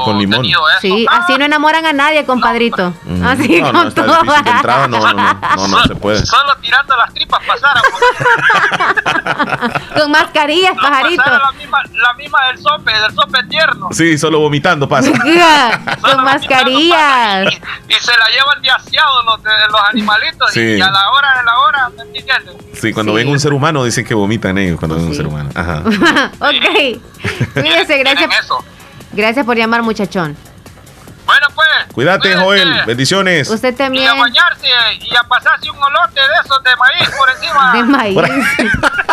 [0.05, 0.45] Con limón.
[0.80, 2.93] Sí, así no enamoran a nadie, compadrito.
[3.07, 3.24] Ujú.
[3.26, 4.34] Así no, con no, todo.
[4.47, 6.24] entrada, no, no, no, no, no se puede.
[6.24, 7.82] Solo tirando las tripas pasaran.
[9.95, 11.22] con mascarillas, pajarito.
[11.24, 13.88] La misma, la misma del sope, del sope tierno.
[13.93, 15.11] Sí, solo vomitando pasa.
[16.01, 17.55] con mascarillas.
[17.89, 20.53] Y se la llevan de aseado los, de, los animalitos.
[20.53, 20.61] Sí.
[20.61, 22.57] Y a la hora de la hora, ¿me entiendes?
[22.80, 25.51] Sí, cuando ven un ser humano dicen que vomitan ellos cuando ven un ser humano.
[25.55, 25.83] Ajá.
[26.39, 27.01] ok.
[27.55, 28.30] Cuídese, gracias.
[29.12, 30.37] Gracias por llamar, muchachón.
[31.26, 31.68] Bueno, pues.
[31.93, 32.83] Cuídate, Joel.
[32.87, 33.49] Bendiciones.
[33.49, 34.18] Usted Y a también.
[34.18, 34.66] bañarse
[35.01, 37.72] y a pasarse un olote de esos de maíz por encima.
[37.72, 38.14] De maíz.
[38.14, 38.28] Por.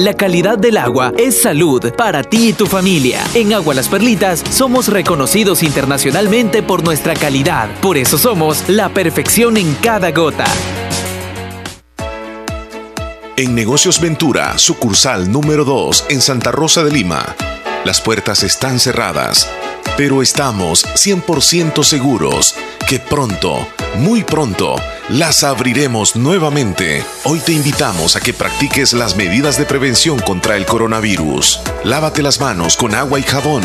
[0.00, 3.22] La calidad del agua es salud para ti y tu familia.
[3.34, 7.68] En Agua Las Perlitas somos reconocidos internacionalmente por nuestra calidad.
[7.82, 10.46] Por eso somos la perfección en cada gota.
[13.36, 17.36] En Negocios Ventura, sucursal número 2 en Santa Rosa de Lima.
[17.84, 19.50] Las puertas están cerradas,
[19.96, 22.54] pero estamos 100% seguros
[22.90, 23.68] que pronto,
[23.98, 24.74] muy pronto,
[25.10, 27.04] las abriremos nuevamente.
[27.22, 31.60] Hoy te invitamos a que practiques las medidas de prevención contra el coronavirus.
[31.84, 33.62] Lávate las manos con agua y jabón.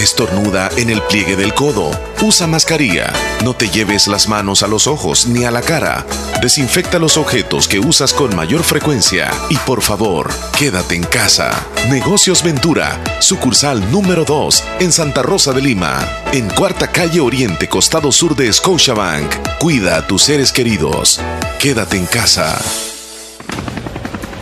[0.00, 1.92] Estornuda en el pliegue del codo.
[2.20, 3.12] Usa mascarilla.
[3.44, 6.04] No te lleves las manos a los ojos ni a la cara.
[6.42, 9.30] Desinfecta los objetos que usas con mayor frecuencia.
[9.50, 11.50] Y por favor, quédate en casa.
[11.88, 18.12] Negocios Ventura, sucursal número 2 en Santa Rosa de Lima, en Cuarta Calle Oriente, costado
[18.12, 19.58] sur de Scotiabank.
[19.58, 21.18] Cuida a tus seres queridos.
[21.58, 22.60] Quédate en casa.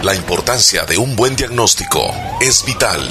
[0.03, 3.09] La importancia de un buen diagnóstico es vital.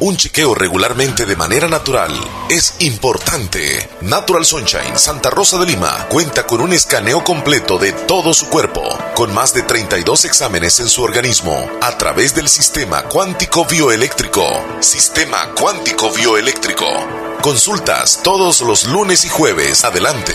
[0.00, 2.12] Un chequeo regularmente de manera natural
[2.50, 3.88] es importante.
[4.02, 8.82] Natural Sunshine Santa Rosa de Lima cuenta con un escaneo completo de todo su cuerpo,
[9.14, 14.44] con más de 32 exámenes en su organismo, a través del sistema cuántico bioeléctrico.
[14.80, 17.25] Sistema cuántico bioeléctrico.
[17.46, 19.84] Consultas todos los lunes y jueves.
[19.84, 20.34] Adelante.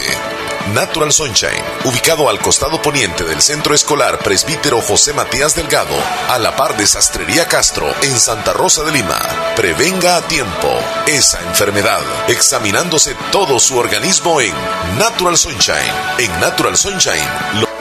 [0.74, 5.94] Natural Sunshine, ubicado al costado poniente del Centro Escolar Presbítero José Matías Delgado,
[6.30, 9.20] a la par de Sastrería Castro, en Santa Rosa de Lima.
[9.58, 10.70] Prevenga a tiempo
[11.06, 14.54] esa enfermedad, examinándose todo su organismo en
[14.98, 15.94] Natural Sunshine.
[16.18, 17.81] En Natural Sunshine, lo.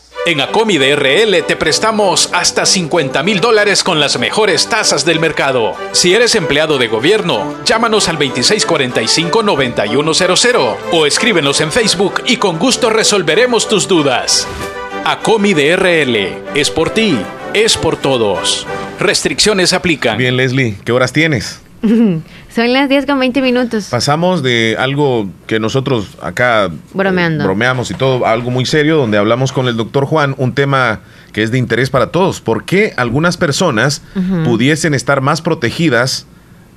[0.27, 5.19] En Acomi de RL te prestamos hasta 50 mil dólares con las mejores tasas del
[5.19, 5.73] mercado.
[5.93, 12.91] Si eres empleado de gobierno, llámanos al 2645-9100 o escríbenos en Facebook y con gusto
[12.91, 14.47] resolveremos tus dudas.
[15.05, 16.15] Acomi de RL
[16.53, 17.17] es por ti,
[17.55, 18.67] es por todos.
[18.99, 20.19] Restricciones aplican.
[20.19, 21.61] Bien, Leslie, ¿qué horas tienes?
[22.53, 23.87] Son las 10 con 20 minutos.
[23.89, 27.43] Pasamos de algo que nosotros acá Bromeando.
[27.43, 30.99] bromeamos y todo, a algo muy serio, donde hablamos con el doctor Juan, un tema
[31.33, 32.41] que es de interés para todos.
[32.41, 34.01] ¿Por qué algunas personas
[34.45, 36.27] pudiesen estar más protegidas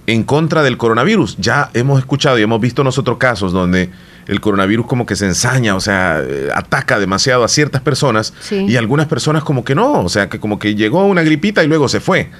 [0.06, 1.36] en contra del coronavirus?
[1.38, 3.90] Ya hemos escuchado y hemos visto nosotros casos donde
[4.26, 8.64] el coronavirus como que se ensaña, o sea, eh, ataca demasiado a ciertas personas Sí.
[8.66, 11.66] y algunas personas como que no, o sea, que como que llegó una gripita y
[11.66, 12.30] luego se fue.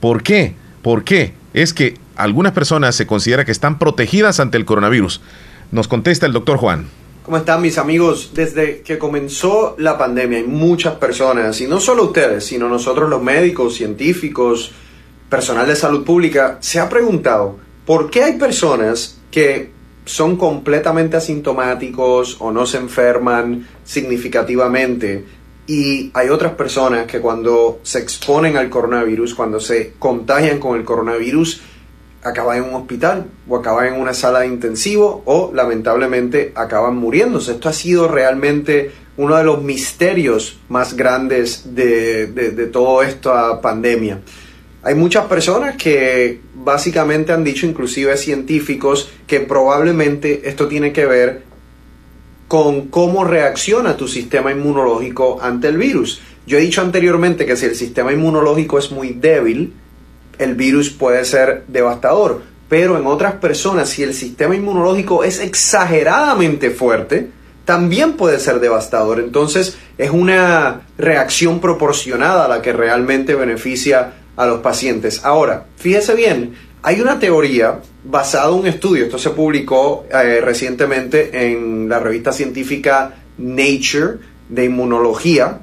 [0.00, 0.56] ¿Por qué?
[0.82, 1.34] ¿Por qué?
[1.54, 5.20] Es que algunas personas se considera que están protegidas ante el coronavirus.
[5.70, 6.88] Nos contesta el doctor Juan.
[7.24, 8.32] ¿Cómo están mis amigos?
[8.34, 13.22] Desde que comenzó la pandemia hay muchas personas, y no solo ustedes, sino nosotros los
[13.22, 14.72] médicos, científicos,
[15.28, 19.70] personal de salud pública, se ha preguntado por qué hay personas que
[20.06, 25.26] son completamente asintomáticos o no se enferman significativamente
[25.66, 30.84] y hay otras personas que cuando se exponen al coronavirus, cuando se contagian con el
[30.84, 31.60] coronavirus,
[32.28, 37.52] acaban en un hospital o acaban en una sala de intensivo o lamentablemente acaban muriéndose.
[37.52, 43.60] Esto ha sido realmente uno de los misterios más grandes de, de, de toda esta
[43.60, 44.20] pandemia.
[44.82, 51.42] Hay muchas personas que básicamente han dicho, inclusive científicos, que probablemente esto tiene que ver
[52.46, 56.20] con cómo reacciona tu sistema inmunológico ante el virus.
[56.46, 59.74] Yo he dicho anteriormente que si el sistema inmunológico es muy débil,
[60.38, 62.42] el virus puede ser devastador.
[62.68, 67.30] Pero en otras personas, si el sistema inmunológico es exageradamente fuerte,
[67.64, 69.20] también puede ser devastador.
[69.20, 75.24] Entonces es una reacción proporcionada a la que realmente beneficia a los pacientes.
[75.24, 81.50] Ahora, fíjese bien, hay una teoría basada en un estudio, esto se publicó eh, recientemente
[81.50, 85.58] en la revista científica Nature de Inmunología,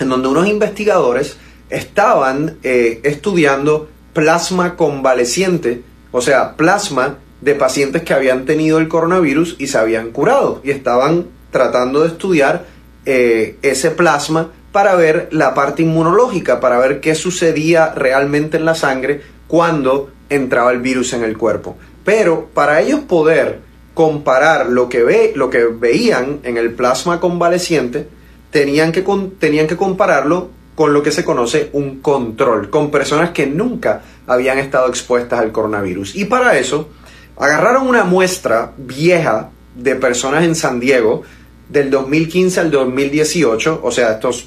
[0.00, 1.36] en donde unos investigadores
[1.72, 5.82] estaban eh, estudiando plasma convaleciente,
[6.12, 10.70] o sea, plasma de pacientes que habían tenido el coronavirus y se habían curado y
[10.70, 12.66] estaban tratando de estudiar
[13.06, 18.74] eh, ese plasma para ver la parte inmunológica, para ver qué sucedía realmente en la
[18.74, 21.76] sangre cuando entraba el virus en el cuerpo.
[22.04, 23.60] Pero para ellos poder
[23.94, 28.08] comparar lo que, ve, lo que veían en el plasma convaleciente,
[28.50, 29.04] tenían que,
[29.38, 34.58] tenían que compararlo con lo que se conoce un control, con personas que nunca habían
[34.58, 36.16] estado expuestas al coronavirus.
[36.16, 36.88] Y para eso,
[37.36, 41.22] agarraron una muestra vieja de personas en San Diego
[41.68, 44.46] del 2015 al 2018, o sea, estos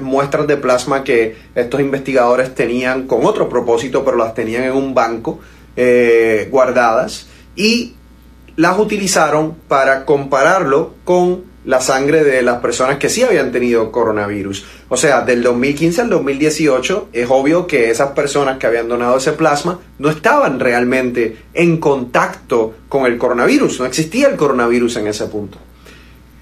[0.00, 4.94] muestras de plasma que estos investigadores tenían con otro propósito, pero las tenían en un
[4.94, 5.38] banco
[5.76, 7.94] eh, guardadas y
[8.56, 14.64] las utilizaron para compararlo con la sangre de las personas que sí habían tenido coronavirus.
[14.88, 19.32] O sea, del 2015 al 2018 es obvio que esas personas que habían donado ese
[19.32, 25.26] plasma no estaban realmente en contacto con el coronavirus, no existía el coronavirus en ese
[25.26, 25.58] punto.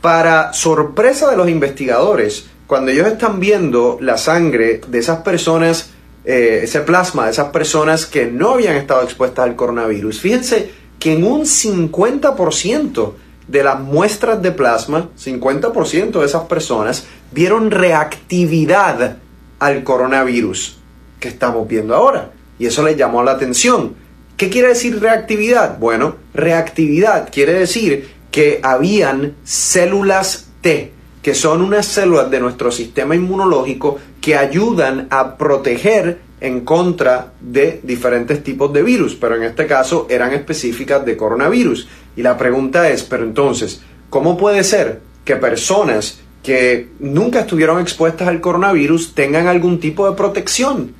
[0.02, 5.90] Para sorpresa de los investigadores, cuando ellos están viendo la sangre de esas personas,
[6.26, 11.14] eh, ese plasma de esas personas que no habían estado expuestas al coronavirus, fíjense que
[11.14, 13.12] en un 50%
[13.48, 19.18] de las muestras de plasma, 50% de esas personas vieron reactividad
[19.58, 20.78] al coronavirus
[21.20, 22.30] que estamos viendo ahora.
[22.58, 23.94] Y eso les llamó la atención.
[24.36, 25.78] ¿Qué quiere decir reactividad?
[25.78, 30.92] Bueno, reactividad quiere decir que habían células T,
[31.22, 37.80] que son unas células de nuestro sistema inmunológico que ayudan a proteger en contra de
[37.82, 41.88] diferentes tipos de virus, pero en este caso eran específicas de coronavirus.
[42.16, 43.80] Y la pregunta es, pero entonces,
[44.10, 50.14] ¿cómo puede ser que personas que nunca estuvieron expuestas al coronavirus tengan algún tipo de
[50.16, 50.92] protección?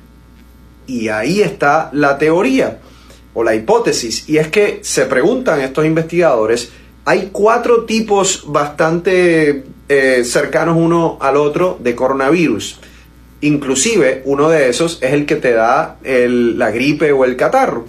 [0.87, 2.79] Y ahí está la teoría
[3.35, 6.71] o la hipótesis, y es que se preguntan estos investigadores,
[7.03, 12.79] hay cuatro tipos bastante eh, cercanos uno al otro de coronavirus.
[13.41, 17.85] Inclusive uno de esos es el que te da la gripe o el catarro.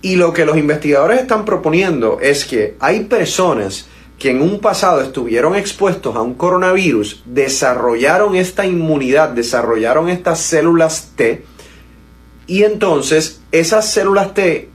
[0.00, 3.86] Y lo que los investigadores están proponiendo es que hay personas
[4.18, 11.12] que en un pasado estuvieron expuestos a un coronavirus, desarrollaron esta inmunidad, desarrollaron estas células
[11.14, 11.44] T,
[12.48, 14.70] y entonces esas células T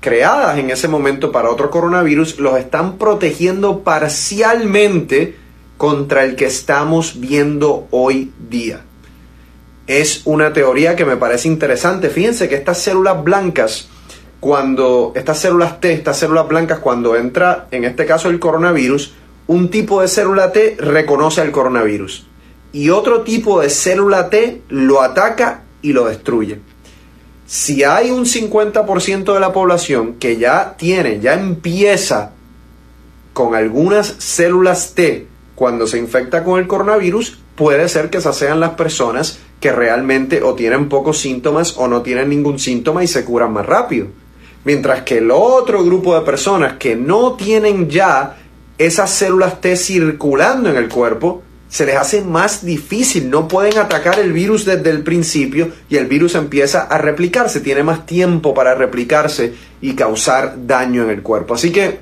[0.00, 5.36] creadas en ese momento para otro coronavirus los están protegiendo parcialmente
[5.76, 8.82] contra el que estamos viendo hoy día.
[9.86, 12.10] Es una teoría que me parece interesante.
[12.10, 13.88] Fíjense que estas células blancas,
[14.40, 19.14] cuando estas células T, estas células blancas, cuando entra, en este caso el coronavirus,
[19.46, 22.26] un tipo de célula T reconoce al coronavirus
[22.72, 26.60] y otro tipo de célula T lo ataca y lo destruye.
[27.46, 32.32] Si hay un 50% de la población que ya tiene, ya empieza
[33.32, 38.60] con algunas células T cuando se infecta con el coronavirus, puede ser que esas sean
[38.60, 43.24] las personas que realmente o tienen pocos síntomas o no tienen ningún síntoma y se
[43.24, 44.08] curan más rápido.
[44.64, 48.36] Mientras que el otro grupo de personas que no tienen ya
[48.78, 54.18] esas células T circulando en el cuerpo, se les hace más difícil, no pueden atacar
[54.18, 58.74] el virus desde el principio y el virus empieza a replicarse, tiene más tiempo para
[58.74, 61.54] replicarse y causar daño en el cuerpo.
[61.54, 62.00] Así que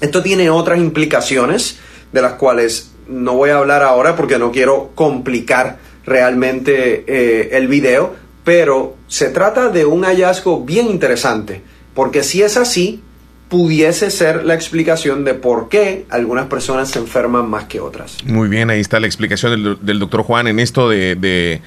[0.00, 1.78] esto tiene otras implicaciones
[2.12, 7.68] de las cuales no voy a hablar ahora porque no quiero complicar realmente eh, el
[7.68, 8.14] video,
[8.44, 11.62] pero se trata de un hallazgo bien interesante,
[11.94, 13.02] porque si es así,
[13.48, 18.16] pudiese ser la explicación de por qué algunas personas se enferman más que otras.
[18.24, 21.60] Muy bien, ahí está la explicación del, doctor Juan en esto de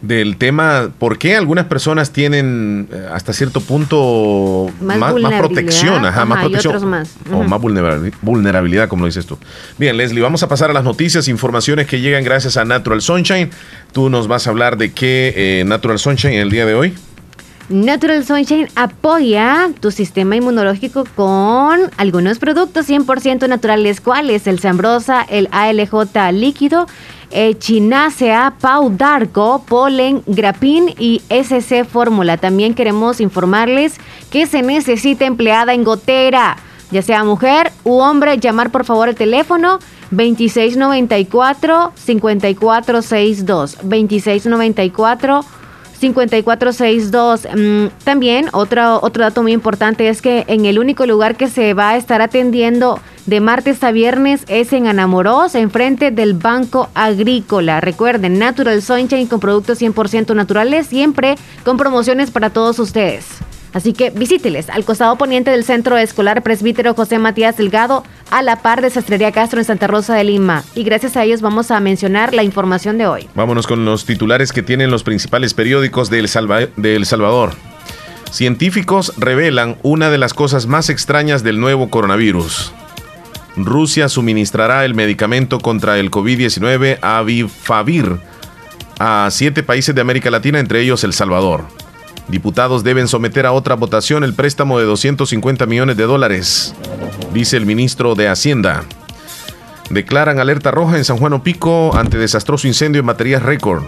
[0.00, 6.88] del tema por qué algunas personas tienen eh, hasta cierto punto más, protección, más protección
[6.88, 7.16] más.
[7.32, 7.60] o más
[8.22, 9.38] vulnerabilidad, como lo dices tú.
[9.76, 13.50] Bien, Leslie, vamos a pasar a las noticias, informaciones que llegan gracias a Natural Sunshine.
[13.92, 16.94] Tú nos vas a hablar de qué eh, Natural Sunshine el día de hoy.
[17.68, 25.48] Natural Sunshine apoya tu sistema inmunológico con algunos productos 100% naturales, cuáles el Zambrosa, el
[25.52, 26.86] ALJ líquido,
[27.30, 32.36] Echinacea, Pau Darko, Polen, Grapin y SC Fórmula.
[32.36, 33.96] También queremos informarles
[34.30, 36.56] que se necesita empleada en gotera,
[36.90, 39.78] ya sea mujer u hombre, llamar por favor el teléfono
[40.10, 45.44] 2694 5462 2694
[45.98, 47.48] 5462.
[47.56, 51.74] Mm, también otro, otro dato muy importante es que en el único lugar que se
[51.74, 57.78] va a estar atendiendo de martes a viernes es en Anamorós, enfrente del Banco Agrícola.
[57.82, 63.26] Recuerden, Natural Sunshine con productos 100% naturales, siempre con promociones para todos ustedes.
[63.74, 68.62] Así que visíteles al costado poniente del Centro Escolar Presbítero José Matías Delgado, a la
[68.62, 70.64] par de Sastrería Castro en Santa Rosa de Lima.
[70.74, 73.28] Y gracias a ellos vamos a mencionar la información de hoy.
[73.34, 77.52] Vámonos con los titulares que tienen los principales periódicos de El, Salva- de El Salvador.
[78.30, 82.72] Científicos revelan una de las cosas más extrañas del nuevo coronavirus.
[83.64, 88.18] Rusia suministrará el medicamento contra el COVID-19 Avifavir
[88.98, 91.64] a siete países de América Latina, entre ellos El Salvador.
[92.28, 96.74] Diputados deben someter a otra votación el préstamo de 250 millones de dólares,
[97.32, 98.84] dice el ministro de Hacienda.
[99.88, 103.84] Declaran alerta roja en San Juan Opico ante desastroso incendio en baterías récord.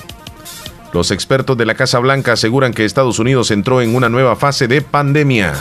[0.92, 4.66] Los expertos de la Casa Blanca aseguran que Estados Unidos entró en una nueva fase
[4.66, 5.52] de pandemia.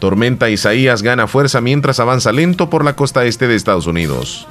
[0.00, 4.48] Tormenta Isaías gana fuerza mientras avanza lento por la costa este de Estados Unidos.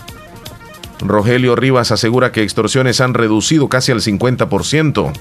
[1.01, 5.11] Rogelio Rivas asegura que extorsiones han reducido casi al 50%.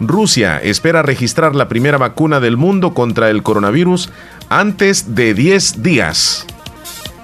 [0.00, 4.10] Rusia espera registrar la primera vacuna del mundo contra el coronavirus
[4.48, 6.46] antes de 10 días.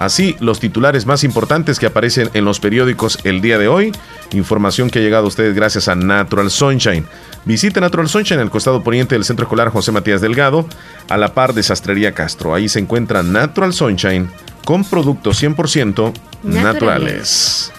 [0.01, 3.91] Así, los titulares más importantes que aparecen en los periódicos el día de hoy.
[4.31, 7.05] Información que ha llegado a ustedes gracias a Natural Sunshine.
[7.45, 10.65] Visite Natural Sunshine en el costado poniente del Centro Escolar José Matías Delgado,
[11.07, 12.55] a la par de Sastrería Castro.
[12.55, 14.27] Ahí se encuentra Natural Sunshine
[14.65, 16.63] con productos 100% naturales.
[16.63, 17.71] Naturales.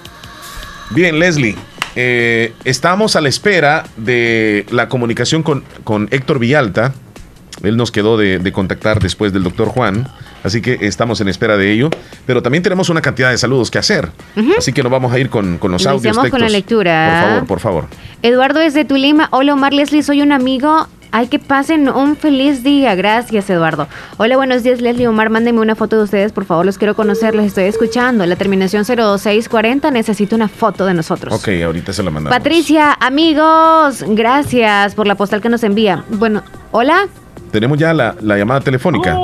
[0.90, 1.56] Bien, Leslie,
[1.96, 6.94] eh, estamos a la espera de la comunicación con, con Héctor Villalta.
[7.64, 10.08] Él nos quedó de, de contactar después del doctor Juan,
[10.42, 11.90] así que estamos en espera de ello.
[12.26, 14.10] Pero también tenemos una cantidad de saludos que hacer,
[14.56, 16.04] así que nos vamos a ir con, con los audios.
[16.16, 16.52] Iniciamos con la textos.
[16.52, 17.20] lectura.
[17.20, 17.84] Por favor, por favor.
[18.22, 19.28] Eduardo es de Tulima.
[19.32, 20.86] Hola Omar Leslie, soy un amigo.
[21.14, 22.94] Ay, que pasen un feliz día.
[22.94, 23.86] Gracias, Eduardo.
[24.16, 25.28] Hola, buenos días, Leslie Omar.
[25.28, 26.64] Mándenme una foto de ustedes, por favor.
[26.64, 28.24] Los quiero conocer, los estoy escuchando.
[28.24, 29.90] La terminación 0640.
[29.90, 31.34] Necesito una foto de nosotros.
[31.34, 32.34] Ok, ahorita se la mandamos.
[32.38, 36.02] Patricia, amigos, gracias por la postal que nos envía.
[36.08, 37.06] Bueno, hola.
[37.50, 39.14] Tenemos ya la, la llamada telefónica.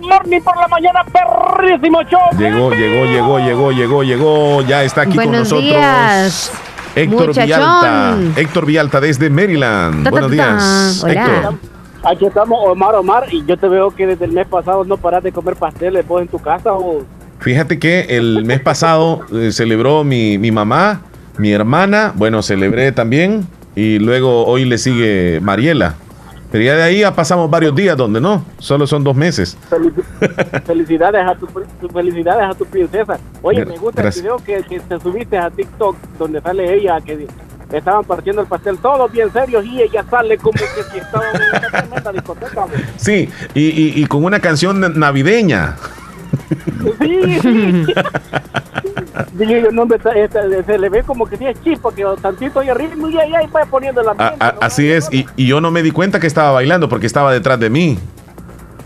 [0.00, 2.20] Morning por la mañana, perrísimo show.
[2.38, 4.62] Llegó, llegó, llegó, llegó, llegó, llegó.
[4.62, 5.64] Ya está aquí con Buenos nosotros.
[5.64, 6.52] días.
[6.94, 7.44] Héctor Muchachón.
[7.44, 8.40] Villalta.
[8.40, 10.04] Héctor Villalta desde Maryland.
[10.04, 10.34] Ta, ta, Buenos ta.
[10.34, 11.04] días.
[11.04, 11.12] Hola.
[11.12, 11.54] Héctor.
[12.02, 15.22] Aquí estamos, Omar, Omar, y yo te veo que desde el mes pasado no paras
[15.22, 17.02] de comer pasteles, vos en tu casa o...
[17.40, 21.02] Fíjate que el mes pasado eh, celebró mi, mi mamá,
[21.36, 23.46] mi hermana, bueno, celebré también,
[23.76, 25.94] y luego hoy le sigue Mariela.
[26.50, 29.56] Pero ya de ahí ya pasamos varios días donde no, solo son dos meses.
[29.70, 31.46] Felici- felicidades a tu,
[31.88, 33.18] felicidades a tu princesa.
[33.42, 34.24] Oye, me gusta gracias.
[34.24, 37.26] el video que, que te subiste a TikTok donde sale ella que
[37.72, 41.40] estaban partiendo el pastel todos bien serios y ella sale como que si estaba en
[41.40, 42.66] una tremenda discoteca.
[42.96, 45.76] Sí, y, y- y con una canción navideña.
[47.00, 47.84] Sí, sí.
[49.32, 49.86] Dije yo, no,
[50.66, 53.64] se le ve como que tiene chispa, que tantito ahí arriba y ahí, ahí va
[53.66, 56.52] poniendo la A- a- así es, y, y yo no me di cuenta que estaba
[56.52, 57.98] bailando porque estaba detrás de mí.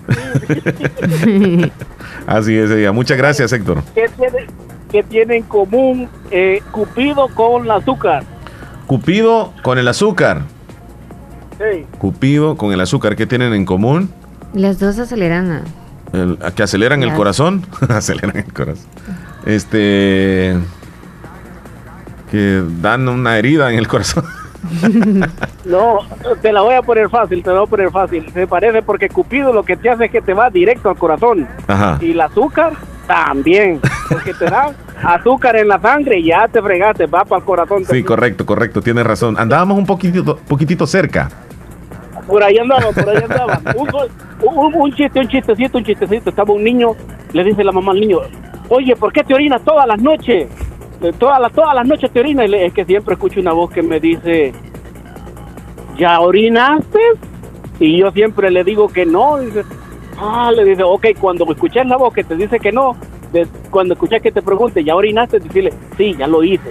[2.26, 2.92] Así es ella.
[2.92, 3.82] Muchas gracias, Héctor.
[3.94, 4.46] ¿Qué tiene,
[4.90, 8.24] qué tiene en común eh, Cupido con la azúcar?
[8.86, 10.42] Cupido con el azúcar.
[11.58, 11.86] Sí.
[11.98, 13.16] Cupido con el azúcar.
[13.16, 14.10] ¿Qué tienen en común?
[14.52, 15.50] Las dos aceleran.
[15.50, 15.62] a-
[16.12, 17.66] El- ¿a que aceleran el corazón.
[17.88, 18.86] aceleran el corazón.
[19.46, 20.54] Este.
[22.30, 24.24] Que dan una herida en el corazón.
[25.66, 25.98] No,
[26.42, 28.30] te la voy a poner fácil, te la voy a poner fácil.
[28.32, 31.46] Se parece porque Cupido lo que te hace es que te va directo al corazón.
[31.66, 31.98] Ajá.
[32.02, 32.72] Y el azúcar
[33.06, 33.80] también,
[34.10, 34.72] porque te da
[35.02, 37.84] azúcar en la sangre y ya te fregaste, va para el corazón.
[37.86, 38.80] Sí, correcto, correcto.
[38.82, 39.36] Tienes razón.
[39.38, 41.30] Andábamos un poquitito, poquitito cerca.
[42.26, 43.62] Por ahí andaban, por ahí andaban.
[43.76, 43.88] Un,
[44.54, 46.30] un- un chiste, un chistecito, un chistecito.
[46.30, 46.88] Estaba un niño,
[47.32, 48.18] le dice la mamá al niño,
[48.68, 50.48] oye, ¿por qué te orinas todas las noches?
[51.18, 52.50] Todas las, todas las noches te orinas.
[52.50, 54.52] Es que siempre escucho una voz que me dice,
[55.98, 56.98] ¿ya orinaste?
[57.80, 59.38] Y yo siempre le digo que no.
[60.18, 62.96] Ah, le dice, ok, cuando escuches la voz que te dice que no,
[63.32, 65.40] de- cuando escuches que te pregunte, ¿ya orinaste?
[65.40, 66.70] Decirle, sí, ya lo hice.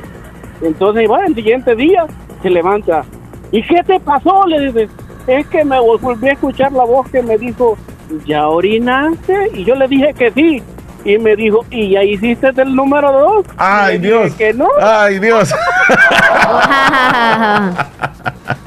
[0.61, 2.05] Entonces, bueno, el siguiente día
[2.41, 3.03] se levanta.
[3.51, 4.47] ¿Y qué te pasó?
[4.47, 4.87] Le dice,
[5.27, 7.77] es que me vol- volví a escuchar la voz que me dijo,
[8.25, 9.51] ¿ya orinaste?
[9.53, 10.63] Y yo le dije que sí.
[11.05, 13.45] Y me dijo, ¿y ya hiciste el número dos?
[13.57, 14.33] ¡Ay, Y le dije Dios!
[14.35, 14.67] Que no.
[14.81, 15.53] ¡Ay, Dios!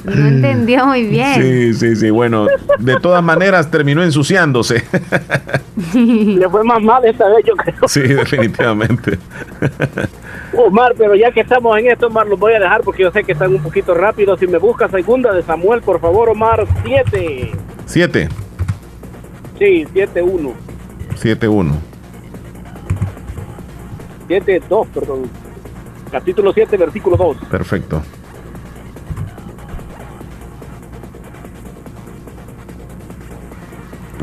[0.03, 1.41] No entendió muy bien.
[1.41, 2.09] Sí, sí, sí.
[2.09, 2.47] Bueno,
[2.79, 4.83] de todas maneras terminó ensuciándose.
[5.93, 7.87] Le fue más mal esta vez, yo creo.
[7.87, 9.19] Sí, definitivamente.
[10.53, 13.23] Omar, pero ya que estamos en esto, Omar, los voy a dejar porque yo sé
[13.23, 14.39] que están un poquito rápidos.
[14.39, 17.51] Si me busca segunda de Samuel, por favor, Omar, 7.
[17.85, 18.29] Siete.
[19.59, 20.53] Sí, 7-1.
[21.15, 21.75] Siete, uno.
[24.27, 25.21] 7, 2, perdón.
[26.11, 27.37] Capítulo 7, versículo 2.
[27.49, 28.01] Perfecto.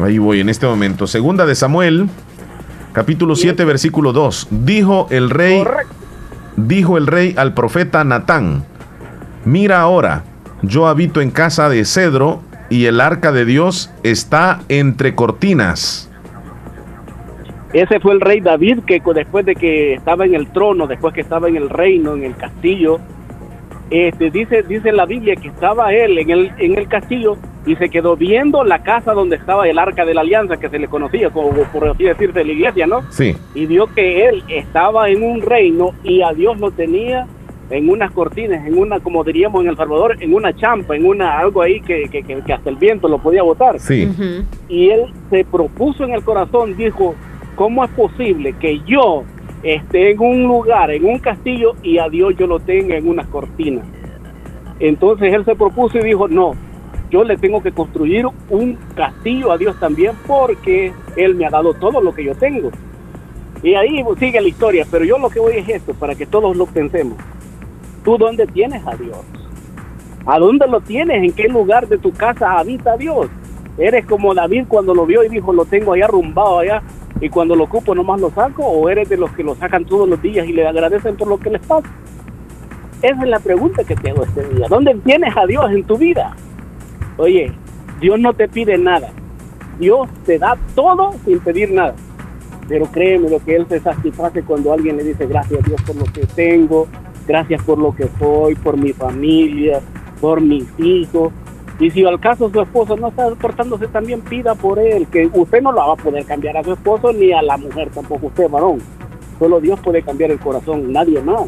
[0.02, 1.06] Ahí voy en este momento.
[1.06, 2.08] Segunda de Samuel,
[2.92, 4.48] capítulo 7, versículo 2.
[4.50, 5.62] Dijo el rey,
[6.56, 8.64] dijo el rey al profeta Natán,
[9.44, 10.24] mira ahora,
[10.62, 16.10] yo habito en casa de cedro y el arca de Dios está entre cortinas.
[17.74, 21.20] Ese fue el rey David que después de que estaba en el trono, después que
[21.20, 22.98] estaba en el reino, en el castillo,
[23.90, 27.36] este, dice, dice la Biblia que estaba él en el, en el castillo
[27.66, 30.78] y se quedó viendo la casa donde estaba el arca de la alianza que se
[30.78, 33.02] le conocía, como por así decirse, la iglesia, ¿no?
[33.10, 33.36] Sí.
[33.54, 37.26] y vio que él estaba en un reino y a Dios lo tenía
[37.70, 41.38] en unas cortinas, en una, como diríamos en El Salvador, en una champa, en una
[41.38, 43.80] algo ahí que, que, que- que hasta el viento lo podía botar.
[43.80, 44.06] Sí.
[44.68, 47.14] Y él se propuso en el corazón, dijo,
[47.54, 49.24] ¿cómo es posible que yo
[49.62, 53.26] esté en un lugar, en un castillo, y a Dios yo lo tenga en unas
[53.26, 53.86] cortinas?
[54.80, 56.52] Entonces él se propuso y dijo, no,
[57.10, 61.72] yo le tengo que construir un castillo a Dios también porque Él me ha dado
[61.74, 62.70] todo lo que yo tengo.
[63.62, 66.56] Y ahí sigue la historia, pero yo lo que voy es esto, para que todos
[66.56, 67.16] lo pensemos.
[68.04, 69.24] ¿Tú dónde tienes a Dios?
[70.26, 71.22] ¿A dónde lo tienes?
[71.22, 73.28] ¿En qué lugar de tu casa habita Dios?
[73.78, 76.82] ¿Eres como David cuando lo vio y dijo, lo tengo allá arrumbado allá,
[77.24, 78.66] y cuando lo ocupo nomás lo saco?
[78.66, 81.38] ¿O eres de los que lo sacan todos los días y le agradecen por lo
[81.38, 81.88] que les pasa?
[83.00, 84.66] Esa es la pregunta que te este día.
[84.68, 86.36] ¿Dónde tienes a Dios en tu vida?
[87.16, 87.50] Oye,
[87.98, 89.08] Dios no te pide nada.
[89.78, 91.94] Dios te da todo sin pedir nada.
[92.68, 95.96] Pero créeme lo que Él se satisface cuando alguien le dice gracias a Dios por
[95.96, 96.88] lo que tengo,
[97.26, 99.80] gracias por lo que soy, por mi familia,
[100.20, 101.32] por mis hijos.
[101.78, 105.60] Y si al caso su esposo no está portándose también, pida por él, que usted
[105.60, 108.48] no lo va a poder cambiar a su esposo ni a la mujer tampoco, usted
[108.48, 108.78] varón.
[109.38, 111.46] Solo Dios puede cambiar el corazón, nadie más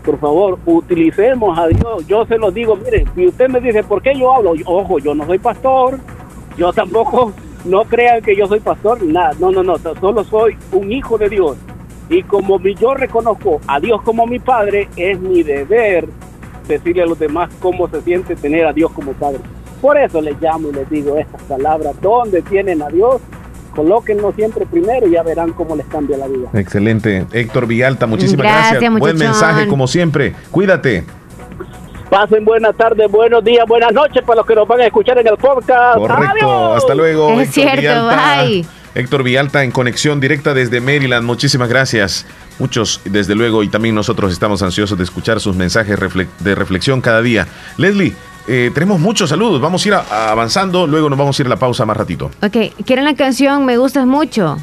[0.00, 2.06] por favor, utilicemos a Dios.
[2.06, 4.54] Yo se lo digo, mire, si usted me dice, ¿por qué yo hablo?
[4.66, 5.98] Ojo, yo no soy pastor,
[6.56, 7.32] yo tampoco,
[7.64, 11.28] no crean que yo soy pastor, nada, no, no, no, solo soy un hijo de
[11.28, 11.56] Dios.
[12.08, 16.08] Y como yo reconozco a Dios como mi Padre, es mi deber
[16.74, 19.40] decirle a los demás cómo se siente tener a Dios como Padre.
[19.80, 23.20] Por eso les llamo y les digo estas palabras, ¿dónde tienen a Dios?
[23.74, 26.48] Colóquenlo siempre primero y ya verán cómo les cambia la vida.
[26.54, 27.24] Excelente.
[27.32, 28.98] Héctor Villalta, muchísimas Gracias, gracias.
[28.98, 30.34] Buen mensaje como siempre.
[30.50, 31.04] Cuídate.
[32.10, 35.28] Pasen buenas tardes, buenos días, buenas noches para los que nos van a escuchar en
[35.28, 35.96] el podcast.
[35.96, 36.26] Correcto.
[36.32, 36.76] ¡Adiós!
[36.78, 37.40] Hasta luego.
[37.40, 38.66] Es cierto, bye.
[38.96, 41.24] Héctor Villalta en conexión directa desde Maryland.
[41.24, 42.26] Muchísimas gracias.
[42.60, 45.98] Muchos, desde luego, y también nosotros estamos ansiosos de escuchar sus mensajes
[46.38, 47.48] de reflexión cada día.
[47.78, 48.14] Leslie,
[48.46, 49.60] eh, tenemos muchos saludos.
[49.60, 50.86] Vamos a ir avanzando.
[50.86, 52.30] Luego nos vamos a ir a la pausa más ratito.
[52.42, 54.58] Ok, ¿quieren la canción Me Gustas Mucho?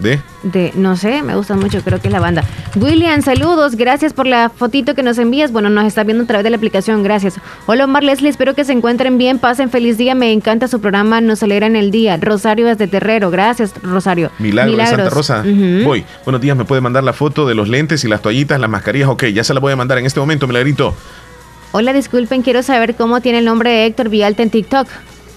[0.00, 0.20] ¿De?
[0.42, 2.42] De, no sé, me gusta mucho, creo que es la banda.
[2.74, 5.52] William, saludos, gracias por la fotito que nos envías.
[5.52, 7.34] Bueno, nos está viendo a través de la aplicación, gracias.
[7.66, 11.20] Hola Omar Leslie, espero que se encuentren bien, pasen feliz día, me encanta su programa,
[11.20, 12.16] nos alegra en el día.
[12.16, 14.30] Rosario desde Terrero, gracias Rosario.
[14.38, 15.14] Milagro de Santa Milagros.
[15.14, 15.40] Rosa.
[15.40, 15.84] Ujú.
[15.84, 16.04] Voy.
[16.24, 19.08] Buenos días, me puede mandar la foto de los lentes y las toallitas, las mascarillas.
[19.08, 20.94] Ok, ya se la voy a mandar en este momento, Milagrito.
[21.70, 24.88] Hola, disculpen, quiero saber cómo tiene el nombre de Héctor Villalta en TikTok.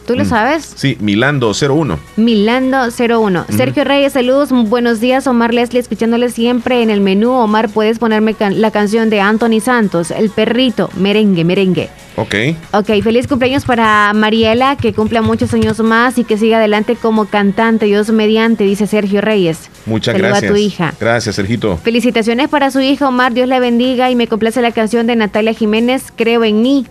[0.08, 0.30] ¿Tú lo Mm.
[0.30, 0.72] sabes?
[0.76, 2.00] Sí, Milando 01.
[2.16, 3.46] Milando01.
[3.56, 5.28] Sergio Reyes, saludos, buenos días.
[5.28, 7.32] Omar Leslie, escuchándole siempre en el menú.
[7.34, 11.90] Omar, puedes ponerme can- la canción de Anthony Santos, El Perrito, merengue, merengue.
[12.16, 12.34] Ok.
[12.72, 17.26] Ok, feliz cumpleaños para Mariela, que cumpla muchos años más y que siga adelante como
[17.26, 19.70] cantante, Dios mediante, dice Sergio Reyes.
[19.86, 20.50] Muchas Saluda gracias.
[20.50, 20.94] a tu hija.
[21.00, 21.78] Gracias, Sergito.
[21.84, 25.54] Felicitaciones para su hija Omar, Dios la bendiga y me complace la canción de Natalia
[25.54, 26.86] Jiménez, Creo en mí.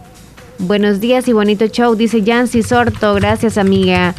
[0.58, 4.14] Buenos días y bonito show, dice Yancy Sorto, gracias amiga.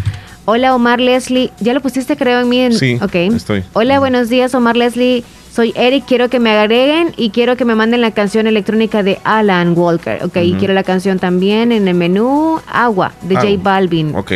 [0.45, 2.59] Hola Omar Leslie, ¿ya lo pusiste Creo en mí?
[2.59, 2.73] En...
[2.73, 3.15] Sí, ok.
[3.15, 3.64] estoy.
[3.73, 7.73] Hola, buenos días Omar Leslie, soy Eric, quiero que me agreguen y quiero que me
[7.73, 10.23] manden la canción electrónica de Alan Walker.
[10.23, 13.64] Ok, y quiero la canción también en el menú Agua de J Agua.
[13.64, 14.15] Balvin.
[14.15, 14.31] Ok.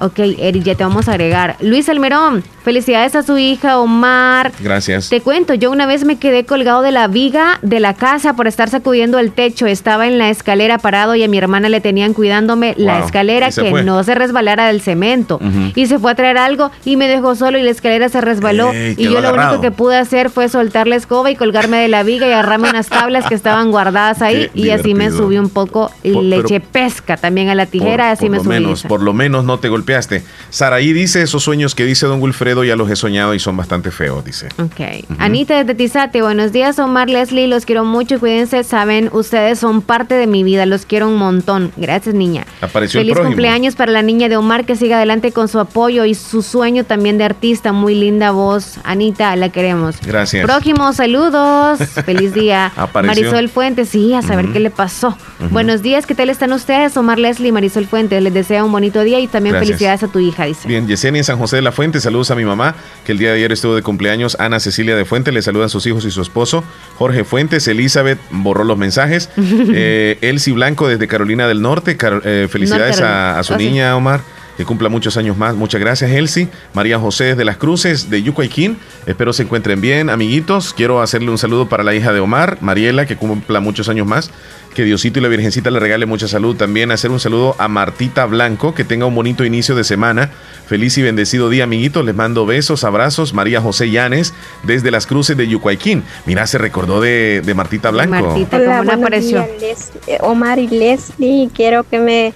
[0.00, 1.56] Ok, Eric, ya te vamos a agregar.
[1.60, 4.52] Luis Almerón, felicidades a su hija Omar.
[4.60, 5.08] Gracias.
[5.08, 8.46] Te cuento, yo una vez me quedé colgado de la viga de la casa por
[8.46, 9.66] estar sacudiendo el techo.
[9.66, 13.52] Estaba en la escalera parado y a mi hermana le tenían cuidándome la escalera ¿Y
[13.52, 13.84] se que fue?
[13.84, 15.38] no se resbalara del cemento.
[15.74, 18.72] Y se fue a traer algo y me dejó solo y la escalera se resbaló.
[18.72, 19.50] Ey, y yo lo agarrado.
[19.58, 22.68] único que pude hacer fue soltar la escoba y colgarme de la viga y agarrarme
[22.70, 24.50] unas tablas que estaban guardadas ahí.
[24.52, 27.54] Qué y así me subí un poco y Por- le pero- eché pesca también a
[27.54, 28.54] la tijera, por, así por me lo subí.
[28.54, 30.22] menos, por lo menos no te golpeaste golpeaste.
[30.48, 33.90] Saraí dice, esos sueños que dice don Wilfredo ya los he soñado y son bastante
[33.90, 34.48] feos, dice.
[34.58, 35.04] Ok.
[35.18, 40.14] Anita desde Tizate, buenos días Omar, Leslie, los quiero mucho, cuídense, saben, ustedes son parte
[40.14, 41.72] de mi vida, los quiero un montón.
[41.76, 42.46] Gracias niña.
[42.62, 46.06] Apareció el Feliz cumpleaños para la niña de Omar que siga adelante con su apoyo
[46.06, 48.78] y su sueño también de artista, muy linda voz.
[48.84, 49.96] Anita, la queremos.
[50.00, 50.46] Gracias.
[50.46, 51.78] Prójimo, saludos.
[52.06, 52.72] Feliz día.
[52.76, 53.24] Apareció.
[53.24, 55.16] Marisol Fuentes, sí, a saber qué le pasó.
[55.50, 56.96] Buenos días, ¿qué tal están ustedes?
[56.96, 59.73] Omar Leslie, Marisol Fuentes, les deseo un bonito día y también Gracias.
[59.76, 60.66] Felicidades a tu hija, dice.
[60.66, 62.74] Bien, Yesenia en San José de la Fuente, saludos a mi mamá,
[63.04, 64.36] que el día de ayer estuvo de cumpleaños.
[64.38, 66.64] Ana Cecilia de Fuente, le saludan sus hijos y su esposo.
[66.96, 69.30] Jorge Fuentes, Elizabeth borró los mensajes.
[69.36, 73.64] eh, Elsie Blanco desde Carolina del Norte, eh, felicidades a, a su oh, sí.
[73.64, 74.20] niña, Omar.
[74.56, 75.56] Que cumpla muchos años más.
[75.56, 76.48] Muchas gracias, Elsie.
[76.74, 78.78] María José de las Cruces, de Yucuayquín.
[79.04, 80.74] Espero se encuentren bien, amiguitos.
[80.74, 84.30] Quiero hacerle un saludo para la hija de Omar, Mariela, que cumpla muchos años más.
[84.74, 86.56] Que Diosito y la Virgencita le regale mucha salud.
[86.56, 90.30] También hacer un saludo a Martita Blanco, que tenga un bonito inicio de semana.
[90.66, 92.04] Feliz y bendecido día, amiguitos.
[92.04, 93.34] Les mando besos, abrazos.
[93.34, 94.34] María José Llanes,
[94.64, 96.02] desde las cruces de Yucuayquín.
[96.26, 98.16] Mira, se recordó de, de Martita Blanco.
[98.56, 99.10] Hola, buenos
[99.46, 101.48] días, Les- eh, Omar y Leslie.
[101.54, 102.32] Quiero que me,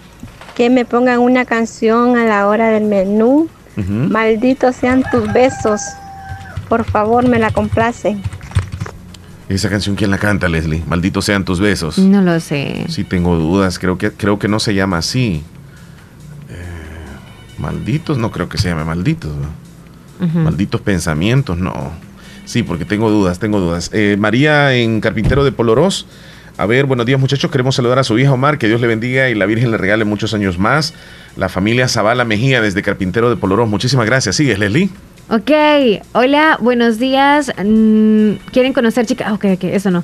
[0.55, 3.48] que me pongan una canción a la hora del menú.
[4.10, 5.81] Malditos sean tus besos.
[6.69, 8.23] Por favor, me la complacen.
[9.49, 10.83] Esa canción, ¿quién la canta, Leslie?
[10.87, 11.99] Malditos sean tus besos.
[11.99, 12.85] No lo sé.
[12.89, 13.79] Sí, tengo dudas.
[13.79, 15.43] Creo que, creo que no se llama así.
[16.51, 16.55] Eh,
[17.57, 19.33] malditos, no creo que se llame malditos.
[19.35, 20.43] ¿no?
[20.43, 21.93] Malditos pensamientos, no.
[22.45, 23.91] Sí, porque tengo dudas, tengo dudas.
[23.95, 26.07] Eh, María en Carpintero de Polorós.
[26.59, 27.51] A ver, buenos días muchachos.
[27.51, 28.59] Queremos saludar a su hija Omar.
[28.59, 30.93] Que Dios le bendiga y la Virgen le regale muchos años más.
[31.37, 33.69] La familia Zavala Mejía desde Carpintero de Polorós.
[33.69, 34.37] Muchísimas gracias.
[34.37, 34.91] Sigues, Leslie.
[35.31, 35.51] Ok,
[36.15, 37.53] hola, buenos días.
[37.63, 39.31] Mm, ¿Quieren conocer chicas?
[39.33, 40.03] Ok, ok, eso no.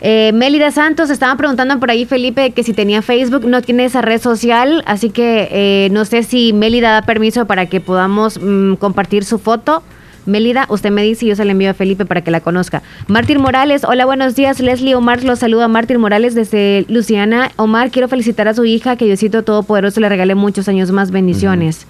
[0.00, 4.00] Eh, Mélida Santos, estaban preguntando por ahí, Felipe, que si tenía Facebook, no tiene esa
[4.00, 8.76] red social, así que eh, no sé si Mélida da permiso para que podamos mm,
[8.76, 9.82] compartir su foto.
[10.24, 12.82] Mélida, usted me dice y yo se la envío a Felipe para que la conozca.
[13.08, 14.58] Martín Morales, hola, buenos días.
[14.58, 15.68] Leslie Omar los saluda.
[15.68, 17.50] Martín Morales desde Luciana.
[17.56, 21.10] Omar, quiero felicitar a su hija, que Diosito Todopoderoso le regale muchos años más.
[21.10, 21.86] Bendiciones.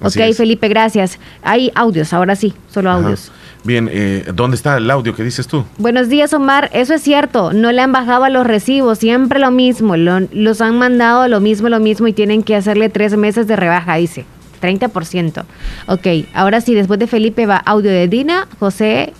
[0.00, 0.36] Así ok, es.
[0.36, 1.18] Felipe, gracias.
[1.42, 2.98] Hay audios, ahora sí, solo Ajá.
[3.00, 3.32] audios.
[3.64, 5.64] Bien, eh, ¿dónde está el audio que dices tú?
[5.78, 6.70] Buenos días, Omar.
[6.72, 7.52] Eso es cierto.
[7.52, 8.98] No le han bajado a los recibos.
[8.98, 9.96] Siempre lo mismo.
[9.96, 13.56] Lo- los han mandado lo mismo, lo mismo y tienen que hacerle tres meses de
[13.56, 14.24] rebaja, dice.
[14.60, 15.44] 30%.
[15.86, 19.12] Ok, ahora sí, después de Felipe va audio de Dina, José.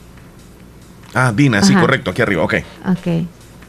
[1.14, 1.80] Ah, Dina, sí, Ajá.
[1.82, 2.54] correcto, aquí arriba, ok.
[2.90, 3.24] Ok.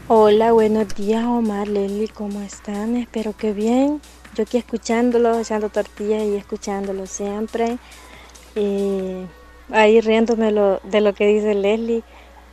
[0.08, 2.08] Hola, buenos días, Omar, Leslie.
[2.08, 2.96] ¿Cómo están?
[2.96, 4.00] Espero que bien.
[4.36, 7.78] Yo aquí escuchándolo, echando tortillas y escuchándolo siempre.
[8.54, 9.26] Y
[9.72, 12.02] ahí riéndome lo- de lo que dice Leslie.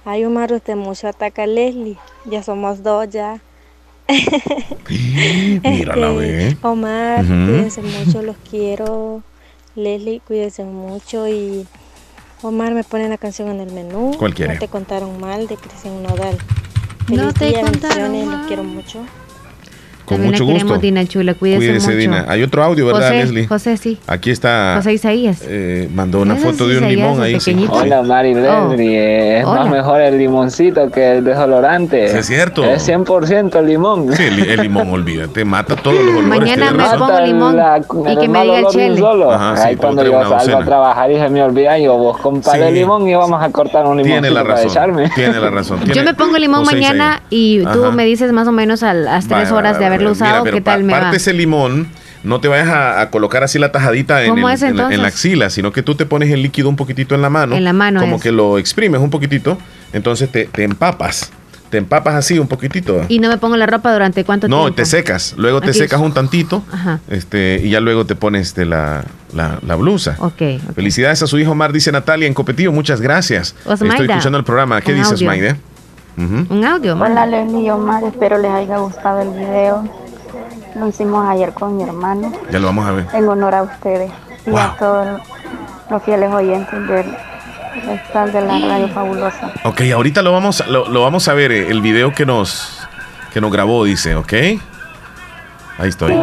[0.05, 1.97] Ay, Omar, usted mucho ataca a Leslie.
[2.25, 3.39] Ya somos dos ya.
[5.63, 6.57] Mírala, Este, ve.
[6.61, 7.33] Omar, Ujú.
[7.33, 9.21] cuídense mucho, los quiero.
[9.75, 11.27] Leslie, cuídense mucho.
[11.27, 11.67] Y
[12.41, 14.13] Omar, me pone la canción en el menú.
[14.17, 14.53] ¿Cuál quiere?
[14.53, 16.37] No te contaron mal de Cristian Nodal.
[17.09, 18.99] No Feliz te día, contaron bendiciones, los quiero mucho.
[20.07, 20.81] Con También mucho la queremos, gusto.
[20.81, 21.33] Dina Chula.
[21.33, 21.97] Cuídese, Cuídese, mucho.
[21.97, 22.25] Dina.
[22.29, 23.47] Hay otro audio, ¿verdad, José, Leslie?
[23.47, 23.97] José, sí.
[24.07, 24.75] Aquí está.
[24.77, 25.41] José Isaías.
[25.45, 27.39] eh, mandó una foto de un Isaías, limón ahí.
[27.41, 27.51] sí.
[27.51, 27.73] pequeñito.
[27.73, 29.59] Hola Mari Leslie, es Hola.
[29.63, 32.07] más mejor el limoncito que el desodorante.
[32.09, 32.63] Sí, es cierto.
[32.63, 34.13] Es 100% limón.
[34.15, 36.27] Sí, el, el limón, olvídate, mata todos los olores.
[36.39, 36.99] Mañana me razón.
[36.99, 37.57] pongo limón
[38.09, 38.97] y que me diga el.
[38.97, 39.31] Solo.
[39.31, 40.57] Ajá, sí, Ahí cuando yo salgo docena.
[40.59, 42.73] a trabajar y se me olvida, yo vos compadre Sí.
[42.75, 44.71] limón y vamos a cortar un limoncito Tiene la para razón.
[44.71, 45.09] echarme.
[45.15, 45.79] Tiene la razón.
[45.93, 49.49] Yo me pongo limón mañana y tú me dices más o menos a las tres
[49.49, 50.15] Vaya, horas vaya, de haberlo.
[50.15, 50.99] Mira, usado, pero ¿qué tal va?
[50.99, 51.87] parte ese limón,
[52.23, 54.83] no te vayas a, a colocar así la tajadita en, ¿Cómo el- es en la,
[54.83, 55.13] en la entonces?
[55.15, 57.55] axila, sino que tú te pones el líquido un poquitito en la mano.
[57.55, 58.21] En la mano Como es.
[58.21, 59.57] que lo exprimes un poquitito,
[59.93, 61.31] entonces te, te empapas.
[61.69, 63.05] Te empapas así un poquitito.
[63.09, 64.75] Y no me pongo la ropa durante cuánto No, tiempo.
[64.75, 65.33] te secas.
[65.37, 65.79] Luego te Aquí.
[65.79, 67.01] secas un tantito Ajá.
[67.09, 69.03] este, y ya luego te pones la,
[69.35, 70.15] la- la blusa.
[70.19, 70.41] Ok.
[70.69, 70.75] ok.
[70.75, 72.71] Felicidades a su hijo Omar, dice Natalia en Copetillo.
[72.71, 73.53] Muchas gracias.
[73.65, 74.79] Osmaida, Estoy escuchando el programa.
[74.79, 75.27] ¿Qué dices, audio.
[76.17, 77.11] Un audio, Omar.
[77.11, 79.83] Hola Leslie y Omar, espero les haya gustado el video.
[80.75, 83.07] Lo hicimos ayer con mi hermano Ya lo vamos a ver.
[83.13, 84.11] en honor a ustedes
[84.45, 85.21] y a todos
[85.89, 87.05] los fieles oyentes del
[87.91, 89.51] esta de la radio fabulosa.
[89.63, 92.79] Ok, ahorita lo vamos, lo, lo vamos a ver, eh, el video que nos,
[93.31, 94.33] que nos grabó, dice, ¿ok?
[95.79, 96.13] Ahí estoy.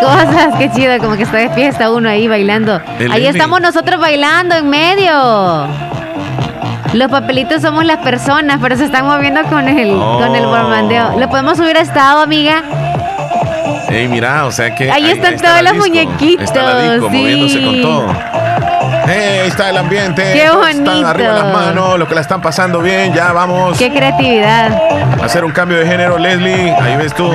[0.00, 2.80] Cosas, qué chido, como que está de fiesta uno ahí bailando.
[2.98, 5.66] El Ahí estamos nosotros bailando en medio.
[6.92, 10.50] Los papelitos somos las personas, pero se están moviendo con el, con el Oh.
[10.50, 11.18] bombardeo.
[11.18, 12.62] ¿Lo podemos subir a estado, amiga?
[13.90, 14.90] Ey, mira, o sea que.
[14.90, 15.86] Ahí están está todos los disco.
[15.88, 17.16] muñequitos, Está la disco sí.
[17.16, 18.06] moviéndose con todo.
[19.08, 20.22] Hey, ahí está el ambiente.
[20.32, 21.06] Qué Todos Están bonito.
[21.06, 23.12] arriba las manos, los que la están pasando bien.
[23.12, 24.76] Ya vamos Qué creatividad.
[25.22, 26.72] hacer un cambio de género, Leslie.
[26.80, 27.30] Ahí ves tú.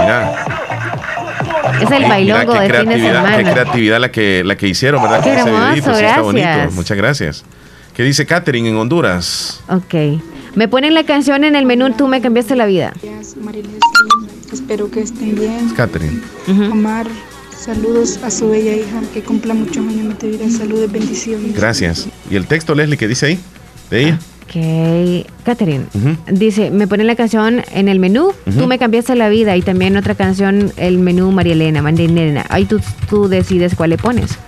[0.00, 0.30] Mira.
[1.82, 3.52] Es el bailongo mira, de fin de creatividad, qué semana.
[3.52, 5.22] creatividad la que, la que hicieron, ¿verdad?
[5.22, 6.46] Qué Con ese hermoso, videíto, sí, está bonito.
[6.46, 6.74] gracias.
[6.74, 7.44] Muchas gracias.
[7.94, 9.60] ¿Qué dice Katherine en Honduras?
[9.68, 9.94] Ok.
[10.54, 12.92] Me ponen la canción en el menú Tú me cambiaste la vida.
[14.52, 15.70] Espero que estén bien.
[15.76, 16.20] Katherine.
[16.70, 17.06] Omar,
[17.56, 20.44] saludos a su bella hija, que cumpla muchos años de vida.
[20.50, 21.54] Saludos, bendiciones.
[21.54, 22.08] Gracias.
[22.30, 23.40] ¿Y el texto, Leslie, qué dice ahí?
[23.90, 24.18] De ella.
[24.46, 25.26] Ok.
[25.44, 25.86] Catherine.
[26.30, 28.58] Dice, me ponen la canción en el menú, Ujú.
[28.60, 32.44] tú me cambiaste la vida y también otra canción, el menú María Elena, María Elena.
[32.48, 34.38] Ahí tú, tú decides cuál le pones.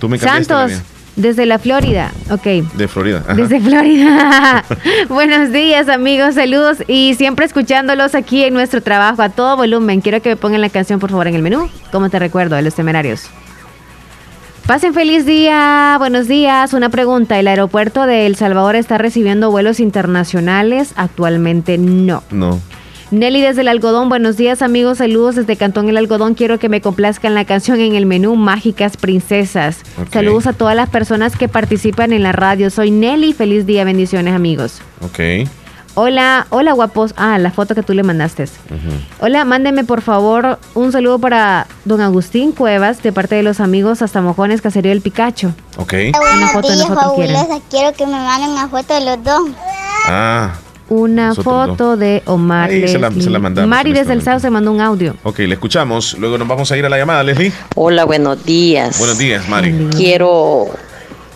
[0.00, 0.82] Tú me cambiaste la Santos, vida.
[1.16, 2.12] desde la Florida.
[2.30, 2.44] Ok.
[2.76, 3.22] De Florida.
[3.26, 3.34] Ajá.
[3.34, 4.64] Desde Florida.
[5.08, 6.34] Buenos días, amigos.
[6.34, 10.00] Saludos y siempre escuchándolos aquí en nuestro trabajo a todo volumen.
[10.00, 11.68] Quiero que me pongan la canción, por favor, en el menú.
[11.92, 13.22] Como te recuerdo, de los temerarios.
[14.66, 15.94] Pasen feliz día.
[15.96, 16.72] Buenos días.
[16.72, 17.38] Una pregunta.
[17.38, 20.92] ¿El aeropuerto de El Salvador está recibiendo vuelos internacionales?
[20.96, 22.24] Actualmente no.
[22.32, 22.60] No.
[23.12, 26.80] Nelly desde el algodón, buenos días amigos, saludos desde Cantón El Algodón, quiero que me
[26.80, 29.82] complazcan la canción en el menú Mágicas Princesas.
[30.10, 34.34] Saludos a todas las personas que participan en la radio, soy Nelly, feliz día, bendiciones
[34.34, 34.82] amigos.
[35.02, 35.48] Ok.
[36.06, 38.44] Hola, hola guapos, ah, la foto que tú le mandaste.
[39.20, 44.02] Hola, mándeme por favor un saludo para don Agustín Cuevas de parte de los amigos
[44.02, 45.54] hasta Mojones, Caserío del Picacho.
[45.78, 45.94] Ok.
[46.36, 47.14] Una foto de nosotros.
[47.70, 49.48] Quiero que me manden una foto de los dos.
[50.06, 50.52] Ah.
[50.90, 52.68] Una Nosotros foto de Omar.
[52.68, 55.16] Ahí se la- se la mandamos Mari desde el Sao se mandó un audio.
[55.24, 56.16] Ok, le escuchamos.
[56.18, 57.52] Luego nos vamos a ir a la llamada, Leslie.
[57.74, 58.98] Hola, buenos días.
[58.98, 59.88] Buenos días, Mari.
[59.96, 60.66] Quiero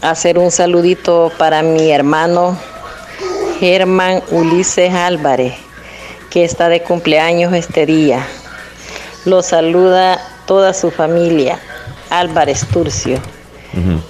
[0.03, 2.57] hacer un saludito para mi hermano
[3.61, 5.53] Germán Ulises Álvarez,
[6.31, 8.27] que está de cumpleaños este día.
[9.27, 11.61] Lo saluda toda su familia,
[12.09, 13.21] Álvarez Turcio.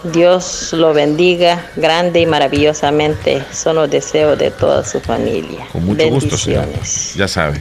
[0.05, 3.45] Dios lo bendiga grande y maravillosamente.
[3.53, 5.67] Son los deseos de toda su familia.
[5.73, 6.67] Con mucho gusto, señor.
[6.67, 7.15] Bendiciones.
[7.17, 7.61] Ya sabe.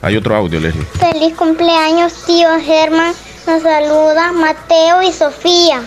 [0.00, 0.86] Hay otro audio, Leslie.
[0.98, 3.12] Feliz cumpleaños, tío Germán.
[3.46, 5.82] Nos saluda Mateo y Sofía.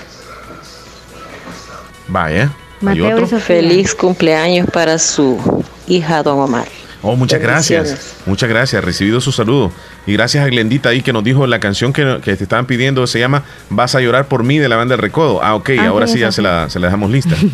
[2.08, 2.52] Vaya.
[2.82, 3.40] Otro.
[3.40, 6.68] Feliz cumpleaños para su hija Don Omar.
[7.04, 8.16] Oh, muchas gracias.
[8.26, 8.84] Muchas gracias.
[8.84, 9.72] Recibido su saludo.
[10.06, 13.06] Y gracias a Glendita ahí que nos dijo la canción que, que te estaban pidiendo.
[13.08, 15.44] Se llama Vas a llorar por mí de la banda El Recodo.
[15.44, 15.72] Ah, ok.
[15.80, 17.36] Ah, ahora sí, sí ya se la, se la dejamos lista.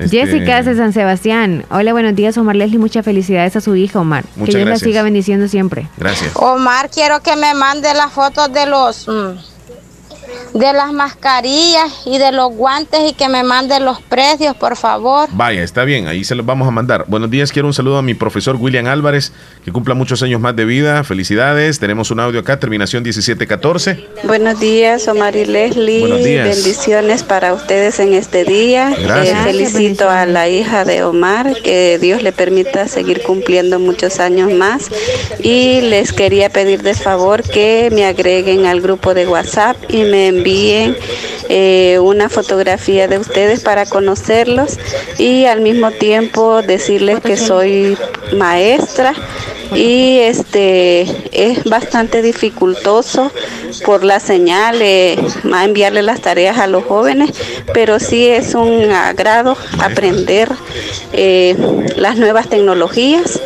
[0.00, 1.66] Este, Jessica de San Sebastián.
[1.70, 2.78] Hola, buenos días, Omar Leslie.
[2.78, 4.24] Muchas felicidades a su hija, Omar.
[4.34, 4.80] Muchas que Dios gracias.
[4.80, 5.88] la siga bendiciendo siempre.
[5.98, 6.30] Gracias.
[6.36, 9.36] Omar, quiero que me mande las fotos de los mm,
[10.54, 15.28] de las mascarillas y de los guantes y que me mande los precios, por favor.
[15.32, 17.04] Vaya, está bien, ahí se los vamos a mandar.
[17.08, 19.32] Buenos días, quiero un saludo a mi profesor William Álvarez,
[19.64, 21.04] que cumpla muchos años más de vida.
[21.04, 21.78] Felicidades.
[21.78, 24.04] Tenemos un audio acá, terminación 1714.
[24.24, 26.00] Buenos días, Omar y Leslie.
[26.00, 26.48] Buenos días.
[26.48, 28.94] Bendiciones para ustedes en este día.
[29.00, 29.46] Gracias.
[29.46, 34.52] Eh, felicito a la hija de Omar, que Dios le permita seguir cumpliendo muchos años
[34.52, 34.90] más.
[35.42, 40.39] Y les quería pedir de favor que me agreguen al grupo de WhatsApp y me
[40.40, 40.96] envíen
[41.48, 44.78] eh, una fotografía de ustedes para conocerlos
[45.18, 47.96] y al mismo tiempo decirles que soy
[48.36, 49.14] maestra
[49.74, 51.02] y este
[51.32, 53.30] es bastante dificultoso
[53.84, 57.30] por la señal eh, enviarle las tareas a los jóvenes,
[57.72, 60.48] pero sí es un agrado aprender
[61.12, 61.56] eh,
[61.96, 63.40] las nuevas tecnologías.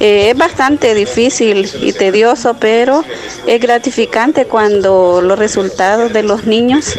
[0.00, 3.04] Eh, es bastante difícil y tedioso, pero
[3.46, 6.96] es gratificante cuando los resultados de los niños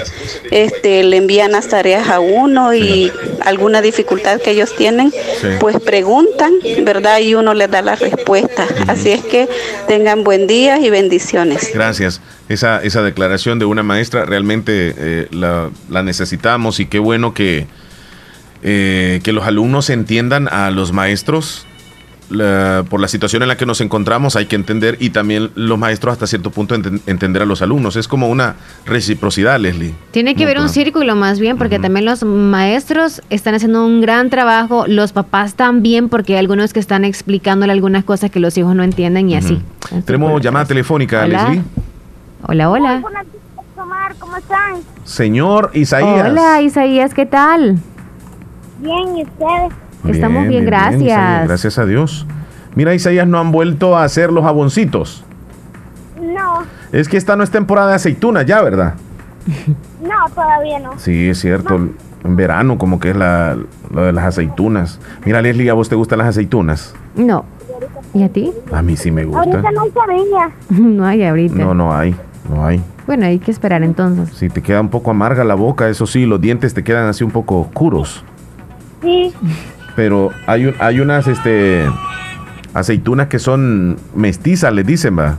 [0.51, 3.11] este, le envían las tareas a uno y
[3.45, 5.47] alguna dificultad que ellos tienen, Sí.
[5.59, 6.53] pues preguntan,
[6.83, 7.19] ¿verdad?
[7.19, 8.67] Y uno les da la respuesta.
[8.87, 9.47] Así es que
[9.87, 11.71] tengan buen día y bendiciones.
[11.73, 12.19] Gracias.
[12.49, 17.67] Esa, esa declaración de una maestra realmente eh, la, la necesitamos y qué bueno que,
[18.63, 21.65] eh, que los alumnos entiendan a los maestros.
[22.29, 25.77] La- por la situación en la que nos encontramos hay que entender y también los
[25.77, 27.95] maestros hasta cierto punto enten- entender a los alumnos.
[27.95, 29.93] Es como una reciprocidad, Leslie.
[30.11, 34.29] Tiene que haber un círculo más bien, porque también los maestros están haciendo un gran
[34.29, 38.75] trabajo, los papás también, porque hay algunos que están explicándole algunas cosas que los hijos
[38.75, 39.61] no entienden y así.
[40.05, 41.43] Tenemos llamada telefónica, Hola.
[41.45, 41.63] Leslie.
[42.43, 43.01] Hola, hola.
[43.77, 44.75] Omar, ¿cómo están?
[45.05, 46.29] Señor Isaías.
[46.29, 47.79] Hola, Isaías, ¿qué tal?
[48.79, 49.73] Bien, ¿y ustedes?
[50.07, 51.01] Estamos bien, gracias.
[51.01, 52.25] Isaías, gracias a Dios.
[52.75, 55.23] Mira, Isaías, no han vuelto a hacer los jaboncitos.
[56.21, 58.95] No, Es que esta no es temporada de aceitunas ya, ¿verdad?
[60.01, 60.97] no, todavía no.
[60.97, 61.89] Sí, es cierto.
[62.23, 63.57] En verano, como que es la,
[63.91, 64.99] lo de las aceitunas.
[65.25, 66.93] Mira, Leslie, ¿a vos te gustan las aceitunas?
[67.15, 67.45] No.
[68.13, 68.51] ¿Y a ti?
[68.71, 69.41] A mí sí me gusta.
[69.41, 70.51] Ahorita no hay cabella.
[70.69, 71.55] no hay ahorita.
[71.55, 72.15] No, no hay,
[72.49, 72.81] no hay.
[73.07, 74.35] Bueno, hay que esperar entonces.
[74.35, 77.23] Si te queda un poco amarga la boca, eso sí, los dientes te quedan así
[77.23, 78.23] un poco oscuros.
[79.01, 79.33] Sí.
[79.99, 81.85] Pero hay, un- hay unas este,
[82.73, 85.35] aceitunas que son mestizas, les dicen, va.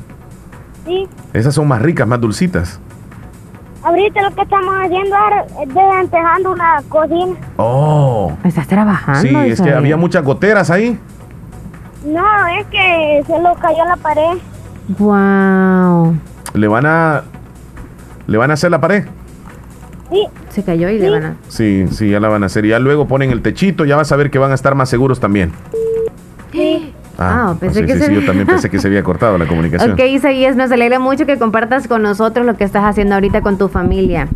[0.85, 1.09] Sí.
[1.33, 2.79] Esas son más ricas, más dulcitas.
[3.83, 7.37] Ahorita lo que estamos haciendo ahora es desempejando una cocina.
[7.57, 8.33] Oh.
[8.45, 9.23] ¿Estás trabajando?
[9.23, 10.99] Sí, es que había muchas goteras ahí.
[12.05, 14.37] No, es que se lo cayó la pared.
[14.99, 16.17] Wow.
[16.53, 17.23] Le van a.
[18.27, 19.07] Le van a hacer la pared.
[20.11, 20.27] Sí.
[20.51, 21.37] Se cayó y le van a.
[21.49, 22.65] Sí, sí, ya la van a hacer.
[22.65, 24.89] Y ya luego ponen el techito, ya vas a ver que van a estar más
[24.89, 25.53] seguros también.
[26.53, 26.93] Sí.
[27.19, 29.37] Ah, pensé sí, que sí, se sí, había- yo también pensé que se había cortado
[29.39, 29.93] la comunicación.
[29.93, 33.59] Ok, Isaías, nos alegra mucho que compartas con nosotros lo que estás haciendo ahorita con
[33.59, 34.27] tu familia.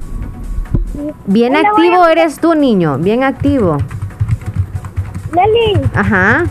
[1.26, 3.78] Bien Hola, activo a- eres tú, niño, bien activo.
[5.32, 6.44] Leli, Ajá.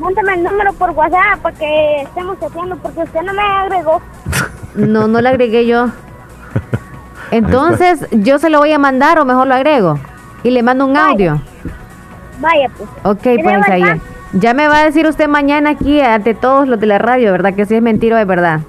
[0.00, 4.00] mándame el número por WhatsApp para que estemos chateando porque usted no me agregó.
[4.74, 5.88] No, no lo agregué yo.
[7.30, 9.98] Entonces, yo se lo voy a mandar o mejor lo agrego.
[10.42, 11.40] Y le mando un audio.
[12.40, 12.88] Vaya pues.
[13.02, 13.58] Ok, ¿Tiene pues?
[13.60, 13.98] Isaías.
[14.32, 17.54] Ya me va a decir usted mañana aquí ante todos los de la radio, ¿verdad?
[17.54, 18.60] Que si es mentira o es verdad.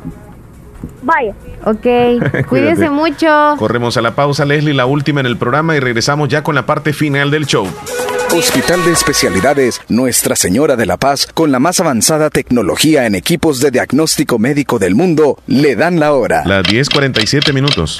[1.03, 1.33] Vaya.
[1.65, 2.43] Ok, Cuídate.
[2.45, 3.55] cuídese mucho.
[3.57, 6.65] Corremos a la pausa, Leslie, la última en el programa y regresamos ya con la
[6.65, 7.67] parte final del show.
[8.35, 13.61] Hospital de Especialidades Nuestra Señora de la Paz, con la más avanzada tecnología en equipos
[13.61, 16.43] de diagnóstico médico del mundo, le dan la hora.
[16.45, 17.99] Las 10:47 minutos.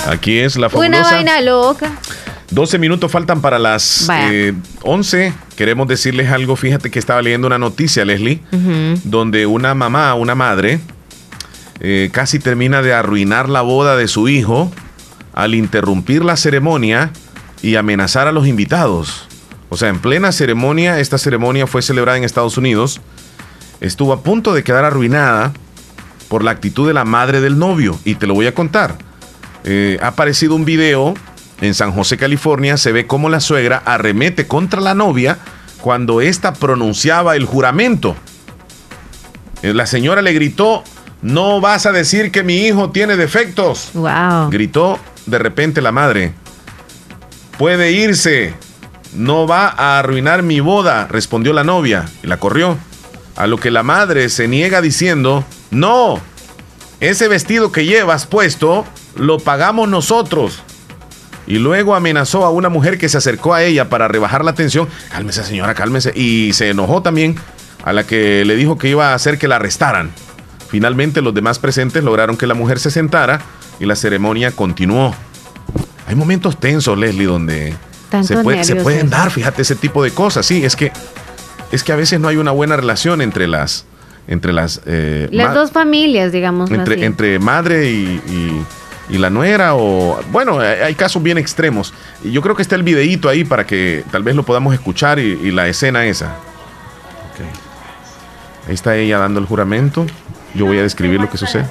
[0.07, 1.15] Aquí es la Una fabulosa.
[1.15, 1.99] vaina loca.
[2.53, 4.53] 12 minutos faltan para las eh,
[4.83, 5.33] 11.
[5.55, 6.55] Queremos decirles algo.
[6.55, 8.41] Fíjate que estaba leyendo una noticia, Leslie,
[9.03, 10.79] donde una mamá, una madre,
[11.79, 14.71] eh, casi termina de arruinar la boda de su hijo
[15.33, 17.11] al interrumpir la ceremonia
[17.61, 19.27] y amenazar a los invitados.
[19.69, 23.01] O sea, en plena ceremonia, esta ceremonia fue celebrada en Estados Unidos,
[23.81, 25.53] estuvo a punto de quedar arruinada
[26.27, 27.97] por la actitud de la madre del novio.
[28.05, 28.97] Y te lo voy a contar.
[29.63, 31.15] Eh, ha aparecido un video
[31.61, 32.77] en San José, California.
[32.77, 35.37] Se ve cómo la suegra arremete contra la novia
[35.81, 38.15] cuando ésta pronunciaba el juramento.
[39.61, 40.83] Eh, La señora le gritó,
[41.21, 43.91] no vas a decir que mi hijo tiene defectos.
[43.93, 44.49] Wow.
[44.49, 46.33] Gritó de repente la madre.
[47.57, 48.53] Puede irse.
[49.13, 52.77] No va a arruinar mi boda, respondió la novia y la corrió.
[53.35, 56.19] A lo que la madre se niega diciendo, no,
[56.99, 58.85] ese vestido que llevas puesto
[59.15, 60.63] lo pagamos nosotros.
[61.47, 64.87] Y luego amenazó a una mujer que se acercó a ella para rebajar la tensión.
[65.11, 66.11] Cálmese señora, cálmese.
[66.15, 67.35] Y se enojó también
[67.83, 70.11] a la que le dijo que iba a hacer que la arrestaran.
[70.69, 73.41] Finalmente los demás presentes lograron que la mujer se sentara
[73.79, 75.13] y la ceremonia continuó.
[76.07, 77.75] Hay momentos tensos, Leslie, donde
[78.23, 80.45] se, puede- se pueden dar, fíjate, ese tipo de cosas.
[80.45, 80.91] Sí, es que,
[81.71, 83.85] es que a veces no hay una buena relación entre las,
[84.27, 86.71] entre las, eh, Las dos familias, digamos.
[86.71, 87.03] entre, así.
[87.03, 88.65] entre madre y, y-
[89.09, 91.93] y la nuera o bueno hay casos bien extremos.
[92.23, 95.19] Y yo creo que está el videíto ahí para que tal vez lo podamos escuchar
[95.19, 96.35] y, y la escena esa.
[98.67, 100.05] Ahí está ella dando el juramento.
[100.53, 101.65] Yo voy a describir lo que sucede.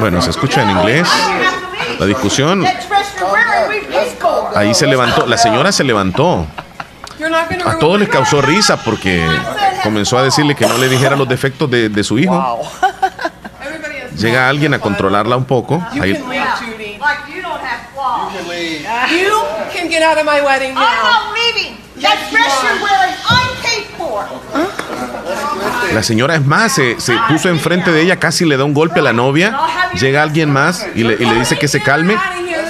[0.00, 1.08] Bueno se escucha en inglés.
[1.98, 2.64] La discusión.
[4.54, 6.46] Ahí se levantó la señora se levantó.
[7.64, 9.26] A todos les causó risa porque
[9.82, 12.62] comenzó a decirle que no le dijera los defectos de, de su hijo.
[14.16, 15.82] Llega alguien a controlarla un poco.
[16.00, 16.12] Ahí-
[19.10, 19.42] You
[19.74, 20.80] can get out of my wedding now.
[20.82, 21.76] I'm not leaving.
[22.02, 24.24] That dress you're wearing, I paid for.
[25.94, 29.00] la señora es más, se, se puso enfrente de ella, casi le da un golpe
[29.00, 29.58] a la novia.
[29.98, 32.16] Llega alguien más y le, y le dice que se calme.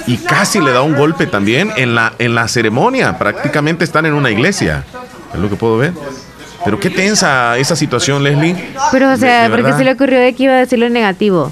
[0.07, 3.17] Y casi le da un golpe también en la, en la ceremonia.
[3.17, 4.85] Prácticamente están en una iglesia.
[5.33, 5.93] Es lo que puedo ver.
[6.67, 8.53] Pero qué tensa esa situación, Leslie.
[8.91, 11.49] Pero, o sea, porque se le ocurrió de que iba a decir lo negativo.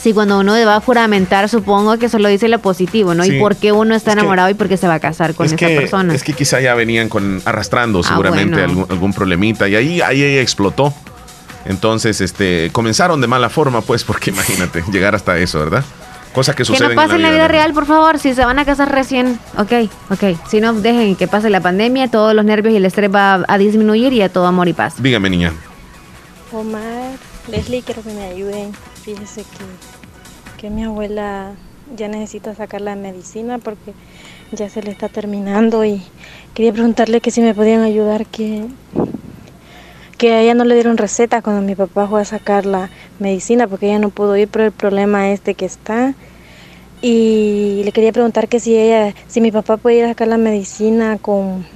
[0.00, 3.24] Sí, cuando uno va a juramentar, supongo que solo dice lo positivo, ¿no?
[3.24, 3.36] Sí.
[3.36, 5.52] Y por qué uno está enamorado y por qué se va a casar con es
[5.52, 6.14] esa que, persona.
[6.14, 8.68] es que quizá ya venían con arrastrando Ah, seguramente bueno.
[8.70, 10.94] algún, algún problemita y ahí, ahí ella explotó.
[11.66, 15.84] Entonces, este, comenzaron de mala forma, pues, porque imagínate, llegar hasta eso, ¿verdad?
[16.32, 17.50] Cosa que Que sucede no pase en la vida real.
[17.68, 18.18] real, por favor.
[18.18, 19.72] Si se van a casar recién, ok,
[20.10, 20.48] ok.
[20.48, 23.58] Si no, dejen que pase la pandemia, todos los nervios y el estrés va a
[23.58, 24.94] disminuir y a todo amor y paz.
[25.02, 25.52] Dígame, niña.
[26.52, 27.16] Omar,
[27.48, 28.72] Leslie, quiero que me ayuden.
[29.02, 31.52] Fíjese que, que mi abuela
[31.96, 33.92] ya necesita sacar la medicina porque
[34.52, 36.02] ya se le está terminando y
[36.54, 38.66] quería preguntarle que si me podían ayudar, que,
[40.22, 43.66] que a ella no le dieron receta cuando mi papá fue a sacar la medicina
[43.66, 46.14] porque ella no pudo ir por el problema este que está.
[47.00, 50.36] Y le quería preguntar que si ella, si mi papá puede ir a sacar la
[50.38, 51.66] medicina con,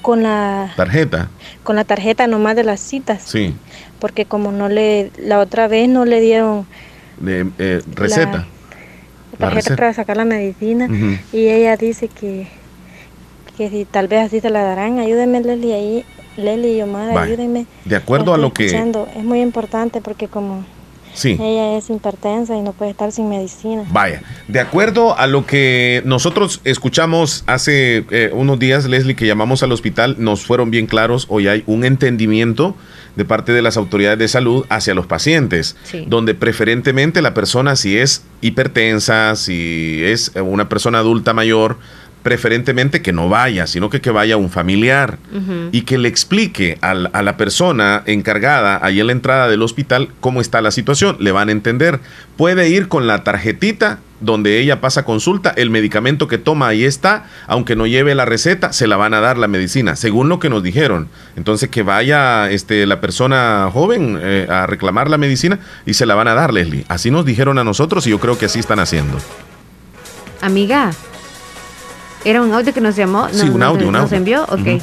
[0.00, 1.28] con la Tarjeta.
[1.64, 3.52] con la tarjeta nomás de las citas Sí.
[3.98, 6.66] porque como no le la otra vez no le dieron
[7.26, 8.46] eh, receta.
[9.32, 9.76] La tarjeta receta.
[9.76, 11.16] para sacar la medicina Ujú.
[11.36, 12.46] y ella dice que
[13.56, 16.04] que si tal vez así se la darán ayúdenme Leli ahí
[16.36, 17.22] Leli y Omar Vaya.
[17.32, 18.72] ayúdenme De acuerdo a lo estoy que.
[18.74, 19.08] escuchando.
[19.16, 20.64] es muy importante porque como
[21.16, 21.38] Sí.
[21.40, 26.02] ella es hipertensa y no puede estar sin medicina Vaya, de acuerdo a lo que
[26.04, 31.26] nosotros escuchamos hace eh, unos días, Leslie, que llamamos al hospital, nos fueron bien claros,
[31.30, 32.74] hoy hay un entendimiento
[33.14, 36.04] de parte de las autoridades de salud hacia los pacientes, Sí.
[36.08, 41.78] donde preferentemente la persona si es hipertensa, si es una persona adulta mayor,
[42.24, 45.18] preferentemente que no vaya, sino que que vaya un familiar
[45.70, 50.08] y que le explique al- a la persona encargada ahí en la entrada del hospital
[50.20, 51.16] cómo está la situación.
[51.20, 52.00] Le van a entender.
[52.36, 57.26] Puede ir con la tarjetita donde ella pasa consulta, el medicamento que toma ahí está,
[57.46, 60.48] aunque no lleve la receta, se la van a dar la medicina, según lo que
[60.48, 61.08] nos dijeron.
[61.36, 66.14] Entonces que vaya este, la persona joven eh, a reclamar la medicina y se la
[66.14, 66.86] van a dar, Leslie.
[66.88, 69.18] Así nos dijeron a nosotros y yo creo que así están haciendo.
[70.40, 70.92] Amiga,
[72.24, 73.28] ¿era un audio que nos llamó?
[73.30, 74.16] Sí, un nos- audio, un ¿Nos audio.
[74.16, 74.42] envió?
[74.44, 74.52] Ok.
[74.60, 74.78] Ujú.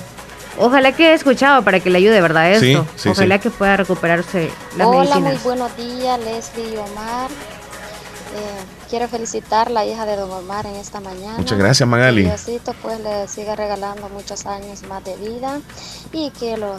[0.59, 2.59] Ojalá que haya escuchado para que le ayude, ¿verdad?
[2.59, 2.85] Sí, Esto.
[2.95, 3.41] sí, Ojalá sí.
[3.43, 7.30] que pueda recuperarse las Hola, muy buenos días, Leslie y Omar.
[7.31, 11.38] Eh, quiero felicitar a la hija de Don Omar en esta mañana.
[11.38, 12.23] Muchas gracias, Magali.
[12.23, 15.59] Que Diosito pues le siga regalando muchos años más de vida
[16.13, 16.76] y que lo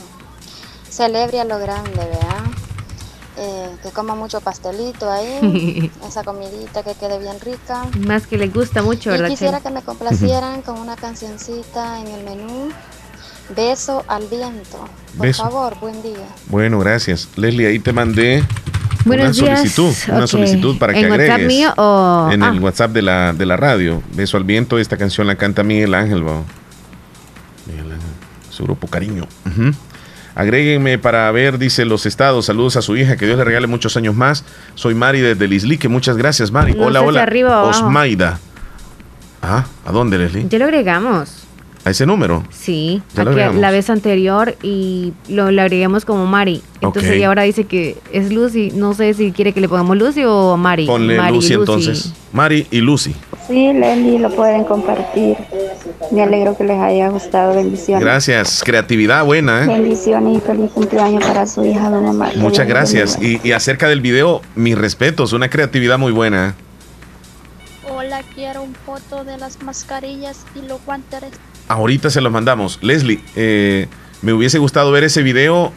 [0.88, 2.42] celebre a lo grande, ¿verdad?
[3.38, 7.86] Eh, que coma mucho pastelito ahí, esa comidita que quede bien rica.
[8.06, 9.28] Más que le gusta mucho, Y ¿verdad?
[9.30, 9.68] quisiera Chela?
[9.70, 12.68] que me complacieran con una cancioncita en el menú.
[13.56, 14.78] Beso al viento.
[15.16, 15.42] Por Beso.
[15.44, 16.26] favor, buen día.
[16.48, 17.28] Bueno, gracias.
[17.36, 18.44] Leslie, ahí te mandé
[19.04, 19.72] Buenos una días.
[19.72, 22.50] solicitud, una solicitud para que ¿En WhatsApp agregues mío o- en ah.
[22.50, 24.02] el WhatsApp de la, de la radio.
[24.14, 26.42] Beso al viento, esta canción la canta Miguel Ángel, va.
[27.66, 28.08] Miguel Ángel,
[28.50, 29.26] su grupo Cariño.
[29.46, 29.72] Ujú.
[30.34, 32.46] Agréguenme para ver, dice los estados.
[32.46, 34.44] Saludos a su hija, que Dios le regale muchos años más.
[34.74, 36.74] Soy Mari desde Lislique, muchas gracias, Mari.
[36.74, 37.22] No hola, hola.
[37.22, 37.68] arriba o.
[37.68, 38.38] Osmaida.
[39.42, 40.46] Ah, ¿a dónde, Leslie?
[40.48, 41.44] Ya lo agregamos.
[41.84, 42.44] ¿A ese número?
[42.50, 46.62] Sí, aquí la vez anterior y lo, lo agregamos como Mari.
[46.80, 47.16] Entonces Ok.
[47.18, 48.70] y ahora dice que es Lucy.
[48.72, 50.86] No sé si quiere que le pongamos Lucy o Mari.
[50.86, 52.12] Ponle Mari, Lucy entonces.
[52.32, 53.14] Mari y Lucy.
[53.48, 55.36] Sí, Leslie, lo pueden compartir.
[56.12, 57.56] Me alegro que les haya gustado.
[57.56, 58.04] Bendiciones.
[58.04, 58.62] Gracias.
[58.64, 59.66] Creatividad buena, ¿eh?
[59.66, 62.30] Bendiciones y feliz cumpleaños para su hija, don Omar.
[62.32, 63.18] Que Muchas gracias.
[63.20, 66.50] y acerca del video, mis respetos, una creatividad muy buena.
[66.50, 67.90] ¿eh?
[67.92, 71.24] Hola, quiero un foto de las mascarillas y los guantes.
[71.68, 72.78] Ahorita se los mandamos.
[72.82, 73.88] Leslie, eh,
[74.22, 75.72] me hubiese gustado ver ese video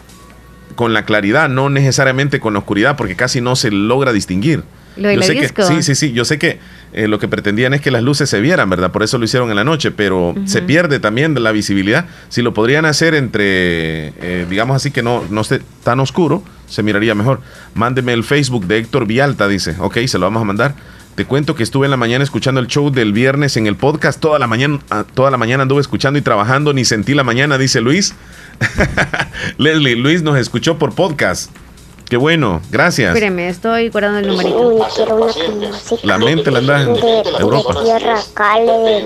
[0.76, 4.64] con la claridad, no necesariamente con la oscuridad, porque casi no se logra distinguir.
[4.98, 6.14] Lo Yo sé que, sí, sí, sí.
[6.14, 6.60] Yo sé que
[6.94, 8.92] eh, lo que pretendían es que las luces se vieran, ¿verdad?
[8.92, 12.06] Por eso lo hicieron en la noche, pero se pierde también de la visibilidad.
[12.30, 16.82] Si lo podrían hacer entre, eh, digamos así, que no, no esté tan oscuro, se
[16.82, 17.42] miraría mejor.
[17.74, 19.76] Mándeme el Facebook de Héctor Vialta, dice.
[19.80, 20.76] Ok, se lo vamos a mandar.
[21.16, 24.20] Te cuento que estuve en la mañana escuchando el show del viernes en el podcast.
[24.20, 27.58] Toda la mañana, ah, toda la mañana anduve escuchando y trabajando, ni sentí la mañana,
[27.58, 28.14] dice Luis.
[29.58, 31.52] Leslie, Luis nos escuchó por podcast.
[32.10, 33.16] Qué bueno, gracias.
[33.16, 34.60] Espéreme, estoy guardando el numerito.
[34.60, 35.34] Uy, quiero una
[36.04, 37.74] La mente la andas en de, Europa.
[37.76, 39.02] de Tierra Cale, de,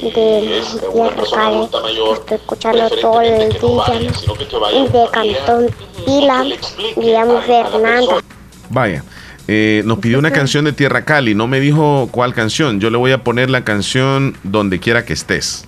[0.00, 1.64] de Tierra Cale.
[1.64, 4.00] Estoy escuchando todo el día.
[4.72, 5.70] Y de Cantón
[6.06, 6.44] Pila,
[6.96, 8.22] llamo Fernanda.
[8.70, 9.04] Vaya,
[9.54, 12.80] eh, nos pidió una canción de Tierra Cali, no me dijo cuál canción.
[12.80, 15.66] Yo le voy a poner la canción Donde quiera que estés.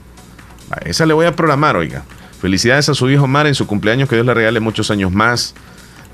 [0.73, 2.03] Va, esa le voy a programar, oiga.
[2.41, 5.55] Felicidades a su hijo Mar en su cumpleaños, que Dios le regale muchos años más.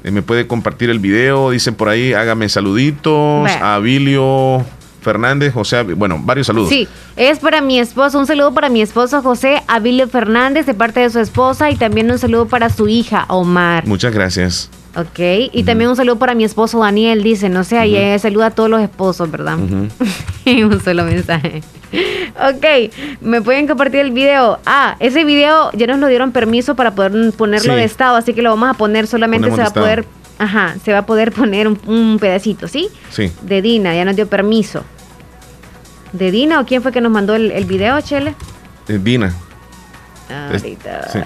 [0.03, 3.49] Eh, me puede compartir el video, dicen por ahí, hágame saluditos.
[3.49, 4.65] A Abilio
[5.01, 6.71] Fernández, José, bueno, varios saludos.
[6.71, 8.19] Sí, es para mi esposo.
[8.19, 12.11] Un saludo para mi esposo José Avilio Fernández de parte de su esposa y también
[12.11, 13.87] un saludo para su hija Omar.
[13.87, 14.71] Muchas gracias.
[14.97, 15.19] Ok,
[15.53, 18.51] y también un saludo para mi esposo Daniel, dice, no sé, ahí eh, saluda a
[18.51, 19.57] todos los esposos, ¿verdad?
[20.47, 21.63] un solo mensaje.
[22.37, 24.59] Ok, me pueden compartir el video.
[24.67, 27.79] Ah, ese video ya nos lo dieron permiso para poder ponerlo Sí.
[27.79, 30.05] de estado, así que lo vamos a poner, solamente Ponemos se va a poder,
[30.39, 32.89] ajá, se va a poder poner un, un pedacito, ¿sí?
[33.11, 33.31] Sí.
[33.43, 34.83] De Dina, ya nos dio permiso.
[36.13, 38.35] ¿De Dina o quién fue que nos mandó el, el video, Chele?
[38.89, 39.33] Eh, Dina.
[40.53, 41.09] Es- Ahorita.
[41.13, 41.19] sí.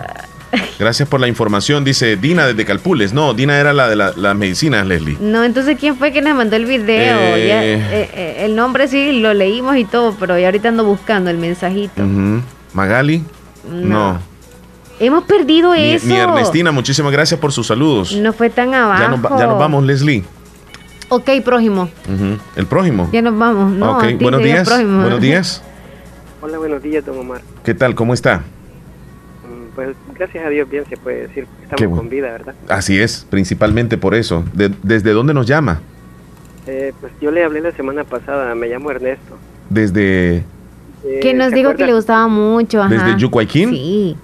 [0.79, 3.13] Gracias por la información, dice Dina desde Calpules.
[3.13, 5.17] No, Dina era la de la- las medicinas, Leslie.
[5.21, 7.19] No, entonces ¿quién fue que nos mandó el video?
[7.37, 7.47] Eh.
[7.49, 11.31] Ya, eh, eh, el nombre sí lo leímos y todo, pero ya ahorita ando buscando
[11.31, 12.03] el mensajito.
[12.03, 12.41] Ujú.
[12.73, 13.23] Magali.
[13.71, 14.19] No.
[15.01, 16.07] Hemos perdido Ni, eso.
[16.07, 18.13] ni Ernestina, muchísimas gracias por sus saludos.
[18.13, 19.03] No fue tan abajo.
[19.03, 20.23] ya, nos, va- ya nos vamos, Leslie.
[21.09, 21.89] Ok, prójimo.
[22.57, 23.09] El prójimo.
[23.13, 23.73] Ya nos vamos.
[23.73, 24.69] No, buenos días.
[24.69, 25.01] prójimo.
[25.03, 25.63] Buenos días.
[26.41, 27.41] Hola, buenos días, don Omar.
[27.65, 27.95] ¿Qué tal?
[27.95, 28.43] ¿Cómo está?
[29.75, 31.97] Pues gracias a Dios bien se puede decir que estamos bueno.
[31.97, 32.55] con vida, ¿verdad?
[32.69, 34.45] Así es, principalmente por eso.
[34.53, 35.81] De- ¿Desde dónde nos llama?
[36.67, 39.37] Eh, pues yo le hablé la semana pasada, me llamo Ernesto.
[39.69, 40.45] Desde,
[41.07, 42.81] Eh, Que nos ¿se dijo que le gustaba mucho.
[42.83, 42.89] Ajá.
[42.95, 43.71] desde Yucuayquín.
[43.71, 44.17] Sí.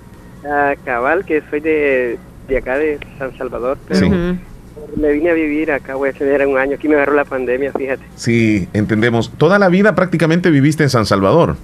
[0.46, 2.18] Ah, cabal, que soy de,
[2.48, 4.10] de acá de San Salvador, pero Sí.
[4.96, 7.72] me vine a vivir acá, voy a tener un año, aquí me agarró la pandemia,
[7.72, 8.02] fíjate.
[8.16, 9.30] Sí, entendemos.
[9.36, 11.56] Toda la vida prácticamente viviste en San Salvador.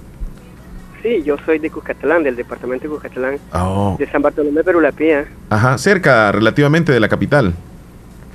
[1.02, 3.97] Sí, yo soy de Cuscatlán, del departamento de Cuscatlán, Oh.
[3.98, 5.27] de San Bartolomé, Perulapía.
[5.51, 7.55] Ajá, cerca relativamente de la capital.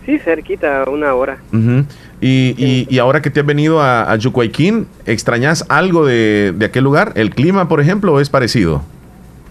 [0.06, 1.38] Sí, cerquita, una hora.
[1.54, 1.86] Ujú.
[2.22, 6.66] y, y- y ahora que te has venido a, a Yucuayquín, ¿extrañas algo de, de
[6.66, 7.14] aquel lugar?
[7.16, 8.84] ¿El clima, por ejemplo, o es parecido?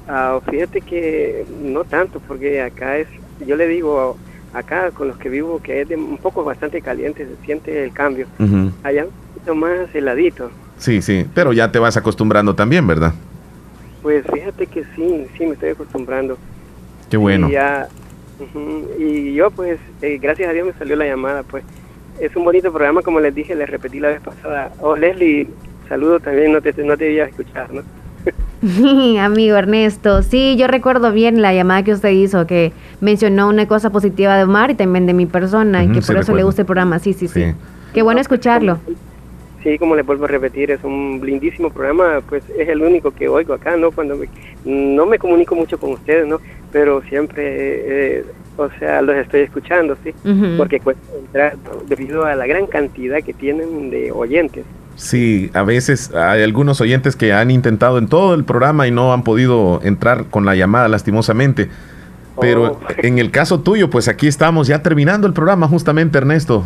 [0.08, 3.06] Ah, fíjate que no tanto, porque acá es,
[3.46, 4.16] yo le digo
[4.52, 7.92] acá con los que vivo que es de un poco bastante caliente, se siente el
[7.92, 8.26] cambio.
[8.40, 8.72] Ujú.
[8.82, 10.50] Allá un poquito más heladito.
[10.80, 13.12] Sí, sí, pero ya te vas acostumbrando también, ¿verdad?
[14.02, 16.38] Pues fíjate que sí, sí me estoy acostumbrando.
[17.10, 17.48] Qué bueno.
[17.50, 17.86] Y, ya,
[18.98, 21.64] y yo pues, eh, gracias a Dios me salió la llamada, pues.
[22.18, 24.72] Es un bonito programa, como les dije, les repetí la vez pasada.
[24.80, 25.48] Oh, Leslie,
[25.88, 27.82] saludo también, no te, no te debía escuchar, ¿no?
[29.20, 33.90] Amigo Ernesto, sí, yo recuerdo bien la llamada que usted hizo, que mencionó una cosa
[33.90, 36.62] positiva de Omar y también de mi persona, y que sí, por eso le gusta
[36.62, 36.98] el programa.
[36.98, 37.54] Sí, sí, sí.
[37.92, 38.78] Qué bueno escucharlo.
[39.62, 43.28] Sí, como les vuelvo a repetir, es un lindísimo programa, pues es el único que
[43.28, 43.90] oigo acá, ¿no?
[43.90, 44.28] Cuando me-
[44.64, 46.40] no me comunico mucho con ustedes, ¿no?
[46.72, 47.42] Pero siempre,
[48.20, 48.24] eh,
[48.56, 50.14] o sea, los estoy escuchando, ¿sí?
[50.56, 51.82] Porque cuesta entrar ¿no?
[51.86, 54.64] debido a la gran cantidad que tienen de oyentes.
[54.96, 59.12] Sí, a veces hay algunos oyentes que han intentado en todo el programa y no
[59.12, 61.68] han podido entrar con la llamada lastimosamente.
[62.40, 66.64] Pero en el caso tuyo, pues aquí estamos ya terminando el programa justamente, Ernesto.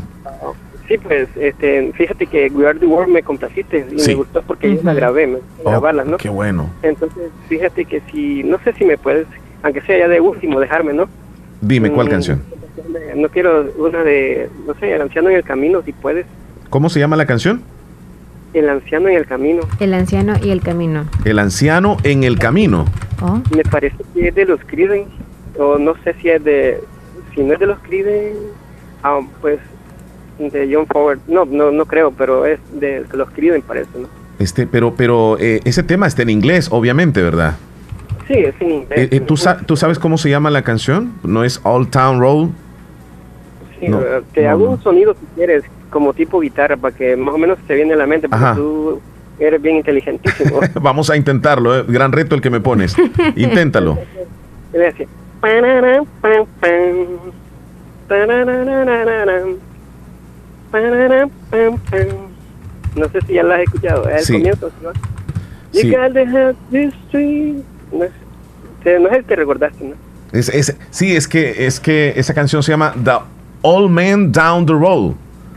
[0.89, 4.11] Sí, pues, este, fíjate que We Are the World me complaciste y Sí.
[4.11, 6.17] me gustó porque yo la grabé, me Oh, grabarlas, ¿no?
[6.19, 6.69] Qué bueno.
[6.83, 9.27] Entonces, fíjate que si, no sé si me puedes,
[9.63, 11.09] aunque sea ya de último, dejarme, ¿no?
[11.63, 12.43] Dime, ¿cuál Mm, canción?
[13.17, 16.27] No quiero una de, no sé, El anciano en el camino, si puedes.
[16.69, 17.63] ¿Cómo se llama la canción?
[18.53, 19.63] El anciano en el camino.
[19.81, 21.07] El anciano y el camino.
[21.25, 22.85] El anciano en el camino.
[23.23, 23.41] Oh.
[23.57, 25.11] Me parece que es de los Creedence,
[25.59, 26.79] o no sé si es de,
[27.35, 28.39] si no es de los Creedence,
[29.03, 29.59] ah, pues
[30.39, 31.19] de John Ford.
[31.29, 34.09] No, no, no creo, pero es de los Creedence parece, ¿no?
[34.39, 37.55] Este, pero, pero eh, ese tema está en inglés, obviamente, ¿verdad?
[38.27, 38.99] Sí, es en inglés.
[38.99, 41.13] Eh, eh, ¿tú, sa- ¿Tú sabes cómo se llama la canción?
[41.23, 42.49] ¿No es All Town Road?
[43.79, 47.17] Sí, no, eh, te no, hago un sonido si quieres, como tipo guitarra, para que
[47.17, 48.55] más o menos te viene a la mente, porque Ajá.
[48.57, 49.01] tú
[49.39, 50.61] eres bien inteligentísimo.
[50.81, 52.97] Vamos a intentarlo, eh, gran reto el que me pones.
[53.37, 53.99] Inténtalo.
[54.73, 54.79] Y
[62.97, 64.33] No sé si ya la has escuchado, es el Sí.
[64.35, 64.71] comienzo.
[64.71, 64.75] ¿sí?
[65.81, 65.89] Sí.
[65.91, 67.57] You gotta have this street.
[67.93, 69.95] No, es- no sé si te recordaste, ¿no?
[70.33, 73.13] Es, es- sí, es que, es que esa canción se llama The
[73.63, 75.15] All Man Down the Road.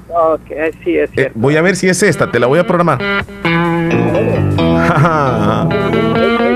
[0.09, 2.65] Ok, eh, sí, es Eh, voy a ver si es esta, te la voy a
[2.65, 2.99] programar.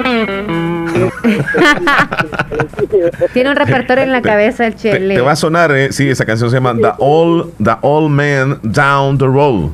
[3.33, 5.15] Tiene un repertorio en la cabeza el Te, chele.
[5.15, 8.59] te va a sonar, eh, sí, esa canción se llama The All, The All Man
[8.63, 9.69] Down the Road.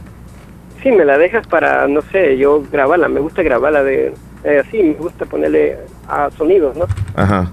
[0.83, 4.13] Sí, me la dejas para, no sé, yo grabarla, me gusta grabarla de
[4.43, 5.77] eh, así, me gusta ponerle
[6.07, 6.85] a sonidos, ¿no?
[7.15, 7.51] Ajá.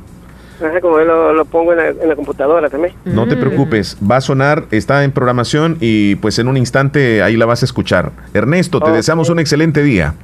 [0.65, 2.95] Ajá, como yo lo, lo pongo en la, en la computadora también.
[3.05, 7.37] No te preocupes, va a sonar, está en programación y pues en un instante ahí
[7.37, 8.13] la vas a escuchar.
[8.35, 10.15] Ernesto, te deseamos un excelente día.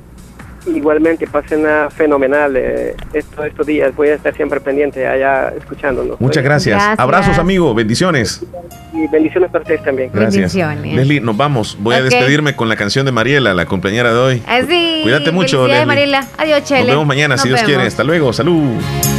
[0.67, 3.95] Igualmente pasen a fenomenal eh, estos, estos días.
[3.95, 6.21] Voy a estar siempre pendiente allá escuchándonos.
[6.21, 6.77] Muchas gracias.
[6.77, 6.99] Gracias.
[6.99, 7.75] Abrazos, amigo.
[7.75, 8.45] Bendiciones.
[8.93, 10.11] Y bendiciones para ustedes también.
[10.13, 10.55] Gracias.
[10.55, 10.97] Bendiciones.
[10.97, 11.77] Leslie, nos vamos.
[11.81, 14.43] Voy a despedirme con la canción de Mariela, la compañera de hoy.
[14.47, 15.01] Así.
[15.03, 15.87] Cuídate mucho, Leslie.
[15.87, 16.27] Mariela.
[16.39, 16.81] Adiós, Chele.
[16.81, 17.85] Nos vemos mañana, si Dios quiere.
[17.85, 18.33] Hasta luego.
[18.33, 18.79] Salud.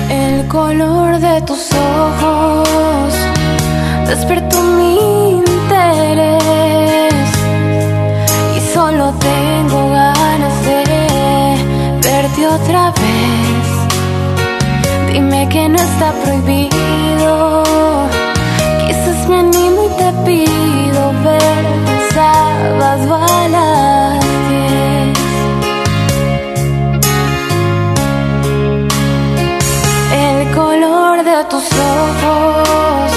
[0.10, 3.14] El color de tus ojos
[4.08, 7.14] despertó mi interés
[8.58, 10.21] y solo tengo ganas
[12.40, 13.68] otra vez.
[15.12, 17.64] Dime que no está prohibido,
[18.88, 21.66] quizás me animo y te pido ver
[22.18, 23.00] a las
[24.50, 25.18] 10.
[30.14, 33.11] El color de tus ojos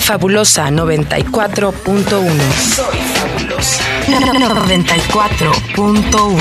[0.00, 2.24] fabulosa 94.1.
[2.74, 3.84] Soy fabulosa.
[4.08, 6.36] 94.1.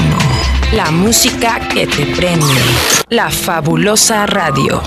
[0.74, 2.48] La música que te premia.
[3.10, 4.82] La fabulosa radio.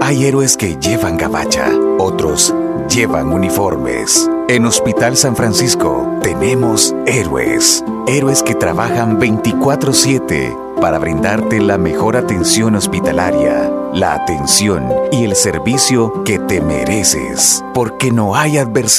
[0.00, 1.68] Hay héroes que llevan gabacha,
[1.98, 2.52] otros
[2.88, 4.28] llevan uniformes.
[4.48, 12.74] En Hospital San Francisco tenemos héroes, héroes que trabajan 24/7 para brindarte la mejor atención
[12.74, 13.51] hospitalaria,
[13.92, 18.92] la atención y el servicio que te mereces, porque no hay adversidad.